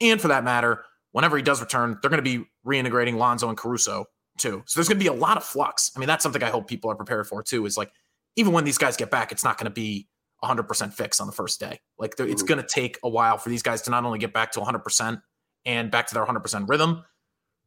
and 0.00 0.20
for 0.20 0.28
that 0.28 0.44
matter, 0.44 0.84
whenever 1.12 1.36
he 1.36 1.42
does 1.42 1.60
return, 1.60 1.98
they're 2.00 2.10
going 2.10 2.22
to 2.22 2.38
be 2.38 2.44
reintegrating 2.66 3.16
Lonzo 3.16 3.48
and 3.48 3.56
Caruso 3.56 4.06
too. 4.38 4.62
So 4.66 4.78
there's 4.78 4.88
going 4.88 4.98
to 4.98 5.04
be 5.04 5.08
a 5.08 5.12
lot 5.12 5.36
of 5.36 5.44
flux. 5.44 5.90
I 5.94 5.98
mean, 5.98 6.06
that's 6.06 6.22
something 6.22 6.42
I 6.42 6.50
hope 6.50 6.68
people 6.68 6.90
are 6.90 6.96
prepared 6.96 7.26
for 7.26 7.42
too. 7.42 7.66
Is 7.66 7.76
like 7.76 7.92
even 8.36 8.52
when 8.52 8.64
these 8.64 8.78
guys 8.78 8.96
get 8.96 9.10
back, 9.10 9.32
it's 9.32 9.44
not 9.44 9.58
going 9.58 9.66
to 9.66 9.70
be 9.70 10.08
100% 10.42 10.92
fix 10.92 11.20
on 11.20 11.26
the 11.26 11.32
first 11.32 11.60
day. 11.60 11.80
Like 11.98 12.14
it's 12.18 12.42
mm-hmm. 12.42 12.46
going 12.46 12.60
to 12.60 12.66
take 12.66 12.98
a 13.02 13.08
while 13.08 13.38
for 13.38 13.48
these 13.48 13.62
guys 13.62 13.82
to 13.82 13.90
not 13.90 14.04
only 14.04 14.18
get 14.18 14.32
back 14.32 14.52
to 14.52 14.60
100% 14.60 15.22
and 15.66 15.90
back 15.90 16.06
to 16.06 16.14
their 16.14 16.24
100% 16.24 16.68
rhythm. 16.68 17.04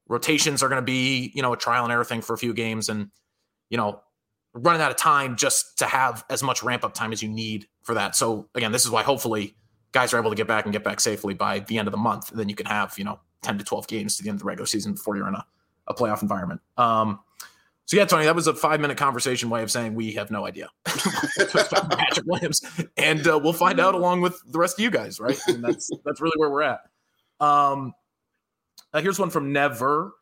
Rotations 0.07 0.63
are 0.63 0.69
going 0.69 0.81
to 0.81 0.85
be, 0.85 1.31
you 1.35 1.41
know, 1.41 1.53
a 1.53 1.57
trial 1.57 1.83
and 1.83 1.93
error 1.93 2.03
thing 2.03 2.21
for 2.21 2.33
a 2.33 2.37
few 2.37 2.53
games 2.53 2.89
and 2.89 3.09
you 3.73 3.77
know, 3.77 3.99
running 4.53 4.83
out 4.83 4.91
of 4.91 4.97
time 4.97 5.35
just 5.35 5.79
to 5.79 5.85
have 5.85 6.23
as 6.29 6.43
much 6.43 6.61
ramp 6.61 6.83
up 6.83 6.93
time 6.93 7.11
as 7.11 7.23
you 7.23 7.27
need 7.27 7.65
for 7.81 7.95
that. 7.95 8.15
So 8.15 8.47
again, 8.53 8.71
this 8.71 8.85
is 8.85 8.91
why 8.91 9.01
hopefully 9.01 9.55
guys 9.93 10.13
are 10.13 10.19
able 10.19 10.29
to 10.29 10.35
get 10.35 10.47
back 10.47 10.65
and 10.65 10.73
get 10.73 10.83
back 10.83 10.99
safely 10.99 11.33
by 11.33 11.59
the 11.59 11.77
end 11.77 11.87
of 11.87 11.91
the 11.93 11.97
month. 11.97 12.31
Then 12.31 12.49
you 12.49 12.55
can 12.55 12.65
have, 12.65 12.97
you 12.97 13.05
know, 13.05 13.19
10 13.43 13.57
to 13.59 13.63
12 13.63 13.87
games 13.87 14.17
to 14.17 14.23
the 14.23 14.29
end 14.29 14.37
of 14.37 14.39
the 14.39 14.45
regular 14.45 14.65
season 14.65 14.93
before 14.93 15.15
you're 15.15 15.27
in 15.27 15.35
a, 15.35 15.45
a 15.87 15.93
playoff 15.93 16.21
environment. 16.21 16.61
Um, 16.77 17.19
so 17.85 17.97
yeah, 17.97 18.05
Tony, 18.05 18.25
that 18.25 18.35
was 18.35 18.47
a 18.47 18.53
five 18.53 18.79
minute 18.79 18.97
conversation 18.97 19.49
way 19.49 19.61
of 19.61 19.69
saying 19.69 19.93
we 19.93 20.13
have 20.13 20.31
no 20.31 20.45
idea 20.45 20.69
Patrick 20.85 22.25
Williams, 22.25 22.61
and 22.97 23.27
uh, 23.27 23.37
we'll 23.41 23.53
find 23.53 23.79
out 23.79 23.93
along 23.93 24.21
with 24.21 24.41
the 24.47 24.57
rest 24.57 24.79
of 24.79 24.83
you 24.83 24.89
guys, 24.89 25.19
right? 25.19 25.37
And 25.47 25.63
that's 25.63 25.89
that's 26.05 26.21
really 26.21 26.35
where 26.37 26.49
we're 26.49 26.61
at. 26.61 26.79
Um, 27.41 27.93
uh, 28.93 29.01
here's 29.01 29.19
one 29.19 29.29
from 29.29 29.51
Never. 29.51 30.13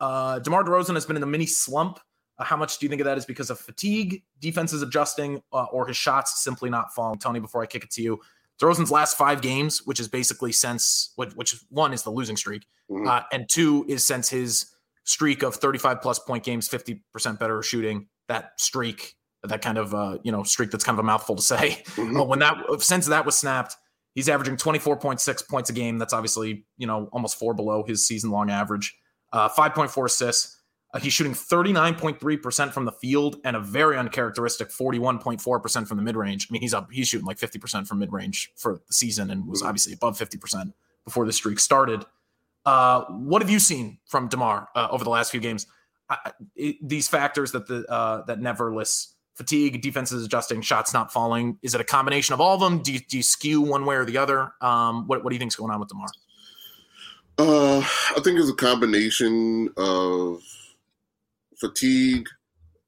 Uh, 0.00 0.38
DeMar 0.38 0.62
DeRozan 0.62 0.94
has 0.94 1.06
been 1.06 1.16
in 1.16 1.22
a 1.22 1.26
mini 1.26 1.46
slump. 1.46 1.98
Uh, 2.38 2.44
how 2.44 2.56
much 2.56 2.78
do 2.78 2.86
you 2.86 2.90
think 2.90 3.00
of 3.00 3.06
that 3.06 3.18
is 3.18 3.24
because 3.26 3.50
of 3.50 3.58
fatigue, 3.58 4.22
defense 4.40 4.72
is 4.72 4.82
adjusting, 4.82 5.42
uh, 5.52 5.64
or 5.64 5.88
his 5.88 5.96
shots 5.96 6.44
simply 6.44 6.70
not 6.70 6.94
falling? 6.94 7.18
Tony, 7.18 7.40
before 7.40 7.62
I 7.62 7.66
kick 7.66 7.82
it 7.82 7.90
to 7.92 8.02
you, 8.02 8.20
DeRozan's 8.60 8.90
last 8.90 9.16
five 9.16 9.40
games, 9.40 9.86
which 9.86 10.00
is 10.00 10.08
basically 10.08 10.52
since 10.52 11.12
which 11.16 11.56
one 11.70 11.92
is 11.92 12.02
the 12.02 12.10
losing 12.10 12.36
streak, 12.36 12.66
mm-hmm. 12.90 13.06
uh, 13.06 13.22
and 13.32 13.48
two 13.48 13.84
is 13.88 14.06
since 14.06 14.28
his 14.28 14.72
streak 15.04 15.42
of 15.42 15.54
35 15.54 16.02
plus 16.02 16.18
point 16.18 16.44
games, 16.44 16.68
50% 16.68 17.38
better 17.38 17.62
shooting. 17.62 18.08
That 18.26 18.60
streak, 18.60 19.14
that 19.42 19.62
kind 19.62 19.78
of 19.78 19.94
uh, 19.94 20.18
you 20.22 20.32
know 20.32 20.42
streak 20.42 20.70
that's 20.70 20.84
kind 20.84 20.98
of 20.98 21.04
a 21.04 21.06
mouthful 21.06 21.36
to 21.36 21.42
say. 21.42 21.82
Mm-hmm. 21.96 22.28
when 22.28 22.40
that 22.40 22.56
since 22.80 23.06
that 23.06 23.24
was 23.24 23.36
snapped, 23.36 23.76
he's 24.14 24.28
averaging 24.28 24.56
24.6 24.56 25.48
points 25.48 25.70
a 25.70 25.72
game. 25.72 25.98
That's 25.98 26.12
obviously 26.12 26.66
you 26.76 26.86
know 26.86 27.08
almost 27.12 27.38
four 27.38 27.54
below 27.54 27.84
his 27.86 28.06
season 28.06 28.30
long 28.30 28.50
average. 28.50 28.96
Uh, 29.32 29.48
5.4 29.48 30.06
assists. 30.06 30.57
Uh, 30.94 30.98
he's 30.98 31.12
shooting 31.12 31.34
39.3% 31.34 32.72
from 32.72 32.84
the 32.86 32.92
field 32.92 33.36
and 33.44 33.56
a 33.56 33.60
very 33.60 33.96
uncharacteristic 33.96 34.70
41.4% 34.70 35.86
from 35.86 35.96
the 35.96 36.02
mid 36.02 36.16
range. 36.16 36.48
I 36.48 36.52
mean, 36.52 36.62
he's 36.62 36.72
up, 36.72 36.90
he's 36.90 37.08
shooting 37.08 37.26
like 37.26 37.38
50% 37.38 37.86
from 37.86 37.98
mid 37.98 38.12
range 38.12 38.50
for 38.56 38.80
the 38.86 38.92
season 38.92 39.30
and 39.30 39.46
was 39.46 39.62
obviously 39.62 39.92
above 39.92 40.18
50% 40.18 40.72
before 41.04 41.26
the 41.26 41.32
streak 41.32 41.60
started. 41.60 42.06
Uh, 42.64 43.04
what 43.04 43.42
have 43.42 43.50
you 43.50 43.60
seen 43.60 43.98
from 44.06 44.28
DeMar 44.28 44.68
uh, 44.74 44.88
over 44.90 45.04
the 45.04 45.10
last 45.10 45.30
few 45.30 45.40
games? 45.40 45.66
It, 46.56 46.76
these 46.86 47.06
factors 47.06 47.52
that 47.52 47.66
the 47.66 47.84
uh, 47.90 48.24
that 48.24 48.40
never 48.40 48.74
lists 48.74 49.14
fatigue, 49.38 49.80
defenses 49.80 50.24
adjusting, 50.24 50.60
shots 50.62 50.92
not 50.92 51.12
falling. 51.12 51.58
Is 51.62 51.74
it 51.74 51.80
a 51.80 51.84
combination 51.84 52.34
of 52.34 52.40
all 52.40 52.54
of 52.54 52.60
them? 52.60 52.82
Do 52.82 52.92
you, 52.92 52.98
do 52.98 53.16
you 53.16 53.22
skew 53.22 53.60
one 53.60 53.86
way 53.86 53.94
or 53.94 54.04
the 54.04 54.18
other? 54.18 54.52
Um, 54.60 55.06
what, 55.06 55.22
what 55.22 55.30
do 55.30 55.36
you 55.36 55.38
think 55.38 55.52
is 55.52 55.56
going 55.56 55.70
on 55.70 55.78
with 55.78 55.88
DeMar? 55.88 56.08
Uh, 57.38 57.78
I 57.78 58.20
think 58.24 58.40
it's 58.40 58.50
a 58.50 58.54
combination 58.54 59.68
of 59.76 60.42
fatigue 61.60 62.26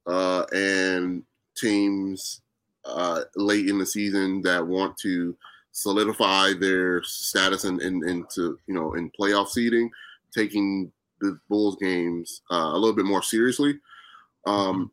uh, 0.06 0.44
and 0.52 1.22
teams 1.56 2.42
uh, 2.84 3.22
late 3.36 3.68
in 3.68 3.78
the 3.78 3.86
season 3.86 4.42
that 4.42 4.66
want 4.66 4.96
to 4.98 5.36
solidify 5.72 6.52
their 6.58 7.02
status 7.02 7.64
and 7.64 7.80
in, 7.80 8.02
in, 8.02 8.08
into 8.08 8.58
you 8.66 8.74
know 8.74 8.94
in 8.94 9.10
playoff 9.18 9.48
seeding, 9.48 9.90
taking 10.34 10.90
the 11.20 11.38
Bulls 11.48 11.76
games 11.80 12.42
uh, 12.50 12.70
a 12.72 12.78
little 12.78 12.96
bit 12.96 13.04
more 13.04 13.22
seriously. 13.22 13.78
Um, 14.46 14.90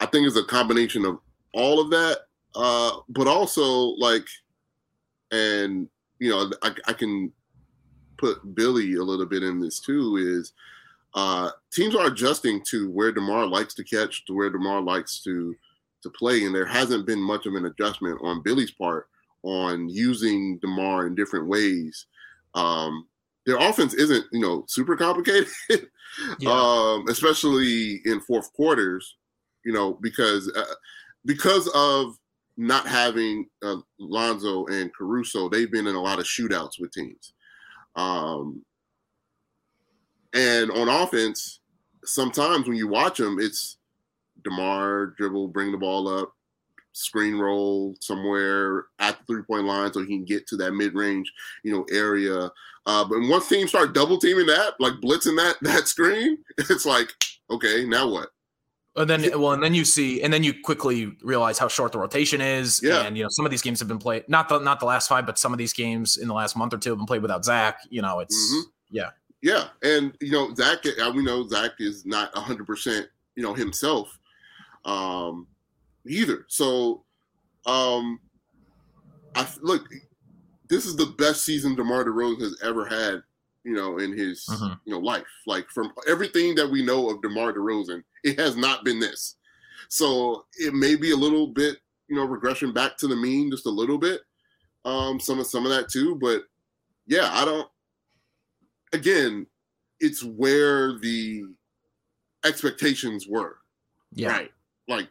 I 0.00 0.06
think 0.06 0.26
it's 0.26 0.36
a 0.36 0.44
combination 0.44 1.04
of 1.04 1.18
all 1.52 1.80
of 1.80 1.90
that, 1.90 2.20
uh, 2.54 2.98
but 3.08 3.26
also 3.26 3.64
like, 3.98 4.26
and 5.30 5.88
you 6.18 6.30
know, 6.30 6.50
I, 6.62 6.74
I 6.86 6.92
can 6.92 7.32
put 8.16 8.54
Billy 8.54 8.94
a 8.94 9.02
little 9.02 9.26
bit 9.26 9.42
in 9.42 9.60
this 9.60 9.80
too. 9.80 10.16
Is 10.16 10.52
uh, 11.16 11.50
teams 11.72 11.96
are 11.96 12.06
adjusting 12.06 12.62
to 12.68 12.90
where 12.90 13.10
Demar 13.10 13.46
likes 13.46 13.74
to 13.74 13.84
catch, 13.84 14.26
to 14.26 14.34
where 14.34 14.50
Demar 14.50 14.82
likes 14.82 15.22
to 15.22 15.56
to 16.02 16.10
play, 16.10 16.44
and 16.44 16.54
there 16.54 16.66
hasn't 16.66 17.06
been 17.06 17.20
much 17.20 17.46
of 17.46 17.54
an 17.54 17.64
adjustment 17.64 18.20
on 18.22 18.42
Billy's 18.42 18.70
part 18.70 19.08
on 19.42 19.88
using 19.88 20.58
Demar 20.58 21.06
in 21.06 21.14
different 21.14 21.46
ways. 21.46 22.06
Um, 22.54 23.08
their 23.46 23.56
offense 23.56 23.94
isn't, 23.94 24.26
you 24.30 24.40
know, 24.40 24.64
super 24.68 24.94
complicated, 24.94 25.48
yeah. 26.38 26.50
um, 26.50 27.06
especially 27.08 28.02
in 28.04 28.20
fourth 28.20 28.52
quarters. 28.52 29.16
You 29.64 29.72
know, 29.72 29.94
because 29.94 30.52
uh, 30.54 30.74
because 31.24 31.66
of 31.74 32.14
not 32.58 32.86
having 32.86 33.48
uh, 33.62 33.76
Lonzo 33.98 34.66
and 34.66 34.94
Caruso, 34.94 35.48
they've 35.48 35.72
been 35.72 35.86
in 35.86 35.94
a 35.94 36.02
lot 36.02 36.18
of 36.18 36.26
shootouts 36.26 36.78
with 36.78 36.92
teams. 36.92 37.32
Um, 37.96 38.62
and 40.34 40.70
on 40.70 40.88
offense, 40.88 41.60
sometimes 42.04 42.66
when 42.66 42.76
you 42.76 42.88
watch 42.88 43.18
them, 43.18 43.38
it's 43.40 43.78
Demar 44.44 45.14
dribble, 45.16 45.48
bring 45.48 45.72
the 45.72 45.78
ball 45.78 46.08
up, 46.08 46.32
screen 46.92 47.36
roll 47.36 47.94
somewhere 48.00 48.86
at 48.98 49.18
the 49.18 49.24
three 49.26 49.42
point 49.42 49.64
line 49.64 49.92
so 49.92 50.00
he 50.00 50.06
can 50.06 50.24
get 50.24 50.46
to 50.48 50.56
that 50.56 50.72
mid 50.72 50.94
range, 50.94 51.30
you 51.62 51.72
know, 51.72 51.84
area. 51.90 52.50
Uh, 52.86 53.04
but 53.04 53.18
once 53.22 53.48
teams 53.48 53.70
start 53.70 53.94
double 53.94 54.18
teaming 54.18 54.46
that, 54.46 54.74
like 54.78 54.94
blitzing 54.94 55.36
that 55.36 55.56
that 55.62 55.88
screen, 55.88 56.38
it's 56.58 56.86
like, 56.86 57.12
okay, 57.50 57.84
now 57.84 58.08
what? 58.08 58.30
And 58.98 59.10
then, 59.10 59.38
well, 59.38 59.52
and 59.52 59.62
then 59.62 59.74
you 59.74 59.84
see, 59.84 60.22
and 60.22 60.32
then 60.32 60.42
you 60.42 60.54
quickly 60.64 61.12
realize 61.22 61.58
how 61.58 61.68
short 61.68 61.92
the 61.92 61.98
rotation 61.98 62.40
is. 62.40 62.80
Yeah. 62.82 63.02
And 63.02 63.14
you 63.14 63.24
know, 63.24 63.28
some 63.30 63.44
of 63.44 63.50
these 63.50 63.60
games 63.60 63.78
have 63.80 63.88
been 63.88 63.98
played 63.98 64.26
not 64.26 64.48
the 64.48 64.58
not 64.58 64.80
the 64.80 64.86
last 64.86 65.08
five, 65.08 65.26
but 65.26 65.38
some 65.38 65.52
of 65.52 65.58
these 65.58 65.74
games 65.74 66.16
in 66.16 66.28
the 66.28 66.34
last 66.34 66.56
month 66.56 66.72
or 66.72 66.78
two 66.78 66.90
have 66.90 66.98
been 66.98 67.06
played 67.06 67.20
without 67.20 67.44
Zach. 67.44 67.80
You 67.90 68.00
know, 68.00 68.20
it's 68.20 68.34
mm-hmm. 68.34 68.70
yeah. 68.90 69.10
Yeah, 69.42 69.68
and 69.82 70.16
you 70.20 70.32
know 70.32 70.54
Zach, 70.54 70.78
uh, 70.86 71.12
we 71.14 71.22
know 71.22 71.46
Zach 71.46 71.72
is 71.78 72.06
not 72.06 72.34
hundred 72.36 72.66
percent, 72.66 73.06
you 73.34 73.42
know 73.42 73.54
himself, 73.54 74.18
um, 74.84 75.46
either. 76.06 76.46
So, 76.48 77.04
um, 77.66 78.18
I 79.34 79.46
look, 79.60 79.86
this 80.68 80.86
is 80.86 80.96
the 80.96 81.14
best 81.18 81.44
season 81.44 81.74
DeMar 81.74 82.04
DeRozan 82.04 82.40
has 82.40 82.58
ever 82.64 82.86
had, 82.86 83.22
you 83.64 83.74
know, 83.74 83.98
in 83.98 84.16
his 84.16 84.46
mm-hmm. 84.50 84.74
you 84.84 84.92
know 84.94 84.98
life. 84.98 85.24
Like 85.46 85.68
from 85.70 85.92
everything 86.08 86.54
that 86.56 86.70
we 86.70 86.84
know 86.84 87.10
of 87.10 87.22
DeMar 87.22 87.52
DeRozan, 87.52 88.02
it 88.24 88.38
has 88.40 88.56
not 88.56 88.84
been 88.84 89.00
this. 89.00 89.36
So 89.88 90.46
it 90.54 90.74
may 90.74 90.96
be 90.96 91.12
a 91.12 91.16
little 91.16 91.46
bit, 91.46 91.76
you 92.08 92.16
know, 92.16 92.24
regression 92.24 92.72
back 92.72 92.96
to 92.98 93.06
the 93.06 93.16
mean, 93.16 93.50
just 93.50 93.66
a 93.66 93.70
little 93.70 93.98
bit. 93.98 94.22
Um, 94.84 95.20
some 95.20 95.38
of 95.38 95.46
some 95.46 95.66
of 95.66 95.72
that 95.72 95.88
too, 95.88 96.16
but 96.16 96.42
yeah, 97.06 97.28
I 97.32 97.44
don't 97.44 97.68
again, 98.92 99.46
it's 100.00 100.22
where 100.22 100.98
the 100.98 101.44
expectations 102.44 103.26
were. 103.28 103.58
Yeah. 104.12 104.30
Right. 104.30 104.52
Like 104.88 105.08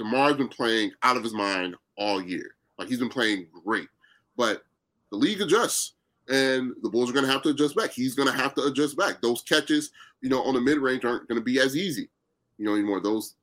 DeMar's 0.00 0.36
been 0.36 0.48
playing 0.48 0.92
out 1.02 1.16
of 1.16 1.22
his 1.22 1.34
mind 1.34 1.76
all 1.96 2.22
year. 2.22 2.54
Like 2.78 2.88
he's 2.88 2.98
been 2.98 3.08
playing 3.08 3.46
great. 3.64 3.88
But 4.36 4.62
the 5.10 5.16
league 5.16 5.40
adjusts 5.40 5.94
and 6.28 6.72
the 6.82 6.90
Bulls 6.90 7.10
are 7.10 7.14
going 7.14 7.24
to 7.24 7.32
have 7.32 7.42
to 7.42 7.50
adjust 7.50 7.76
back. 7.76 7.92
He's 7.92 8.14
going 8.14 8.28
to 8.28 8.36
have 8.36 8.54
to 8.54 8.64
adjust 8.64 8.96
back. 8.96 9.20
Those 9.20 9.42
catches, 9.42 9.90
you 10.20 10.28
know, 10.28 10.42
on 10.42 10.54
the 10.54 10.60
mid 10.60 10.78
range 10.78 11.04
aren't 11.04 11.28
going 11.28 11.40
to 11.40 11.44
be 11.44 11.60
as 11.60 11.76
easy, 11.76 12.08
you 12.58 12.66
know, 12.66 12.74
anymore. 12.74 13.00
Those 13.00 13.34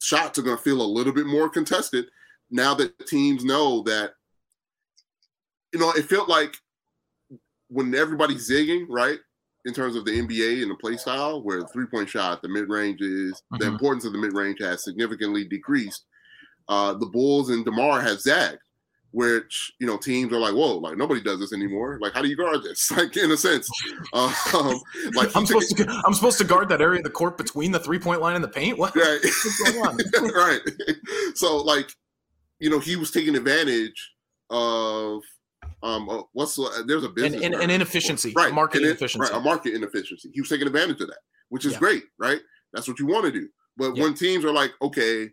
shots 0.00 0.38
are 0.38 0.42
going 0.42 0.56
to 0.56 0.62
feel 0.62 0.82
a 0.82 0.84
little 0.84 1.12
bit 1.12 1.26
more 1.26 1.48
contested 1.48 2.06
now 2.50 2.74
that 2.74 3.06
teams 3.06 3.44
know 3.44 3.82
that, 3.82 4.14
you 5.72 5.80
know, 5.80 5.90
it 5.92 6.04
felt 6.04 6.28
like 6.28 6.56
when 7.72 7.94
everybody's 7.94 8.48
zigging, 8.48 8.86
right, 8.88 9.18
in 9.64 9.72
terms 9.72 9.96
of 9.96 10.04
the 10.04 10.10
NBA 10.10 10.62
and 10.62 10.70
the 10.70 10.76
play 10.76 10.96
style, 10.96 11.42
where 11.42 11.60
the 11.60 11.68
three 11.68 11.86
point 11.86 12.08
shot, 12.08 12.42
the 12.42 12.48
mid 12.48 12.68
range 12.68 13.00
is 13.00 13.32
mm-hmm. 13.32 13.58
the 13.58 13.66
importance 13.66 14.04
of 14.04 14.12
the 14.12 14.18
mid 14.18 14.34
range 14.34 14.58
has 14.60 14.84
significantly 14.84 15.44
decreased. 15.44 16.04
Uh, 16.68 16.94
the 16.94 17.06
Bulls 17.06 17.50
and 17.50 17.64
Demar 17.64 18.00
have 18.00 18.20
zagged, 18.20 18.58
which 19.12 19.72
you 19.80 19.86
know 19.86 19.96
teams 19.96 20.32
are 20.32 20.38
like, 20.38 20.54
whoa, 20.54 20.78
like 20.78 20.96
nobody 20.96 21.20
does 21.20 21.38
this 21.38 21.52
anymore. 21.52 21.98
Like, 22.00 22.12
how 22.12 22.22
do 22.22 22.28
you 22.28 22.36
guard 22.36 22.62
this? 22.62 22.90
Like, 22.96 23.16
in 23.16 23.30
a 23.30 23.36
sense, 23.36 23.68
um, 24.12 24.80
like 25.14 25.34
I'm 25.36 25.46
supposed 25.46 25.76
to, 25.76 26.02
I'm 26.06 26.14
supposed 26.14 26.38
to 26.38 26.44
guard 26.44 26.68
that 26.68 26.80
area 26.80 26.98
of 26.98 27.04
the 27.04 27.10
court 27.10 27.36
between 27.36 27.72
the 27.72 27.80
three 27.80 27.98
point 27.98 28.20
line 28.20 28.34
and 28.34 28.44
the 28.44 28.48
paint. 28.48 28.78
What? 28.78 28.94
Right. 28.96 29.20
right. 30.34 30.60
So, 31.34 31.56
like, 31.58 31.92
you 32.58 32.70
know, 32.70 32.78
he 32.78 32.96
was 32.96 33.10
taking 33.10 33.36
advantage 33.36 34.12
of 34.50 35.22
um, 35.82 36.08
uh, 36.08 36.22
what's 36.32 36.58
uh, 36.58 36.82
there's 36.86 37.04
a 37.04 37.08
business 37.08 37.42
an, 37.42 37.54
an, 37.54 37.60
an 37.62 37.70
inefficiency, 37.70 38.32
right? 38.36 38.52
Market 38.52 38.82
inefficiency, 38.82 39.30
right? 39.30 39.40
A 39.40 39.40
market 39.40 39.74
inefficiency. 39.74 40.30
He 40.32 40.40
was 40.40 40.48
taking 40.48 40.66
advantage 40.66 41.00
of 41.00 41.08
that, 41.08 41.18
which 41.48 41.64
is 41.64 41.72
yeah. 41.72 41.78
great, 41.78 42.04
right? 42.18 42.40
That's 42.72 42.88
what 42.88 42.98
you 42.98 43.06
want 43.06 43.24
to 43.26 43.32
do. 43.32 43.48
But 43.76 43.96
yeah. 43.96 44.04
when 44.04 44.14
teams 44.14 44.44
are 44.44 44.52
like, 44.52 44.72
okay, 44.80 45.30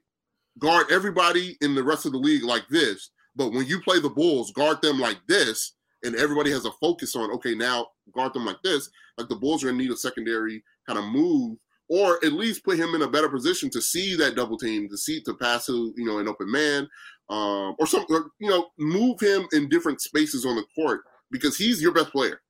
guard 0.58 0.88
everybody 0.92 1.58
in 1.62 1.76
the 1.76 1.84
rest 1.84 2.06
of 2.06 2.14
the 2.14 2.18
league 2.18 2.44
like 2.44 2.68
this, 2.70 3.12
but 3.36 3.52
when 3.52 3.66
you 3.66 3.80
play 3.82 4.00
the 4.00 4.10
Bulls, 4.10 4.52
guard 4.52 4.82
them 4.82 5.00
like 5.00 5.20
this, 5.28 5.74
and 6.04 6.16
everybody 6.16 6.52
has 6.52 6.66
a 6.66 6.72
focus 6.82 7.16
on, 7.16 7.32
okay, 7.32 7.54
now 7.56 7.88
guard 8.14 8.34
them 8.34 8.46
like 8.46 8.62
this. 8.64 8.90
Like 9.18 9.30
the 9.30 9.36
Bulls 9.36 9.64
are 9.64 9.68
gonna 9.68 9.78
need 9.78 9.92
of 9.92 10.00
secondary 10.00 10.64
kind 10.88 10.98
of 10.98 11.06
move, 11.06 11.58
or 11.90 12.24
at 12.26 12.34
least 12.34 12.64
put 12.64 12.80
him 12.80 12.96
in 12.96 13.02
a 13.02 13.10
better 13.10 13.30
position 13.30 13.70
to 13.72 13.82
see 13.82 14.16
that 14.16 14.36
double 14.36 14.58
team, 14.58 14.88
to 14.90 14.98
see 14.98 15.22
to 15.22 15.34
pass 15.36 15.66
to 15.68 15.94
you 15.96 16.06
know 16.06 16.20
an 16.20 16.28
open 16.28 16.52
man, 16.52 16.88
um, 17.30 17.76
or 17.80 17.86
some, 17.86 18.06
or, 18.10 18.32
you 18.40 18.50
know, 18.50 18.68
move 18.78 19.20
him 19.20 19.48
in 19.54 19.70
different 19.70 20.02
spaces 20.02 20.46
on 20.46 20.56
the 20.56 20.66
court 20.76 21.02
because 21.32 21.58
he's 21.58 21.82
your 21.82 21.92
best 21.92 22.12
player. 22.12 22.42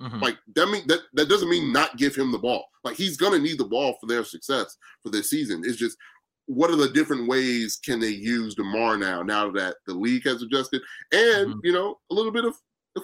Mm-hmm. 0.00 0.20
Like 0.20 0.36
that 0.54 0.66
mean 0.68 0.86
that 0.88 1.00
that 1.14 1.28
doesn't 1.28 1.48
mean 1.48 1.72
not 1.72 1.96
give 1.96 2.14
him 2.14 2.30
the 2.30 2.38
ball. 2.38 2.66
Like 2.84 2.96
he's 2.96 3.16
gonna 3.16 3.38
need 3.38 3.58
the 3.58 3.64
ball 3.64 3.96
for 3.98 4.06
their 4.06 4.24
success 4.24 4.76
for 5.02 5.10
this 5.10 5.30
season. 5.30 5.62
It's 5.64 5.78
just 5.78 5.96
what 6.44 6.70
are 6.70 6.76
the 6.76 6.90
different 6.90 7.28
ways 7.28 7.78
can 7.82 7.98
they 7.98 8.10
use 8.10 8.54
Demar 8.54 8.98
now? 8.98 9.22
Now 9.22 9.50
that 9.52 9.76
the 9.86 9.94
league 9.94 10.24
has 10.24 10.42
adjusted, 10.42 10.82
and 11.12 11.48
mm-hmm. 11.48 11.58
you 11.64 11.72
know 11.72 11.98
a 12.10 12.14
little 12.14 12.30
bit 12.30 12.44
of 12.44 12.54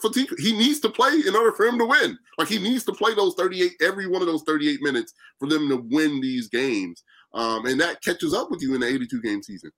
fatigue. 0.00 0.28
He 0.38 0.56
needs 0.56 0.80
to 0.80 0.90
play 0.90 1.20
in 1.26 1.34
order 1.34 1.52
for 1.52 1.66
him 1.66 1.78
to 1.78 1.86
win. 1.86 2.18
Like 2.38 2.48
he 2.48 2.58
needs 2.58 2.84
to 2.84 2.92
play 2.92 3.14
those 3.14 3.34
38, 3.34 3.72
every 3.82 4.06
one 4.06 4.22
of 4.22 4.28
those 4.28 4.42
38 4.44 4.80
minutes 4.82 5.12
for 5.38 5.48
them 5.48 5.68
to 5.68 5.76
win 5.90 6.20
these 6.20 6.48
games. 6.48 7.02
Um, 7.34 7.66
and 7.66 7.80
that 7.80 8.02
catches 8.02 8.34
up 8.34 8.50
with 8.50 8.62
you 8.62 8.74
in 8.74 8.80
the 8.80 8.86
82 8.86 9.20
game 9.22 9.42
season. 9.42 9.70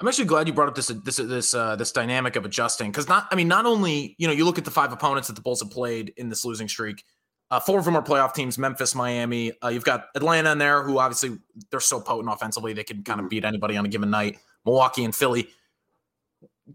I'm 0.00 0.06
actually 0.06 0.26
glad 0.26 0.46
you 0.46 0.52
brought 0.52 0.68
up 0.68 0.74
this 0.76 0.88
this 0.88 1.16
this 1.16 1.54
uh, 1.54 1.74
this 1.76 1.90
dynamic 1.90 2.36
of 2.36 2.44
adjusting 2.44 2.90
because 2.90 3.08
not 3.08 3.26
I 3.32 3.34
mean 3.34 3.48
not 3.48 3.66
only 3.66 4.14
you 4.18 4.28
know 4.28 4.32
you 4.32 4.44
look 4.44 4.58
at 4.58 4.64
the 4.64 4.70
five 4.70 4.92
opponents 4.92 5.26
that 5.28 5.34
the 5.34 5.42
Bulls 5.42 5.60
have 5.60 5.70
played 5.70 6.12
in 6.16 6.28
this 6.28 6.44
losing 6.44 6.68
streak, 6.68 7.04
uh, 7.50 7.58
four 7.58 7.80
of 7.80 7.84
them 7.84 7.96
are 7.96 8.02
playoff 8.02 8.32
teams: 8.32 8.58
Memphis, 8.58 8.94
Miami. 8.94 9.52
Uh, 9.62 9.68
you've 9.68 9.84
got 9.84 10.06
Atlanta 10.14 10.52
in 10.52 10.58
there, 10.58 10.84
who 10.84 10.98
obviously 10.98 11.38
they're 11.70 11.80
so 11.80 12.00
potent 12.00 12.32
offensively 12.32 12.72
they 12.72 12.84
can 12.84 13.02
kind 13.02 13.18
of 13.18 13.24
mm-hmm. 13.24 13.30
beat 13.30 13.44
anybody 13.44 13.76
on 13.76 13.84
a 13.84 13.88
given 13.88 14.10
night. 14.10 14.38
Milwaukee 14.64 15.04
and 15.04 15.14
Philly. 15.14 15.48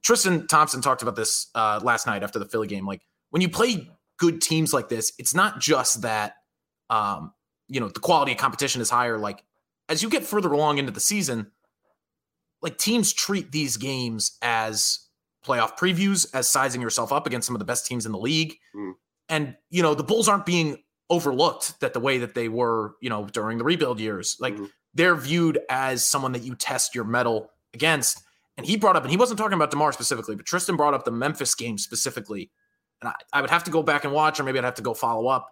Tristan 0.02 0.48
Thompson 0.48 0.82
talked 0.82 1.02
about 1.02 1.16
this 1.16 1.48
uh, 1.56 1.80
last 1.84 2.08
night 2.08 2.24
after 2.24 2.40
the 2.40 2.46
Philly 2.46 2.68
game. 2.68 2.86
Like 2.86 3.02
when 3.30 3.42
you 3.42 3.50
play 3.50 3.90
good 4.18 4.42
teams 4.42 4.74
like 4.74 4.90
this, 4.90 5.14
it's 5.18 5.34
not 5.34 5.60
just 5.62 6.02
that 6.02 6.38
um, 6.90 7.32
you 7.70 7.80
know 7.80 7.88
the 7.88 8.02
quality 8.02 8.34
of 8.34 8.38
competition 8.38 8.82
is 8.82 8.90
higher. 8.90 9.18
Like 9.18 9.44
as 9.88 10.04
you 10.04 10.10
get 10.10 10.24
further 10.24 10.52
along 10.52 10.80
into 10.80 10.92
the 10.92 11.00
season, 11.00 11.52
like 12.64 12.78
teams 12.78 13.14
treat 13.14 13.51
these 13.51 13.78
games 13.78 14.38
as 14.41 14.99
playoff 15.45 15.78
previews, 15.78 16.26
as 16.34 16.49
sizing 16.49 16.82
yourself 16.82 17.11
up 17.11 17.28
against 17.28 17.45
some 17.45 17.55
of 17.55 17.59
the 17.59 17.66
best 17.66 17.86
teams 17.86 18.05
in 18.05 18.11
the 18.11 18.18
league. 18.18 18.55
Mm. 18.76 18.93
And 19.30 19.55
you 19.70 19.84
know 19.84 19.93
the 19.93 20.03
Bulls 20.03 20.28
aren't 20.28 20.45
being 20.45 20.78
overlooked 21.09 21.80
that 21.82 21.93
the 21.93 21.99
way 21.99 22.18
that 22.18 22.34
they 22.34 22.47
were, 22.47 22.95
you 23.01 23.09
know, 23.09 23.26
during 23.26 23.57
the 23.57 23.64
rebuild 23.64 23.99
years. 23.99 24.38
Like 24.39 24.55
mm-hmm. 24.55 24.66
they're 24.93 25.16
viewed 25.16 25.59
as 25.70 26.07
someone 26.07 26.32
that 26.32 26.43
you 26.43 26.55
test 26.55 26.95
your 26.95 27.03
mettle 27.03 27.51
against. 27.74 28.24
And 28.57 28.66
he 28.66 28.78
brought 28.78 28.95
up, 28.95 29.03
and 29.03 29.11
he 29.11 29.18
wasn't 29.18 29.39
talking 29.39 29.55
about 29.55 29.72
DeMar 29.72 29.91
specifically, 29.93 30.36
but 30.36 30.45
Tristan 30.45 30.76
brought 30.76 30.93
up 30.93 31.05
the 31.05 31.11
Memphis 31.11 31.55
game 31.55 31.78
specifically. 31.78 32.51
And 33.01 33.09
I, 33.09 33.14
I 33.38 33.41
would 33.41 33.49
have 33.49 33.64
to 33.64 33.72
go 33.72 33.82
back 33.82 34.03
and 34.03 34.14
watch, 34.14 34.39
or 34.39 34.43
maybe 34.43 34.59
I'd 34.59 34.66
have 34.66 34.76
to 34.76 34.84
go 34.84 34.93
follow 34.93 35.28
up 35.28 35.49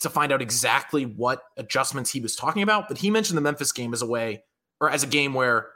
to 0.00 0.08
find 0.08 0.32
out 0.32 0.40
exactly 0.40 1.04
what 1.04 1.42
adjustments 1.56 2.10
he 2.10 2.20
was 2.20 2.34
talking 2.34 2.62
about. 2.62 2.88
But 2.88 2.98
he 2.98 3.10
mentioned 3.10 3.36
the 3.36 3.42
Memphis 3.42 3.72
game 3.72 3.92
as 3.92 4.00
a 4.00 4.06
way, 4.06 4.44
or 4.80 4.90
as 4.90 5.02
a 5.02 5.06
game 5.06 5.34
where 5.34 5.68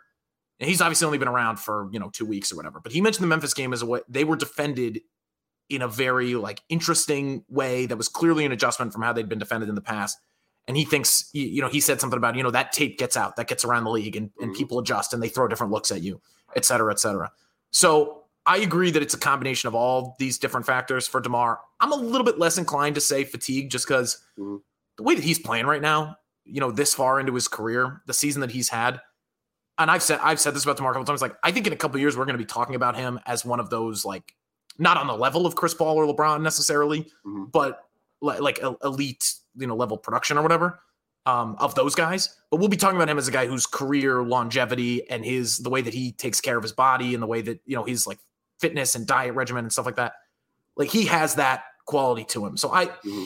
he's 0.68 0.80
obviously 0.80 1.06
only 1.06 1.18
been 1.18 1.28
around 1.28 1.58
for 1.58 1.88
you 1.92 1.98
know 1.98 2.10
two 2.10 2.26
weeks 2.26 2.52
or 2.52 2.56
whatever. 2.56 2.80
But 2.80 2.92
he 2.92 3.00
mentioned 3.00 3.24
the 3.24 3.28
Memphis 3.28 3.54
game 3.54 3.72
as 3.72 3.82
a 3.82 3.86
way 3.86 4.00
they 4.08 4.24
were 4.24 4.36
defended 4.36 5.00
in 5.68 5.82
a 5.82 5.88
very 5.88 6.34
like 6.34 6.62
interesting 6.68 7.44
way 7.48 7.86
that 7.86 7.96
was 7.96 8.08
clearly 8.08 8.44
an 8.44 8.52
adjustment 8.52 8.92
from 8.92 9.02
how 9.02 9.12
they'd 9.12 9.28
been 9.28 9.38
defended 9.38 9.68
in 9.68 9.74
the 9.74 9.80
past. 9.80 10.18
And 10.68 10.76
he 10.76 10.84
thinks, 10.84 11.28
you 11.32 11.60
know, 11.60 11.68
he 11.68 11.80
said 11.80 12.00
something 12.00 12.16
about, 12.16 12.36
you 12.36 12.42
know, 12.42 12.50
that 12.50 12.72
tape 12.72 12.96
gets 12.96 13.16
out, 13.16 13.34
that 13.36 13.48
gets 13.48 13.64
around 13.64 13.84
the 13.84 13.90
league, 13.90 14.14
and, 14.14 14.30
and 14.40 14.50
mm-hmm. 14.50 14.58
people 14.58 14.78
adjust 14.78 15.12
and 15.12 15.20
they 15.20 15.28
throw 15.28 15.48
different 15.48 15.72
looks 15.72 15.90
at 15.90 16.02
you, 16.02 16.20
et 16.54 16.64
cetera, 16.64 16.92
et 16.92 17.00
cetera. 17.00 17.32
So 17.72 18.24
I 18.46 18.58
agree 18.58 18.90
that 18.92 19.02
it's 19.02 19.14
a 19.14 19.18
combination 19.18 19.68
of 19.68 19.74
all 19.74 20.14
these 20.18 20.38
different 20.38 20.66
factors 20.66 21.08
for 21.08 21.20
DeMar. 21.20 21.58
I'm 21.80 21.92
a 21.92 21.96
little 21.96 22.24
bit 22.24 22.38
less 22.38 22.58
inclined 22.58 22.94
to 22.94 23.00
say 23.00 23.24
fatigue 23.24 23.70
just 23.70 23.88
because 23.88 24.18
mm-hmm. 24.38 24.56
the 24.98 25.02
way 25.02 25.14
that 25.14 25.24
he's 25.24 25.38
playing 25.38 25.66
right 25.66 25.82
now, 25.82 26.16
you 26.44 26.60
know, 26.60 26.70
this 26.70 26.94
far 26.94 27.18
into 27.18 27.34
his 27.34 27.48
career, 27.48 28.02
the 28.06 28.14
season 28.14 28.40
that 28.40 28.50
he's 28.50 28.68
had, 28.68 29.00
and 29.82 29.90
I've 29.90 30.02
said 30.02 30.20
I've 30.22 30.40
said 30.40 30.54
this 30.54 30.64
about 30.64 30.76
DeMar 30.76 30.92
a 30.92 30.94
couple 30.94 31.06
times. 31.06 31.22
Like, 31.22 31.36
I 31.42 31.52
think 31.52 31.66
in 31.66 31.72
a 31.72 31.76
couple 31.76 31.98
years 31.98 32.16
we're 32.16 32.24
going 32.24 32.38
to 32.38 32.42
be 32.42 32.46
talking 32.46 32.74
about 32.74 32.96
him 32.96 33.20
as 33.26 33.44
one 33.44 33.60
of 33.60 33.70
those 33.70 34.04
like 34.04 34.34
not 34.78 34.96
on 34.96 35.06
the 35.06 35.16
level 35.16 35.46
of 35.46 35.54
Chris 35.54 35.74
Paul 35.74 35.96
or 35.96 36.06
LeBron 36.06 36.42
necessarily, 36.42 37.02
mm-hmm. 37.26 37.44
but 37.52 37.80
like 38.20 38.60
elite, 38.84 39.34
you 39.56 39.66
know, 39.66 39.74
level 39.74 39.98
production 39.98 40.38
or 40.38 40.42
whatever 40.42 40.80
um, 41.26 41.56
of 41.58 41.74
those 41.74 41.94
guys. 41.94 42.36
But 42.50 42.58
we'll 42.58 42.68
be 42.68 42.76
talking 42.76 42.96
about 42.96 43.08
him 43.08 43.18
as 43.18 43.28
a 43.28 43.32
guy 43.32 43.46
whose 43.46 43.66
career 43.66 44.22
longevity 44.22 45.08
and 45.10 45.24
his 45.24 45.58
the 45.58 45.70
way 45.70 45.82
that 45.82 45.92
he 45.92 46.12
takes 46.12 46.40
care 46.40 46.56
of 46.56 46.62
his 46.62 46.72
body 46.72 47.14
and 47.14 47.22
the 47.22 47.26
way 47.26 47.42
that 47.42 47.60
you 47.66 47.76
know 47.76 47.84
his 47.84 48.06
like 48.06 48.18
fitness 48.60 48.94
and 48.94 49.06
diet 49.06 49.34
regimen 49.34 49.64
and 49.64 49.72
stuff 49.72 49.86
like 49.86 49.96
that. 49.96 50.14
Like 50.76 50.88
he 50.88 51.06
has 51.06 51.34
that 51.34 51.64
quality 51.86 52.24
to 52.26 52.46
him. 52.46 52.56
So 52.56 52.72
I 52.72 52.86
mm-hmm. 52.86 53.24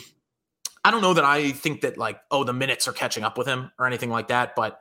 I 0.85 0.91
don't 0.91 1.03
know 1.03 1.15
that 1.15 1.25
I 1.25 1.51
think 1.51 1.83
that 1.83 1.99
like, 1.99 2.21
oh, 2.31 2.45
the 2.45 2.53
minutes 2.53 2.89
are 2.89 2.93
catching 2.93 3.25
up 3.25 3.37
with 3.37 3.47
him 3.47 3.71
or 3.79 3.87
anything 3.87 4.11
like 4.11 4.29
that, 4.29 4.55
but 4.55 4.81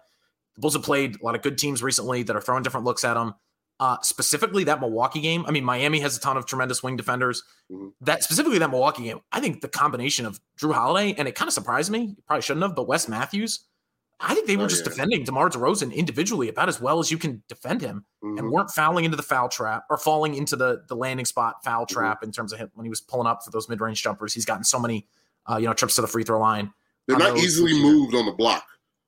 the 0.55 0.61
Bulls 0.61 0.73
have 0.73 0.83
played 0.83 1.17
a 1.21 1.25
lot 1.25 1.35
of 1.35 1.41
good 1.41 1.57
teams 1.57 1.83
recently 1.83 2.23
that 2.23 2.35
are 2.35 2.41
throwing 2.41 2.63
different 2.63 2.85
looks 2.85 3.03
at 3.03 3.15
them. 3.15 3.35
Uh, 3.77 3.97
specifically 4.01 4.63
that 4.63 4.79
Milwaukee 4.79 5.19
game. 5.19 5.43
I 5.45 5.51
mean, 5.51 5.65
Miami 5.65 5.99
has 5.99 6.15
a 6.15 6.19
ton 6.21 6.37
of 6.37 6.45
tremendous 6.45 6.81
wing 6.81 6.95
defenders. 6.95 7.43
Mm-hmm. 7.69 7.89
That 8.01 8.23
specifically 8.23 8.57
that 8.59 8.69
Milwaukee 8.69 9.03
game, 9.03 9.19
I 9.33 9.41
think 9.41 9.59
the 9.59 9.67
combination 9.67 10.25
of 10.25 10.39
Jrue 10.57 10.73
Holiday 10.73 11.13
and 11.17 11.27
it 11.27 11.35
kind 11.35 11.49
of 11.49 11.53
surprised 11.53 11.91
me. 11.91 12.15
Probably 12.25 12.41
shouldn't 12.41 12.63
have, 12.63 12.73
but 12.73 12.87
Wes 12.87 13.09
Matthews 13.09 13.65
I 14.19 14.33
think 14.33 14.47
they 14.47 14.55
were 14.55 14.63
oh, 14.63 14.67
just 14.67 14.85
yeah. 14.85 14.91
defending 14.91 15.23
DeMar 15.23 15.49
DeRozan 15.49 15.93
individually 15.93 16.47
about 16.47 16.69
as 16.69 16.79
well 16.79 16.99
as 16.99 17.11
you 17.11 17.17
can 17.17 17.43
defend 17.49 17.81
him 17.81 18.05
mm-hmm. 18.23 18.37
and 18.37 18.49
weren't 18.49 18.71
fouling 18.71 19.03
into 19.03 19.17
the 19.17 19.23
foul 19.23 19.49
trap 19.49 19.83
or 19.89 19.97
falling 19.97 20.35
into 20.35 20.55
the 20.55 20.83
the 20.87 20.95
landing 20.95 21.25
spot 21.25 21.63
foul 21.63 21.85
mm-hmm. 21.85 21.93
trap 21.93 22.23
in 22.23 22.31
terms 22.31 22.53
of 22.53 22.59
him 22.59 22.71
when 22.75 22.85
he 22.85 22.89
was 22.89 23.01
pulling 23.01 23.27
up 23.27 23.43
for 23.43 23.51
those 23.51 23.67
mid 23.67 23.81
range 23.81 24.01
jumpers. 24.01 24.33
He's 24.33 24.45
gotten 24.45 24.63
so 24.63 24.79
many, 24.79 25.07
uh, 25.49 25.57
you 25.57 25.67
know, 25.67 25.73
trips 25.73 25.95
to 25.95 26.01
the 26.01 26.07
free 26.07 26.23
throw 26.23 26.39
line. 26.39 26.73
They're 27.07 27.17
not 27.17 27.37
easily 27.37 27.73
moved 27.73 28.15
on 28.15 28.25
the 28.25 28.31
block. 28.31 28.65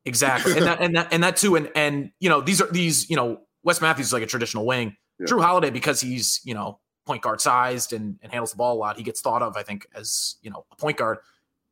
Exactly, 0.07 0.53
and 0.53 0.65
that 0.65 0.81
and 0.81 0.95
that 0.95 1.07
and 1.11 1.23
that 1.23 1.37
too, 1.37 1.55
and 1.55 1.69
and 1.75 2.11
you 2.19 2.29
know 2.29 2.41
these 2.41 2.61
are 2.61 2.71
these 2.71 3.09
you 3.09 3.15
know 3.15 3.41
Wes 3.63 3.81
Matthews 3.81 4.07
is 4.07 4.13
like 4.13 4.23
a 4.23 4.27
traditional 4.27 4.65
wing. 4.65 4.95
Yeah. 5.19 5.27
Jrue 5.27 5.41
Holiday 5.41 5.69
because 5.69 6.01
he's 6.01 6.41
you 6.43 6.53
know 6.53 6.79
point 7.05 7.21
guard 7.21 7.41
sized 7.41 7.93
and, 7.93 8.17
and 8.21 8.31
handles 8.31 8.51
the 8.51 8.57
ball 8.57 8.75
a 8.75 8.79
lot. 8.79 8.97
He 8.97 9.03
gets 9.03 9.21
thought 9.21 9.41
of 9.41 9.55
I 9.57 9.63
think 9.63 9.87
as 9.93 10.35
you 10.41 10.49
know 10.49 10.65
a 10.71 10.75
point 10.75 10.97
guard 10.97 11.19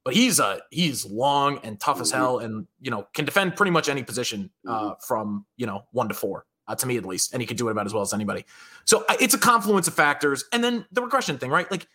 but 0.06 0.14
he's 0.14 0.40
a 0.40 0.62
he's 0.70 1.04
long 1.04 1.60
and 1.64 1.80
tough 1.80 2.00
as 2.00 2.12
mm-hmm. 2.12 2.22
hell, 2.22 2.40
and 2.40 2.68
you 2.80 2.92
know 2.92 3.08
can 3.14 3.26
defend 3.26 3.58
pretty 3.58 3.72
much 3.72 3.90
any 3.90 4.04
position 4.04 4.52
uh, 4.66 4.80
mm-hmm. 4.80 4.94
from 5.06 5.46
you 5.58 5.66
know 5.66 5.84
one 5.92 6.08
to 6.08 6.14
four. 6.14 6.46
Uh, 6.68 6.74
to 6.74 6.88
me 6.88 6.98
at 6.98 7.06
least, 7.06 7.32
and 7.32 7.44
he 7.44 7.46
can 7.46 7.56
do 7.56 7.68
it 7.68 7.72
about 7.72 7.86
as 7.86 7.94
well 7.94 8.02
as 8.02 8.12
anybody. 8.12 8.44
So 8.86 9.06
it's 9.20 9.36
a 9.36 9.38
confluence 9.38 9.88
of 9.88 9.94
factors, 9.94 10.46
and 10.52 10.64
then 10.64 10.86
the 10.92 11.02
regression 11.02 11.38
thing, 11.38 11.52
right? 11.52 11.70
Like 11.70 11.88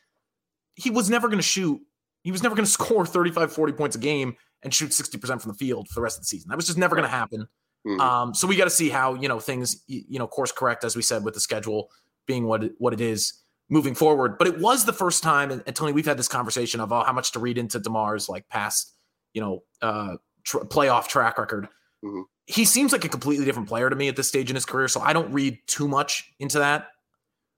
he 0.77 0.91
was 0.91 1.11
never 1.11 1.27
going 1.27 1.41
to 1.41 1.45
shoot, 1.45 1.81
he 2.23 2.31
was 2.31 2.43
never 2.43 2.55
going 2.55 2.67
to 2.67 2.71
score 2.71 3.05
35, 3.05 3.53
40 3.53 3.73
points 3.73 3.97
a 3.97 3.99
game 3.99 4.37
and 4.63 4.75
shoot 4.75 4.91
60% 4.91 5.41
from 5.41 5.51
the 5.51 5.57
field 5.57 5.89
for 5.89 5.95
the 5.95 6.03
rest 6.03 6.19
of 6.19 6.23
the 6.23 6.27
season. 6.27 6.49
That 6.49 6.57
was 6.57 6.67
just 6.67 6.79
never 6.79 6.97
going 6.97 7.09
to 7.09 7.15
happen. 7.15 7.49
Mm-hmm. 7.87 8.01
Um, 8.01 8.35
so 8.35 8.47
we 8.47 8.57
got 8.57 8.65
to 8.65 8.71
see 8.71 8.91
how 8.91 9.15
you 9.15 9.29
know 9.29 9.41
things 9.41 9.83
you 9.87 10.19
know 10.19 10.27
course 10.27 10.53
correct 10.53 10.85
as 10.85 10.95
we 10.95 11.03
said 11.03 11.25
with 11.25 11.33
the 11.33 11.41
schedule 11.41 11.91
being 12.27 12.45
what 12.45 12.65
it, 12.65 12.73
what 12.79 12.93
it 12.93 13.01
is 13.01 13.41
moving 13.71 13.95
forward. 13.95 14.37
But 14.37 14.49
it 14.49 14.59
was 14.59 14.85
the 14.85 14.93
first 14.93 15.23
time, 15.23 15.51
and, 15.51 15.63
and, 15.67 15.75
Tony, 15.75 15.93
we've 15.93 16.05
had 16.05 16.19
this 16.19 16.29
conversation 16.29 16.81
of 16.81 16.93
oh, 16.93 17.03
how 17.05 17.13
much 17.13 17.33
to 17.33 17.39
read 17.39 17.57
into 17.57 17.81
Demar's 17.81 18.29
like 18.29 18.49
past, 18.49 18.95
you 19.33 19.41
know, 19.41 19.63
uh, 19.81 20.17
tr- 20.45 20.59
playoff 20.59 21.09
track 21.09 21.39
record. 21.39 21.69
Mm-hmm. 22.05 22.23
He 22.47 22.65
seems 22.65 22.93
like 22.93 23.05
a 23.05 23.09
completely 23.09 23.45
different 23.45 23.69
player 23.69 23.89
to 23.89 23.97
me 23.97 24.09
at 24.09 24.17
this 24.17 24.29
stage 24.29 24.51
in 24.51 24.57
his 24.57 24.67
career, 24.67 24.89
so 24.89 25.01
I 25.01 25.13
don't 25.13 25.33
read 25.33 25.59
too 25.67 25.89
much 25.89 26.33
into 26.39 26.59
that. 26.59 26.89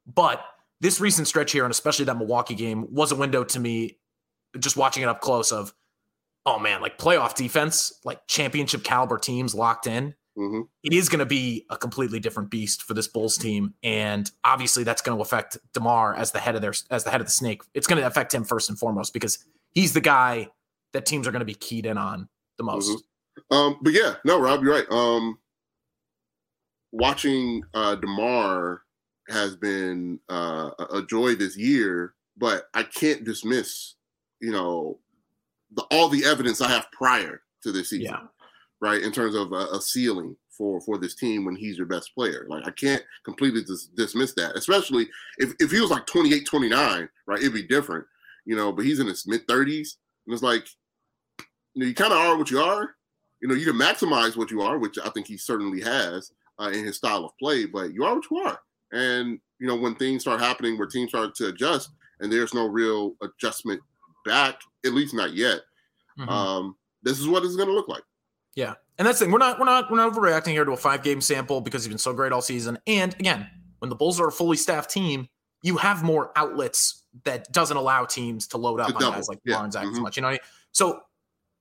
But 0.06 0.44
this 0.80 1.00
recent 1.00 1.26
stretch 1.28 1.50
here, 1.50 1.64
and 1.64 1.70
especially 1.70 2.04
that 2.04 2.18
Milwaukee 2.18 2.54
game, 2.54 2.86
was 2.92 3.10
a 3.10 3.16
window 3.16 3.42
to 3.42 3.58
me. 3.58 3.98
Just 4.58 4.76
watching 4.76 5.02
it 5.02 5.08
up 5.08 5.22
close, 5.22 5.50
of 5.50 5.72
oh 6.46 6.58
man, 6.58 6.80
like 6.80 6.98
playoff 6.98 7.34
defense, 7.34 7.92
like 8.04 8.26
championship 8.26 8.84
caliber 8.84 9.18
teams 9.18 9.54
locked 9.54 9.86
in 9.86 10.14
Mm-hmm. 10.36 10.62
It 10.82 10.94
is 10.94 11.08
going 11.08 11.18
to 11.18 11.26
be 11.26 11.66
a 11.68 11.76
completely 11.76 12.18
different 12.18 12.50
beast 12.50 12.82
for 12.82 12.94
this 12.94 13.06
Bulls 13.06 13.36
team, 13.36 13.74
and 13.82 14.30
obviously 14.44 14.82
that's 14.82 15.02
going 15.02 15.16
to 15.16 15.22
affect 15.22 15.58
Demar 15.74 16.14
as 16.14 16.32
the 16.32 16.38
head 16.38 16.54
of 16.54 16.62
their 16.62 16.72
as 16.90 17.04
the 17.04 17.10
head 17.10 17.20
of 17.20 17.26
the 17.26 17.32
snake. 17.32 17.62
It's 17.74 17.86
going 17.86 18.00
to 18.00 18.06
affect 18.06 18.32
him 18.32 18.44
first 18.44 18.70
and 18.70 18.78
foremost 18.78 19.12
because 19.12 19.44
he's 19.72 19.92
the 19.92 20.00
guy 20.00 20.48
that 20.94 21.04
teams 21.04 21.26
are 21.26 21.32
going 21.32 21.40
to 21.40 21.46
be 21.46 21.54
keyed 21.54 21.84
in 21.84 21.98
on 21.98 22.28
the 22.56 22.64
most. 22.64 22.90
Mm-hmm. 22.90 23.54
Um, 23.54 23.78
but 23.82 23.92
yeah, 23.92 24.14
no, 24.24 24.40
Rob, 24.40 24.62
you're 24.62 24.72
right. 24.72 24.90
Um, 24.90 25.38
watching 26.92 27.64
uh, 27.74 27.96
Demar 27.96 28.82
has 29.28 29.54
been 29.54 30.18
uh, 30.30 30.70
a 30.90 31.02
joy 31.02 31.34
this 31.34 31.58
year, 31.58 32.14
but 32.38 32.68
I 32.72 32.84
can't 32.84 33.24
dismiss, 33.24 33.94
you 34.40 34.50
know, 34.50 34.98
the, 35.74 35.82
all 35.90 36.08
the 36.08 36.24
evidence 36.24 36.60
I 36.60 36.68
have 36.68 36.90
prior 36.92 37.42
to 37.62 37.72
this 37.72 37.90
season. 37.90 38.12
Yeah 38.12 38.26
right? 38.82 39.02
In 39.02 39.12
terms 39.12 39.34
of 39.34 39.52
a, 39.52 39.66
a, 39.72 39.80
ceiling 39.80 40.36
for 40.50 40.80
for 40.82 40.98
this 40.98 41.14
team 41.14 41.44
when 41.46 41.56
he's 41.56 41.78
your 41.78 41.86
best 41.86 42.14
player. 42.14 42.44
Like 42.48 42.66
I 42.66 42.72
can't 42.72 43.02
completely 43.24 43.62
dis- 43.62 43.86
dismiss 43.96 44.34
that, 44.34 44.56
especially 44.56 45.08
if, 45.38 45.54
if 45.60 45.70
he 45.70 45.80
was 45.80 45.90
like 45.90 46.04
28, 46.04 46.44
29, 46.44 47.08
right? 47.26 47.38
It'd 47.38 47.54
be 47.54 47.62
different, 47.62 48.04
you 48.44 48.56
know, 48.56 48.72
but 48.72 48.84
he's 48.84 48.98
in 48.98 49.06
his 49.06 49.26
mid 49.26 49.46
30s. 49.46 49.96
And 50.26 50.34
it's 50.34 50.42
like, 50.42 50.66
you 51.38 51.82
know, 51.82 51.86
you 51.86 51.94
kind 51.94 52.12
of 52.12 52.18
are 52.18 52.36
what 52.36 52.50
you 52.50 52.60
are. 52.60 52.90
You 53.40 53.48
know, 53.48 53.54
you 53.54 53.64
can 53.64 53.80
maximize 53.80 54.36
what 54.36 54.50
you 54.50 54.60
are, 54.62 54.78
which 54.78 54.98
I 54.98 55.08
think 55.10 55.26
he 55.26 55.36
certainly 55.36 55.80
has 55.80 56.32
uh, 56.60 56.68
in 56.68 56.84
his 56.84 56.96
style 56.96 57.24
of 57.24 57.38
play, 57.38 57.64
but 57.64 57.94
you 57.94 58.04
are 58.04 58.14
what 58.14 58.30
you 58.30 58.38
are. 58.38 58.58
And, 58.92 59.38
you 59.58 59.66
know, 59.66 59.76
when 59.76 59.94
things 59.94 60.22
start 60.22 60.40
happening 60.40 60.76
where 60.76 60.86
teams 60.86 61.10
start 61.10 61.34
to 61.36 61.48
adjust 61.48 61.90
and 62.20 62.30
there's 62.30 62.52
no 62.52 62.66
real 62.66 63.14
adjustment 63.22 63.80
back, 64.24 64.60
at 64.84 64.92
least 64.92 65.14
not 65.14 65.34
yet, 65.34 65.60
mm-hmm. 66.18 66.28
um, 66.28 66.76
this 67.02 67.18
is 67.18 67.28
what 67.28 67.44
it's 67.44 67.56
going 67.56 67.68
to 67.68 67.74
look 67.74 67.88
like. 67.88 68.02
Yeah. 68.54 68.74
And 68.98 69.06
that's 69.08 69.18
the 69.18 69.24
thing. 69.24 69.32
We're 69.32 69.38
not 69.38 69.58
we're 69.58 69.64
not 69.64 69.90
we're 69.90 69.96
not 69.96 70.12
overreacting 70.12 70.52
here 70.52 70.64
to 70.64 70.72
a 70.72 70.76
five 70.76 71.02
game 71.02 71.20
sample 71.20 71.60
because 71.60 71.84
he's 71.84 71.88
been 71.88 71.98
so 71.98 72.12
great 72.12 72.32
all 72.32 72.42
season. 72.42 72.78
And 72.86 73.14
again, 73.14 73.48
when 73.78 73.88
the 73.88 73.96
Bulls 73.96 74.20
are 74.20 74.28
a 74.28 74.32
fully 74.32 74.56
staffed 74.56 74.90
team, 74.90 75.28
you 75.62 75.76
have 75.78 76.02
more 76.02 76.30
outlets 76.36 77.02
that 77.24 77.50
doesn't 77.52 77.76
allow 77.76 78.04
teams 78.04 78.46
to 78.48 78.58
load 78.58 78.80
up 78.80 78.94
on 78.94 79.00
guys 79.12 79.28
like 79.28 79.40
yeah. 79.44 79.56
Barnes 79.56 79.76
mm-hmm. 79.76 79.90
as 79.90 80.00
much. 80.00 80.16
You 80.16 80.22
know, 80.22 80.28
I 80.28 80.32
mean? 80.32 80.40
so 80.72 81.00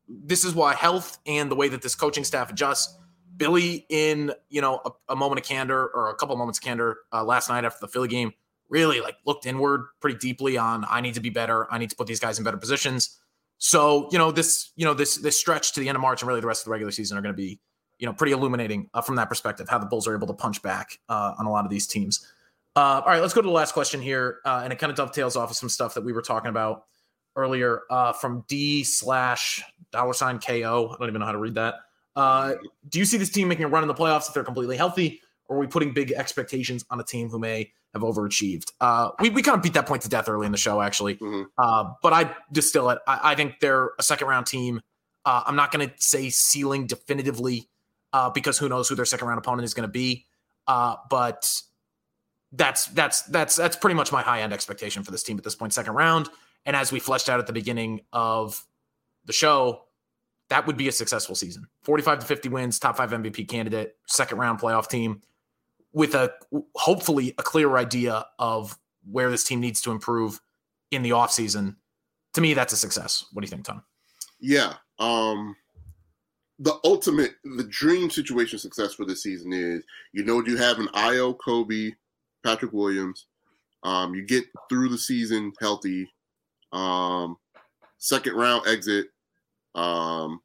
this 0.08 0.44
is 0.44 0.54
why 0.54 0.74
health 0.74 1.18
and 1.26 1.50
the 1.50 1.56
way 1.56 1.70
that 1.70 1.82
this 1.82 1.96
coaching 1.96 2.24
staff 2.24 2.52
adjusts. 2.52 2.98
Billy, 3.38 3.86
in 3.90 4.34
you 4.50 4.62
know 4.62 4.82
a, 4.86 5.14
a 5.14 5.16
moment 5.16 5.40
of 5.40 5.46
candor 5.48 5.88
or 5.96 6.10
a 6.10 6.16
couple 6.16 6.34
of 6.34 6.38
moments 6.38 6.60
of 6.60 6.64
candor 6.64 6.98
uh, 7.12 7.24
last 7.24 7.50
night 7.50 7.66
after 7.66 7.80
the 7.82 7.88
Philly 7.88 8.08
game, 8.08 8.34
really 8.72 9.02
like 9.02 9.18
looked 9.26 9.46
inward 9.46 9.86
pretty 10.00 10.18
deeply 10.18 10.58
on 10.58 10.86
I 10.90 11.02
need 11.02 11.14
to 11.14 11.20
be 11.20 11.30
better. 11.30 11.72
I 11.72 11.78
need 11.78 11.92
to 11.92 11.96
put 11.96 12.08
these 12.08 12.20
guys 12.20 12.40
in 12.40 12.44
better 12.44 12.58
positions. 12.58 13.20
So, 13.60 14.10
you 14.12 14.18
know, 14.18 14.32
this, 14.32 14.72
you 14.76 14.86
know, 14.86 14.96
this 14.96 15.18
this 15.18 15.40
stretch 15.40 15.74
to 15.74 15.80
the 15.80 15.90
end 15.90 15.96
of 15.96 16.02
March 16.02 16.24
and 16.24 16.28
really 16.28 16.42
the 16.42 16.48
rest 16.48 16.62
of 16.62 16.66
the 16.66 16.72
regular 16.72 16.92
season 16.92 17.18
are 17.18 17.22
going 17.22 17.36
to 17.36 17.38
be, 17.38 17.60
you 18.00 18.08
know, 18.08 18.14
pretty 18.14 18.32
illuminating 18.32 18.90
uh, 18.96 19.02
from 19.02 19.18
that 19.18 19.30
perspective, 19.30 19.70
how 19.70 19.78
the 19.78 19.86
Bulls 19.86 20.08
are 20.08 20.16
able 20.16 20.26
to 20.28 20.34
punch 20.34 20.64
back 20.64 20.98
uh, 21.10 21.36
on 21.38 21.46
a 21.46 21.52
lot 21.52 21.66
of 21.66 21.70
these 21.70 21.86
teams. 21.86 22.26
Uh, 22.76 23.02
all 23.06 23.08
right, 23.08 23.22
let's 23.22 23.34
go 23.34 23.42
to 23.42 23.48
the 23.48 23.54
last 23.54 23.74
question 23.74 24.02
here, 24.02 24.40
uh, 24.46 24.62
and 24.64 24.72
it 24.72 24.80
kind 24.80 24.90
of 24.90 24.96
dovetails 24.96 25.36
off 25.36 25.52
of 25.52 25.58
some 25.58 25.70
stuff 25.70 25.94
that 25.94 26.04
we 26.04 26.14
were 26.14 26.22
talking 26.22 26.50
about 26.50 26.86
earlier 27.36 27.82
uh, 27.92 28.14
from 28.14 28.46
D 28.48 28.84
slash 28.84 29.62
dollar 29.92 30.14
sign 30.14 30.40
KO. 30.40 30.90
I 30.90 30.98
don't 30.98 31.10
even 31.10 31.20
know 31.20 31.26
how 31.26 31.34
to 31.34 31.38
read 31.38 31.56
that. 31.56 31.76
Uh, 32.16 32.54
do 32.90 33.00
you 33.00 33.06
see 33.06 33.18
this 33.18 33.30
team 33.30 33.48
making 33.48 33.66
a 33.66 33.68
run 33.68 33.84
in 33.84 33.88
the 33.88 33.94
playoffs 33.94 34.28
if 34.28 34.34
they're 34.34 34.44
completely 34.44 34.78
healthy, 34.78 35.22
or 35.52 35.58
are 35.58 35.60
we 35.60 35.68
putting 35.68 35.92
big 35.94 36.14
expectations 36.14 36.86
on 36.90 36.98
a 37.02 37.04
team 37.04 37.30
who 37.30 37.38
may 37.38 37.74
have 37.94 38.04
overachieved? 38.04 38.72
Uh, 38.80 39.10
we, 39.20 39.30
we 39.30 39.42
kind 39.42 39.58
of 39.58 39.62
beat 39.62 39.74
that 39.74 39.86
point 39.86 40.02
to 40.04 40.08
death 40.08 40.30
early 40.30 40.46
in 40.46 40.54
the 40.54 40.58
show, 40.58 40.82
actually. 40.82 41.16
Mhm. 41.18 41.48
Uh, 41.58 41.92
but 42.02 42.14
I 42.14 42.34
distill 42.54 42.90
it. 42.90 43.00
I, 43.06 43.32
I 43.32 43.36
think 43.36 43.60
they're 43.60 43.92
a 44.00 44.04
second 44.04 44.30
round 44.30 44.48
team. 44.48 44.80
Uh, 45.26 45.44
I'm 45.46 45.58
not 45.58 45.74
going 45.74 45.90
to 45.90 45.94
say 45.98 46.30
ceiling 46.30 46.88
definitively 46.88 47.68
uh, 48.14 48.30
because 48.30 48.58
who 48.58 48.70
knows 48.70 48.88
who 48.88 48.96
their 48.96 49.04
second 49.04 49.28
round 49.28 49.40
opponent 49.40 49.66
is 49.66 49.74
going 49.74 49.88
to 49.88 49.92
be. 49.92 50.26
Uh, 50.68 50.96
but 51.10 51.52
that's 52.54 52.86
that's 52.86 53.24
that's 53.24 53.58
that's 53.58 53.76
pretty 53.76 53.96
much 53.96 54.12
my 54.14 54.22
high 54.22 54.42
end 54.42 54.54
expectation 54.54 55.04
for 55.04 55.12
this 55.12 55.22
team 55.22 55.38
at 55.38 55.44
this 55.44 55.56
point, 55.56 55.74
second 55.74 55.94
round. 55.94 56.30
And 56.66 56.78
as 56.78 56.94
we 56.94 57.00
fleshed 57.00 57.28
out 57.28 57.42
at 57.42 57.48
the 57.48 57.54
beginning 57.54 58.02
of 58.14 58.66
the 59.26 59.34
show, 59.34 59.82
that 60.48 60.66
would 60.66 60.78
be 60.78 60.88
a 60.88 60.92
successful 60.94 61.36
season. 61.36 61.68
45 61.84 62.20
to 62.20 62.26
50 62.26 62.50
wins, 62.50 62.80
top 62.80 62.96
five 62.96 63.12
MVP 63.12 63.50
candidate, 63.50 63.98
second 64.08 64.38
round 64.38 64.62
playoff 64.62 64.88
team 64.88 65.22
with 65.94 66.16
a 66.16 66.34
hopefully 66.76 67.34
a 67.38 67.44
clear 67.44 67.78
idea 67.78 68.26
of 68.40 68.78
where 69.10 69.30
this 69.30 69.44
team 69.44 69.60
needs 69.60 69.82
to 69.82 69.92
improve 69.92 70.40
in 70.92 71.02
the 71.02 71.12
offseason. 71.12 71.76
To 72.34 72.42
me, 72.42 72.54
that's 72.54 72.74
a 72.74 72.78
success. 72.78 73.26
What 73.34 73.42
do 73.42 73.46
you 73.46 73.50
think, 73.50 73.66
Tom? 73.66 73.84
Yeah. 74.40 74.74
Um 75.00 75.56
the 76.60 76.78
ultimate 76.84 77.34
the 77.44 77.64
dream 77.64 78.10
situation 78.10 78.60
success 78.60 78.94
for 78.94 79.04
this 79.04 79.24
season 79.24 79.52
is 79.52 79.84
you 80.14 80.24
know 80.24 80.44
you 80.46 80.58
have 80.58 80.80
an 80.80 80.88
Ayo 80.90 81.36
Coby, 81.36 81.94
Patrick 82.44 82.72
Williams. 82.72 83.26
Um, 83.84 84.14
you 84.14 84.24
get 84.24 84.46
through 84.70 84.90
the 84.90 84.98
season 84.98 85.52
healthy. 85.60 86.08
Um, 86.72 87.38
second 87.98 88.36
round 88.36 88.68
exit, 88.68 89.08
um, 89.74 90.40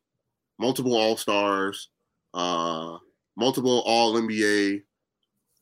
multiple 0.58 0.96
All 0.96 1.18
Stars, 1.18 1.90
uh, 2.32 2.96
multiple 3.36 3.82
All 3.84 4.14
NBA 4.14 4.82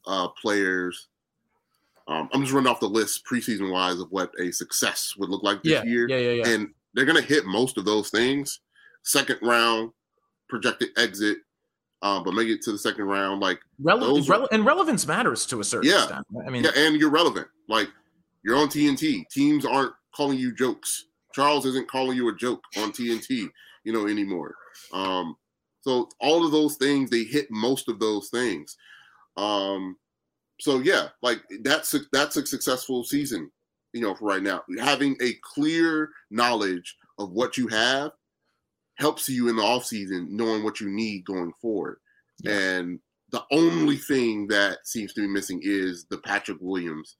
uh, 0.06 0.28
players. 0.28 1.08
Um, 2.06 2.28
I'm 2.32 2.42
just 2.42 2.52
running 2.52 2.70
off 2.70 2.80
the 2.80 2.88
list 2.88 3.24
preseason 3.24 3.70
wise 3.70 3.98
of 3.98 4.10
what 4.10 4.30
a 4.38 4.52
success 4.52 5.14
would 5.16 5.30
look 5.30 5.42
like 5.42 5.62
this 5.62 5.72
Yeah, 5.72 5.84
year 5.84 6.08
yeah, 6.08 6.16
yeah, 6.18 6.30
yeah. 6.44 6.48
and 6.48 6.68
they're 6.92 7.06
going 7.06 7.20
to 7.20 7.26
hit 7.26 7.46
most 7.46 7.78
of 7.78 7.84
those 7.86 8.10
things. 8.10 8.60
Second 9.02 9.38
round 9.42 9.90
projected 10.48 10.90
exit, 10.98 11.38
um, 12.02 12.22
but 12.22 12.34
make 12.34 12.48
it 12.48 12.60
to 12.62 12.72
the 12.72 12.78
second 12.78 13.04
round. 13.06 13.40
Like, 13.40 13.58
Rele- 13.82 14.00
those 14.00 14.30
are- 14.30 14.46
and 14.52 14.64
relevance 14.66 15.06
matters 15.06 15.46
to 15.46 15.60
a 15.60 15.64
certain 15.64 15.90
Yeah. 15.90 16.02
extent. 16.04 16.26
I 16.46 16.50
mean, 16.50 16.64
yeah, 16.64 16.70
and 16.76 16.96
you're 16.96 17.10
relevant. 17.10 17.48
Like, 17.68 17.88
you're 18.44 18.56
on 18.56 18.68
TNT. 18.68 19.24
Teams 19.30 19.64
aren't 19.64 19.94
calling 20.14 20.38
you 20.38 20.54
jokes. 20.54 21.06
Charles 21.34 21.64
isn't 21.66 21.88
calling 21.88 22.16
you 22.16 22.28
a 22.28 22.34
joke 22.36 22.62
on 22.76 22.92
TNT, 22.92 23.48
you 23.84 23.92
know, 23.92 24.06
anymore. 24.06 24.54
Um, 24.92 25.36
so 25.80 26.08
all 26.20 26.44
of 26.44 26.52
those 26.52 26.76
things, 26.76 27.08
they 27.10 27.24
hit 27.24 27.50
most 27.50 27.88
of 27.88 27.98
those 27.98 28.28
things. 28.28 28.76
Um, 29.36 29.96
so 30.60 30.78
yeah, 30.80 31.08
like 31.22 31.40
that's 31.62 31.94
a, 31.94 32.00
that's 32.12 32.36
a 32.36 32.46
successful 32.46 33.04
season, 33.04 33.50
you 33.92 34.00
know, 34.00 34.14
for 34.14 34.26
right 34.26 34.42
now. 34.42 34.62
Having 34.78 35.16
a 35.22 35.34
clear 35.42 36.10
knowledge 36.30 36.96
of 37.18 37.30
what 37.32 37.56
you 37.56 37.66
have 37.68 38.12
helps 38.96 39.28
you 39.28 39.48
in 39.48 39.56
the 39.56 39.62
off 39.62 39.84
season, 39.84 40.28
knowing 40.30 40.62
what 40.62 40.80
you 40.80 40.88
need 40.88 41.24
going 41.24 41.52
forward. 41.60 41.98
Yeah. 42.42 42.52
And 42.52 43.00
the 43.30 43.42
only 43.50 43.96
thing 43.96 44.46
that 44.48 44.86
seems 44.86 45.12
to 45.14 45.22
be 45.22 45.26
missing 45.26 45.60
is 45.64 46.06
the 46.10 46.18
Patrick 46.18 46.58
Williams 46.60 47.16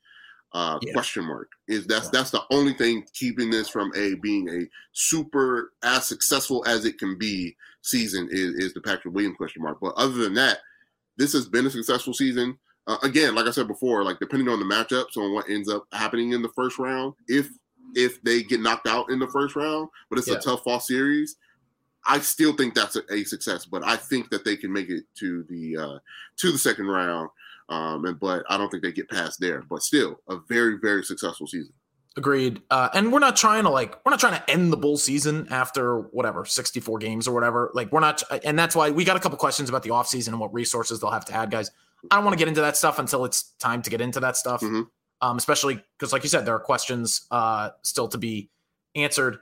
uh, 0.52 0.78
Yeah. 0.82 0.92
question 0.92 1.24
mark. 1.24 1.48
Is 1.66 1.84
that's 1.86 2.04
Yeah. 2.06 2.10
that's 2.12 2.30
the 2.30 2.44
only 2.52 2.74
thing 2.74 3.04
keeping 3.12 3.50
this 3.50 3.68
from 3.68 3.92
a 3.96 4.14
being 4.14 4.48
a 4.48 4.68
super 4.92 5.72
as 5.82 6.06
successful 6.06 6.64
as 6.68 6.84
it 6.84 6.98
can 6.98 7.18
be 7.18 7.56
season 7.82 8.28
is, 8.30 8.54
is 8.54 8.72
the 8.72 8.80
Patrick 8.80 9.12
Williams 9.12 9.36
question 9.36 9.62
mark. 9.62 9.78
But 9.80 9.94
other 9.96 10.14
than 10.14 10.34
that, 10.34 10.60
this 11.16 11.32
has 11.32 11.46
been 11.48 11.66
a 11.66 11.70
successful 11.70 12.14
season. 12.14 12.58
Uh, 12.86 12.98
again, 13.02 13.34
like 13.34 13.46
I 13.46 13.50
said 13.50 13.68
before, 13.68 14.04
like 14.04 14.18
depending 14.18 14.48
on 14.48 14.58
the 14.58 14.66
matchups 14.66 15.16
on 15.16 15.32
what 15.32 15.48
ends 15.48 15.70
up 15.70 15.86
happening 15.92 16.32
in 16.32 16.42
the 16.42 16.50
first 16.50 16.78
round, 16.78 17.14
if 17.28 17.48
if 17.94 18.20
they 18.22 18.42
get 18.42 18.60
knocked 18.60 18.88
out 18.88 19.08
in 19.10 19.18
the 19.18 19.28
first 19.28 19.54
round, 19.56 19.88
but 20.10 20.18
it's 20.18 20.28
Yeah. 20.28 20.34
a 20.34 20.40
tough 20.40 20.64
fall 20.64 20.80
series, 20.80 21.36
I 22.06 22.18
still 22.18 22.52
think 22.54 22.74
that's 22.74 22.96
a, 22.96 23.02
a 23.12 23.24
success. 23.24 23.64
But 23.64 23.84
I 23.84 23.96
think 23.96 24.30
that 24.30 24.44
they 24.44 24.56
can 24.56 24.72
make 24.72 24.90
it 24.90 25.04
to 25.20 25.44
the 25.48 25.76
uh, 25.76 25.98
to 26.38 26.52
the 26.52 26.58
second 26.58 26.86
round. 26.88 27.30
Um, 27.70 28.04
and 28.04 28.20
but 28.20 28.44
I 28.50 28.58
don't 28.58 28.68
think 28.68 28.82
they 28.82 28.92
get 28.92 29.08
past 29.08 29.40
there. 29.40 29.62
But 29.62 29.82
still, 29.82 30.20
a 30.28 30.36
very 30.48 30.76
very 30.82 31.04
successful 31.04 31.46
season. 31.46 31.72
Agreed. 32.16 32.62
Uh, 32.70 32.88
and 32.94 33.12
we're 33.12 33.18
not 33.18 33.34
trying 33.34 33.64
to 33.64 33.70
like 33.70 33.96
we're 34.04 34.10
not 34.10 34.20
trying 34.20 34.40
to 34.40 34.50
end 34.50 34.72
the 34.72 34.76
bull 34.76 34.96
season 34.96 35.48
after 35.50 35.98
whatever 35.98 36.44
64 36.44 36.98
games 36.98 37.26
or 37.26 37.34
whatever. 37.34 37.72
Like 37.74 37.90
we're 37.90 37.98
not 38.00 38.22
and 38.44 38.56
that's 38.56 38.76
why 38.76 38.90
we 38.90 39.04
got 39.04 39.16
a 39.16 39.20
couple 39.20 39.36
questions 39.36 39.68
about 39.68 39.82
the 39.82 39.90
offseason 39.90 40.28
and 40.28 40.38
what 40.40 40.54
resources 40.54 41.00
they'll 41.00 41.10
have 41.10 41.24
to 41.24 41.34
add, 41.34 41.50
guys. 41.50 41.72
I 42.10 42.16
don't 42.16 42.24
want 42.24 42.34
to 42.34 42.38
get 42.38 42.46
into 42.46 42.60
that 42.60 42.76
stuff 42.76 43.00
until 43.00 43.24
it's 43.24 43.52
time 43.58 43.82
to 43.82 43.90
get 43.90 44.00
into 44.00 44.20
that 44.20 44.36
stuff. 44.36 44.60
Mhm. 44.60 44.86
Um, 45.22 45.36
especially 45.38 45.82
because 45.98 46.12
like 46.12 46.22
you 46.22 46.28
said, 46.28 46.46
there 46.46 46.54
are 46.54 46.60
questions 46.60 47.26
uh 47.32 47.70
still 47.82 48.06
to 48.08 48.18
be 48.18 48.48
answered. 48.94 49.38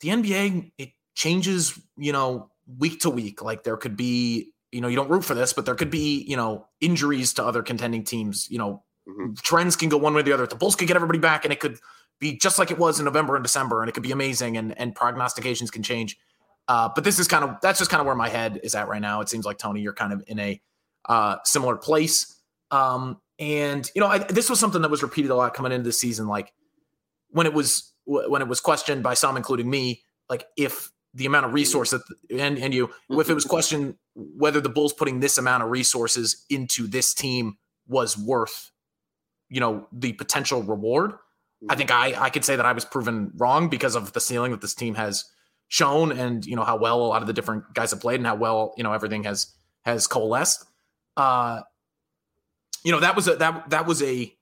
The 0.00 0.08
NBA, 0.08 0.72
it 0.78 0.92
changes, 1.14 1.78
you 1.98 2.12
know, 2.12 2.50
week 2.78 3.00
to 3.00 3.10
week. 3.10 3.42
Like 3.42 3.64
there 3.64 3.76
could 3.76 3.98
be, 3.98 4.52
you 4.72 4.80
know, 4.80 4.88
you 4.88 4.96
don't 4.96 5.10
root 5.10 5.24
for 5.26 5.34
this, 5.34 5.52
but 5.52 5.66
there 5.66 5.74
could 5.74 5.90
be, 5.90 6.22
you 6.26 6.36
know, 6.36 6.68
injuries 6.80 7.34
to 7.34 7.44
other 7.44 7.62
contending 7.62 8.04
teams, 8.04 8.48
you 8.50 8.56
know, 8.58 8.82
Mhm. 9.08 9.40
trends 9.42 9.74
can 9.76 9.88
go 9.88 9.96
one 9.96 10.14
way 10.14 10.20
or 10.20 10.22
the 10.22 10.32
other. 10.32 10.46
The 10.46 10.54
Bulls 10.54 10.76
could 10.76 10.86
get 10.86 10.96
everybody 10.96 11.18
back 11.18 11.44
and 11.44 11.52
it 11.52 11.60
could 11.60 11.78
be 12.20 12.36
just 12.36 12.58
like 12.58 12.70
it 12.70 12.78
was 12.78 12.98
in 12.98 13.04
November 13.04 13.36
and 13.36 13.44
December, 13.44 13.82
and 13.82 13.88
it 13.88 13.92
could 13.92 14.02
be 14.02 14.12
amazing, 14.12 14.56
and 14.56 14.78
and 14.78 14.94
prognostications 14.94 15.70
can 15.70 15.82
change. 15.82 16.18
Uh, 16.68 16.88
but 16.94 17.02
this 17.02 17.18
is 17.18 17.26
kind 17.26 17.44
of 17.44 17.56
that's 17.62 17.78
just 17.78 17.90
kind 17.90 18.00
of 18.00 18.06
where 18.06 18.14
my 18.14 18.28
head 18.28 18.60
is 18.62 18.74
at 18.74 18.88
right 18.88 19.00
now. 19.00 19.20
It 19.20 19.28
seems 19.28 19.44
like 19.44 19.58
Tony, 19.58 19.80
you're 19.80 19.94
kind 19.94 20.12
of 20.12 20.22
in 20.26 20.38
a 20.38 20.60
uh, 21.08 21.36
similar 21.44 21.76
place. 21.76 22.36
Um, 22.70 23.20
and 23.38 23.90
you 23.94 24.00
know, 24.00 24.08
I, 24.08 24.18
this 24.18 24.50
was 24.50 24.60
something 24.60 24.82
that 24.82 24.90
was 24.90 25.02
repeated 25.02 25.30
a 25.30 25.34
lot 25.34 25.54
coming 25.54 25.72
into 25.72 25.84
the 25.84 25.92
season. 25.92 26.26
Like 26.26 26.52
when 27.30 27.46
it 27.46 27.54
was 27.54 27.92
when 28.04 28.42
it 28.42 28.48
was 28.48 28.60
questioned 28.60 29.02
by 29.02 29.14
some, 29.14 29.36
including 29.36 29.68
me, 29.68 30.02
like 30.28 30.44
if 30.56 30.90
the 31.14 31.26
amount 31.26 31.46
of 31.46 31.54
resources 31.54 32.02
and 32.30 32.58
and 32.58 32.74
you, 32.74 32.90
if 33.10 33.30
it 33.30 33.34
was 33.34 33.44
questioned 33.46 33.94
whether 34.14 34.60
the 34.60 34.68
Bulls 34.68 34.92
putting 34.92 35.20
this 35.20 35.38
amount 35.38 35.62
of 35.62 35.70
resources 35.70 36.44
into 36.50 36.86
this 36.86 37.14
team 37.14 37.56
was 37.86 38.18
worth, 38.18 38.70
you 39.48 39.60
know, 39.60 39.86
the 39.92 40.12
potential 40.12 40.62
reward. 40.62 41.14
I 41.68 41.74
think 41.74 41.90
I 41.90 42.14
I 42.20 42.30
could 42.30 42.44
say 42.44 42.56
that 42.56 42.66
I 42.66 42.72
was 42.72 42.84
proven 42.84 43.32
wrong 43.36 43.68
because 43.68 43.96
of 43.96 44.12
the 44.12 44.20
ceiling 44.20 44.52
that 44.52 44.60
this 44.60 44.74
team 44.74 44.94
has 44.94 45.24
shown, 45.68 46.12
and 46.12 46.44
you 46.44 46.56
know 46.56 46.64
how 46.64 46.76
well 46.76 47.00
a 47.00 47.06
lot 47.06 47.22
of 47.22 47.26
the 47.26 47.32
different 47.32 47.74
guys 47.74 47.90
have 47.90 48.00
played, 48.00 48.20
and 48.20 48.26
how 48.26 48.36
well 48.36 48.74
you 48.76 48.84
know 48.84 48.92
everything 48.92 49.24
has 49.24 49.54
has 49.82 50.06
coalesced. 50.06 50.64
Uh, 51.16 51.62
you 52.84 52.92
know 52.92 53.00
that 53.00 53.16
was 53.16 53.26
a 53.26 53.36
that 53.36 53.70
that 53.70 53.86
was 53.86 54.02
a 54.02 54.32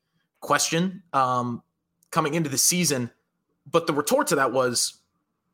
question 0.41 1.03
um, 1.13 1.63
coming 2.11 2.35
into 2.35 2.51
the 2.51 2.59
season, 2.59 3.11
but 3.71 3.87
the 3.87 3.93
retort 3.93 4.29
to 4.29 4.37
that 4.37 4.53
was, 4.53 5.01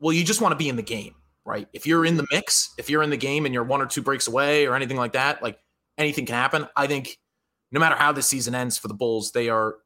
well, 0.01 0.13
you 0.13 0.25
just 0.25 0.41
want 0.41 0.53
to 0.53 0.57
be 0.57 0.69
in 0.69 0.77
the 0.77 0.83
game, 0.83 1.15
right? 1.45 1.69
If 1.73 1.87
you're 1.87 2.05
in 2.05 2.17
the 2.17 2.27
mix, 2.33 2.75
if 2.77 2.91
you're 2.91 3.03
in 3.03 3.11
the 3.11 3.17
game 3.17 3.47
and 3.47 3.55
you're 3.55 3.65
one 3.65 3.81
or 3.81 3.87
two 3.87 4.03
breaks 4.03 4.27
away 4.27 4.67
or 4.67 4.75
anything 4.75 4.97
like 4.97 5.13
that, 5.13 5.43
like 5.43 5.59
anything 5.97 6.27
can 6.27 6.35
happen. 6.35 6.67
I 6.77 6.87
think 6.87 7.19
no 7.71 7.81
matter 7.81 7.95
how 7.95 8.13
the 8.13 8.23
season 8.23 8.55
ends 8.55 8.77
for 8.77 8.89
the 8.89 8.95
Bulls, 8.95 9.33
they 9.33 9.49
are 9.49 9.77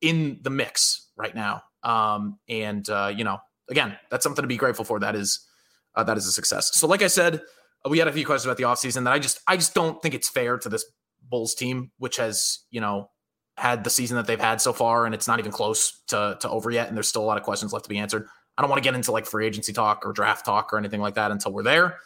in 0.00 0.38
the 0.42 0.50
mix 0.50 1.10
right 1.16 1.34
now. 1.34 1.62
Um, 1.82 2.38
and 2.48 2.88
uh, 2.88 3.12
you 3.14 3.24
know, 3.24 3.38
again, 3.68 3.96
that's 4.10 4.22
something 4.22 4.42
to 4.42 4.48
be 4.48 4.56
grateful 4.56 4.84
for. 4.84 4.98
That 5.00 5.14
is 5.14 5.46
uh, 5.94 6.04
that 6.04 6.16
is 6.16 6.26
a 6.26 6.32
success. 6.32 6.76
So, 6.76 6.86
like 6.86 7.02
I 7.02 7.06
said, 7.06 7.42
uh, 7.84 7.88
we 7.88 7.98
had 7.98 8.08
a 8.08 8.12
few 8.12 8.26
questions 8.26 8.46
about 8.46 8.56
the 8.56 8.64
offseason 8.64 9.04
that 9.04 9.12
I 9.12 9.18
just 9.18 9.40
I 9.46 9.56
just 9.56 9.74
don't 9.74 10.00
think 10.02 10.14
it's 10.14 10.28
fair 10.28 10.58
to 10.58 10.68
this 10.68 10.84
Bulls 11.22 11.54
team, 11.54 11.90
which 11.98 12.16
has 12.16 12.60
you 12.70 12.80
know 12.80 13.10
had 13.56 13.84
the 13.84 13.90
season 13.90 14.16
that 14.16 14.26
they've 14.26 14.40
had 14.40 14.60
so 14.60 14.72
far, 14.72 15.06
and 15.06 15.14
it's 15.14 15.28
not 15.28 15.38
even 15.38 15.52
close 15.52 16.02
to 16.08 16.36
to 16.40 16.50
over 16.50 16.70
yet, 16.70 16.88
and 16.88 16.96
there's 16.96 17.08
still 17.08 17.22
a 17.22 17.24
lot 17.24 17.38
of 17.38 17.44
questions 17.44 17.72
left 17.72 17.84
to 17.84 17.88
be 17.88 17.98
answered. 17.98 18.26
I 18.58 18.62
don't 18.62 18.68
want 18.68 18.82
to 18.82 18.86
get 18.86 18.94
into 18.94 19.12
like 19.12 19.26
free 19.26 19.46
agency 19.46 19.72
talk 19.72 20.04
or 20.04 20.12
draft 20.12 20.44
talk 20.44 20.72
or 20.72 20.78
anything 20.78 21.00
like 21.00 21.14
that 21.14 21.30
until 21.30 21.52
we're 21.52 21.62
there. 21.62 21.98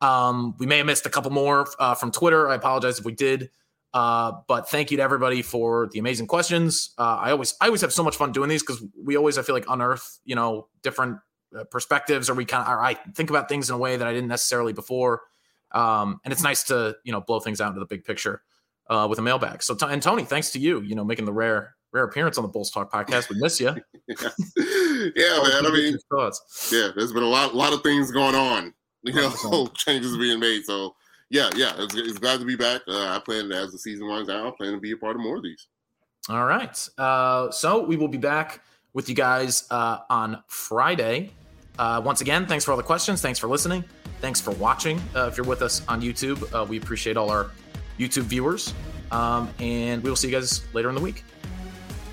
Um, 0.00 0.54
we 0.58 0.66
may 0.66 0.78
have 0.78 0.86
missed 0.86 1.06
a 1.06 1.10
couple 1.10 1.30
more 1.30 1.66
uh, 1.78 1.94
from 1.94 2.12
Twitter. 2.12 2.48
I 2.48 2.54
apologize 2.54 2.98
if 2.98 3.04
we 3.04 3.12
did. 3.12 3.50
Uh, 3.94 4.32
but 4.46 4.68
thank 4.68 4.90
you 4.90 4.98
to 4.98 5.02
everybody 5.02 5.42
for 5.42 5.88
the 5.92 5.98
amazing 5.98 6.26
questions. 6.26 6.92
Uh, 6.98 7.16
I 7.20 7.30
always 7.30 7.54
I 7.60 7.66
always 7.66 7.80
have 7.80 7.92
so 7.92 8.02
much 8.02 8.16
fun 8.16 8.32
doing 8.32 8.48
these 8.48 8.62
because 8.62 8.84
we 9.02 9.16
always 9.16 9.38
I 9.38 9.42
feel 9.42 9.54
like 9.54 9.64
unearth 9.68 10.20
you 10.24 10.34
know 10.34 10.68
different 10.82 11.18
uh, 11.58 11.64
perspectives 11.64 12.28
or 12.28 12.34
we 12.34 12.44
kind 12.44 12.62
of 12.62 12.78
I 12.78 12.94
think 13.14 13.30
about 13.30 13.48
things 13.48 13.70
in 13.70 13.74
a 13.74 13.78
way 13.78 13.96
that 13.96 14.06
I 14.06 14.12
didn't 14.12 14.28
necessarily 14.28 14.72
before. 14.72 15.22
Um, 15.72 16.20
and 16.24 16.32
it's 16.32 16.42
nice 16.42 16.64
to 16.64 16.96
you 17.04 17.12
know 17.12 17.20
blow 17.20 17.40
things 17.40 17.60
out 17.60 17.68
into 17.68 17.80
the 17.80 17.86
big 17.86 18.04
picture 18.04 18.42
uh, 18.88 19.06
with 19.08 19.18
a 19.18 19.22
mailbag. 19.22 19.62
So 19.62 19.76
and 19.86 20.02
Tony, 20.02 20.24
thanks 20.24 20.50
to 20.50 20.58
you, 20.58 20.80
you 20.82 20.94
know, 20.94 21.04
making 21.04 21.24
the 21.24 21.32
rare 21.32 21.74
rare 21.92 22.04
appearance 22.04 22.38
on 22.38 22.42
the 22.42 22.48
Bulls 22.48 22.70
Talk 22.70 22.92
podcast. 22.92 23.28
We 23.30 23.38
miss 23.38 23.60
you. 23.60 23.68
yeah, 24.08 25.42
man. 25.42 25.66
I 25.66 25.70
mean, 25.72 25.96
thoughts. 26.10 26.70
yeah, 26.72 26.90
there's 26.94 27.12
been 27.12 27.22
a 27.22 27.28
lot, 27.28 27.54
lot 27.54 27.72
of 27.72 27.82
things 27.82 28.10
going 28.10 28.34
on. 28.34 28.74
You 29.02 29.14
know, 29.14 29.30
100%. 29.30 29.74
changes 29.76 30.16
being 30.16 30.40
made. 30.40 30.64
So, 30.64 30.94
yeah, 31.30 31.50
yeah, 31.56 31.72
it's, 31.78 31.94
it's 31.94 32.18
glad 32.18 32.40
to 32.40 32.46
be 32.46 32.56
back. 32.56 32.82
Uh, 32.88 33.08
I 33.08 33.20
plan 33.24 33.50
as 33.52 33.72
the 33.72 33.78
season 33.78 34.06
winds 34.06 34.28
down, 34.28 34.46
I 34.46 34.50
plan 34.50 34.72
to 34.72 34.80
be 34.80 34.92
a 34.92 34.96
part 34.96 35.16
of 35.16 35.22
more 35.22 35.36
of 35.36 35.42
these. 35.42 35.66
All 36.28 36.44
right. 36.44 36.88
Uh, 36.98 37.50
so 37.50 37.84
we 37.84 37.96
will 37.96 38.08
be 38.08 38.18
back 38.18 38.62
with 38.92 39.08
you 39.08 39.14
guys 39.14 39.64
uh, 39.70 39.98
on 40.10 40.42
Friday. 40.46 41.32
Uh, 41.78 42.02
once 42.04 42.20
again, 42.20 42.46
thanks 42.46 42.64
for 42.64 42.72
all 42.72 42.76
the 42.76 42.82
questions. 42.82 43.22
Thanks 43.22 43.38
for 43.38 43.46
listening. 43.46 43.84
Thanks 44.20 44.40
for 44.40 44.50
watching. 44.52 45.00
Uh, 45.14 45.26
if 45.26 45.36
you're 45.36 45.46
with 45.46 45.62
us 45.62 45.86
on 45.86 46.02
YouTube, 46.02 46.52
uh, 46.52 46.64
we 46.64 46.76
appreciate 46.76 47.16
all 47.16 47.30
our 47.30 47.50
YouTube 47.98 48.24
viewers. 48.24 48.74
Um, 49.10 49.48
and 49.58 50.02
we 50.02 50.10
will 50.10 50.16
see 50.16 50.28
you 50.28 50.34
guys 50.34 50.62
later 50.74 50.88
in 50.88 50.94
the 50.94 51.00
week. 51.00 51.24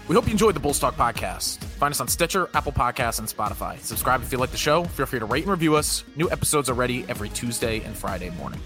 We 0.08 0.14
hope 0.14 0.28
you 0.28 0.32
enjoyed 0.32 0.56
the 0.56 0.60
Bulls 0.60 0.80
Talk 0.80 0.96
podcast. 0.96 1.58
Find 1.64 1.92
us 1.92 2.00
on 2.00 2.08
Stitcher, 2.08 2.48
Apple 2.54 2.72
Podcasts, 2.72 3.18
and 3.18 3.28
Spotify. 3.28 3.80
Subscribe 3.80 4.22
if 4.22 4.32
you 4.32 4.38
like 4.38 4.52
the 4.52 4.58
show. 4.58 4.84
Feel 4.84 5.08
free 5.08 5.20
to 5.20 5.26
rate 5.26 5.44
and 5.44 5.52
review 5.52 5.76
us. 5.76 6.04
New 6.16 6.30
episodes 6.30 6.70
are 6.70 6.76
ready 6.76 7.06
every 7.10 7.30
Tuesday 7.30 7.82
and 7.82 7.98
Friday 7.98 8.30
morning. 8.30 8.62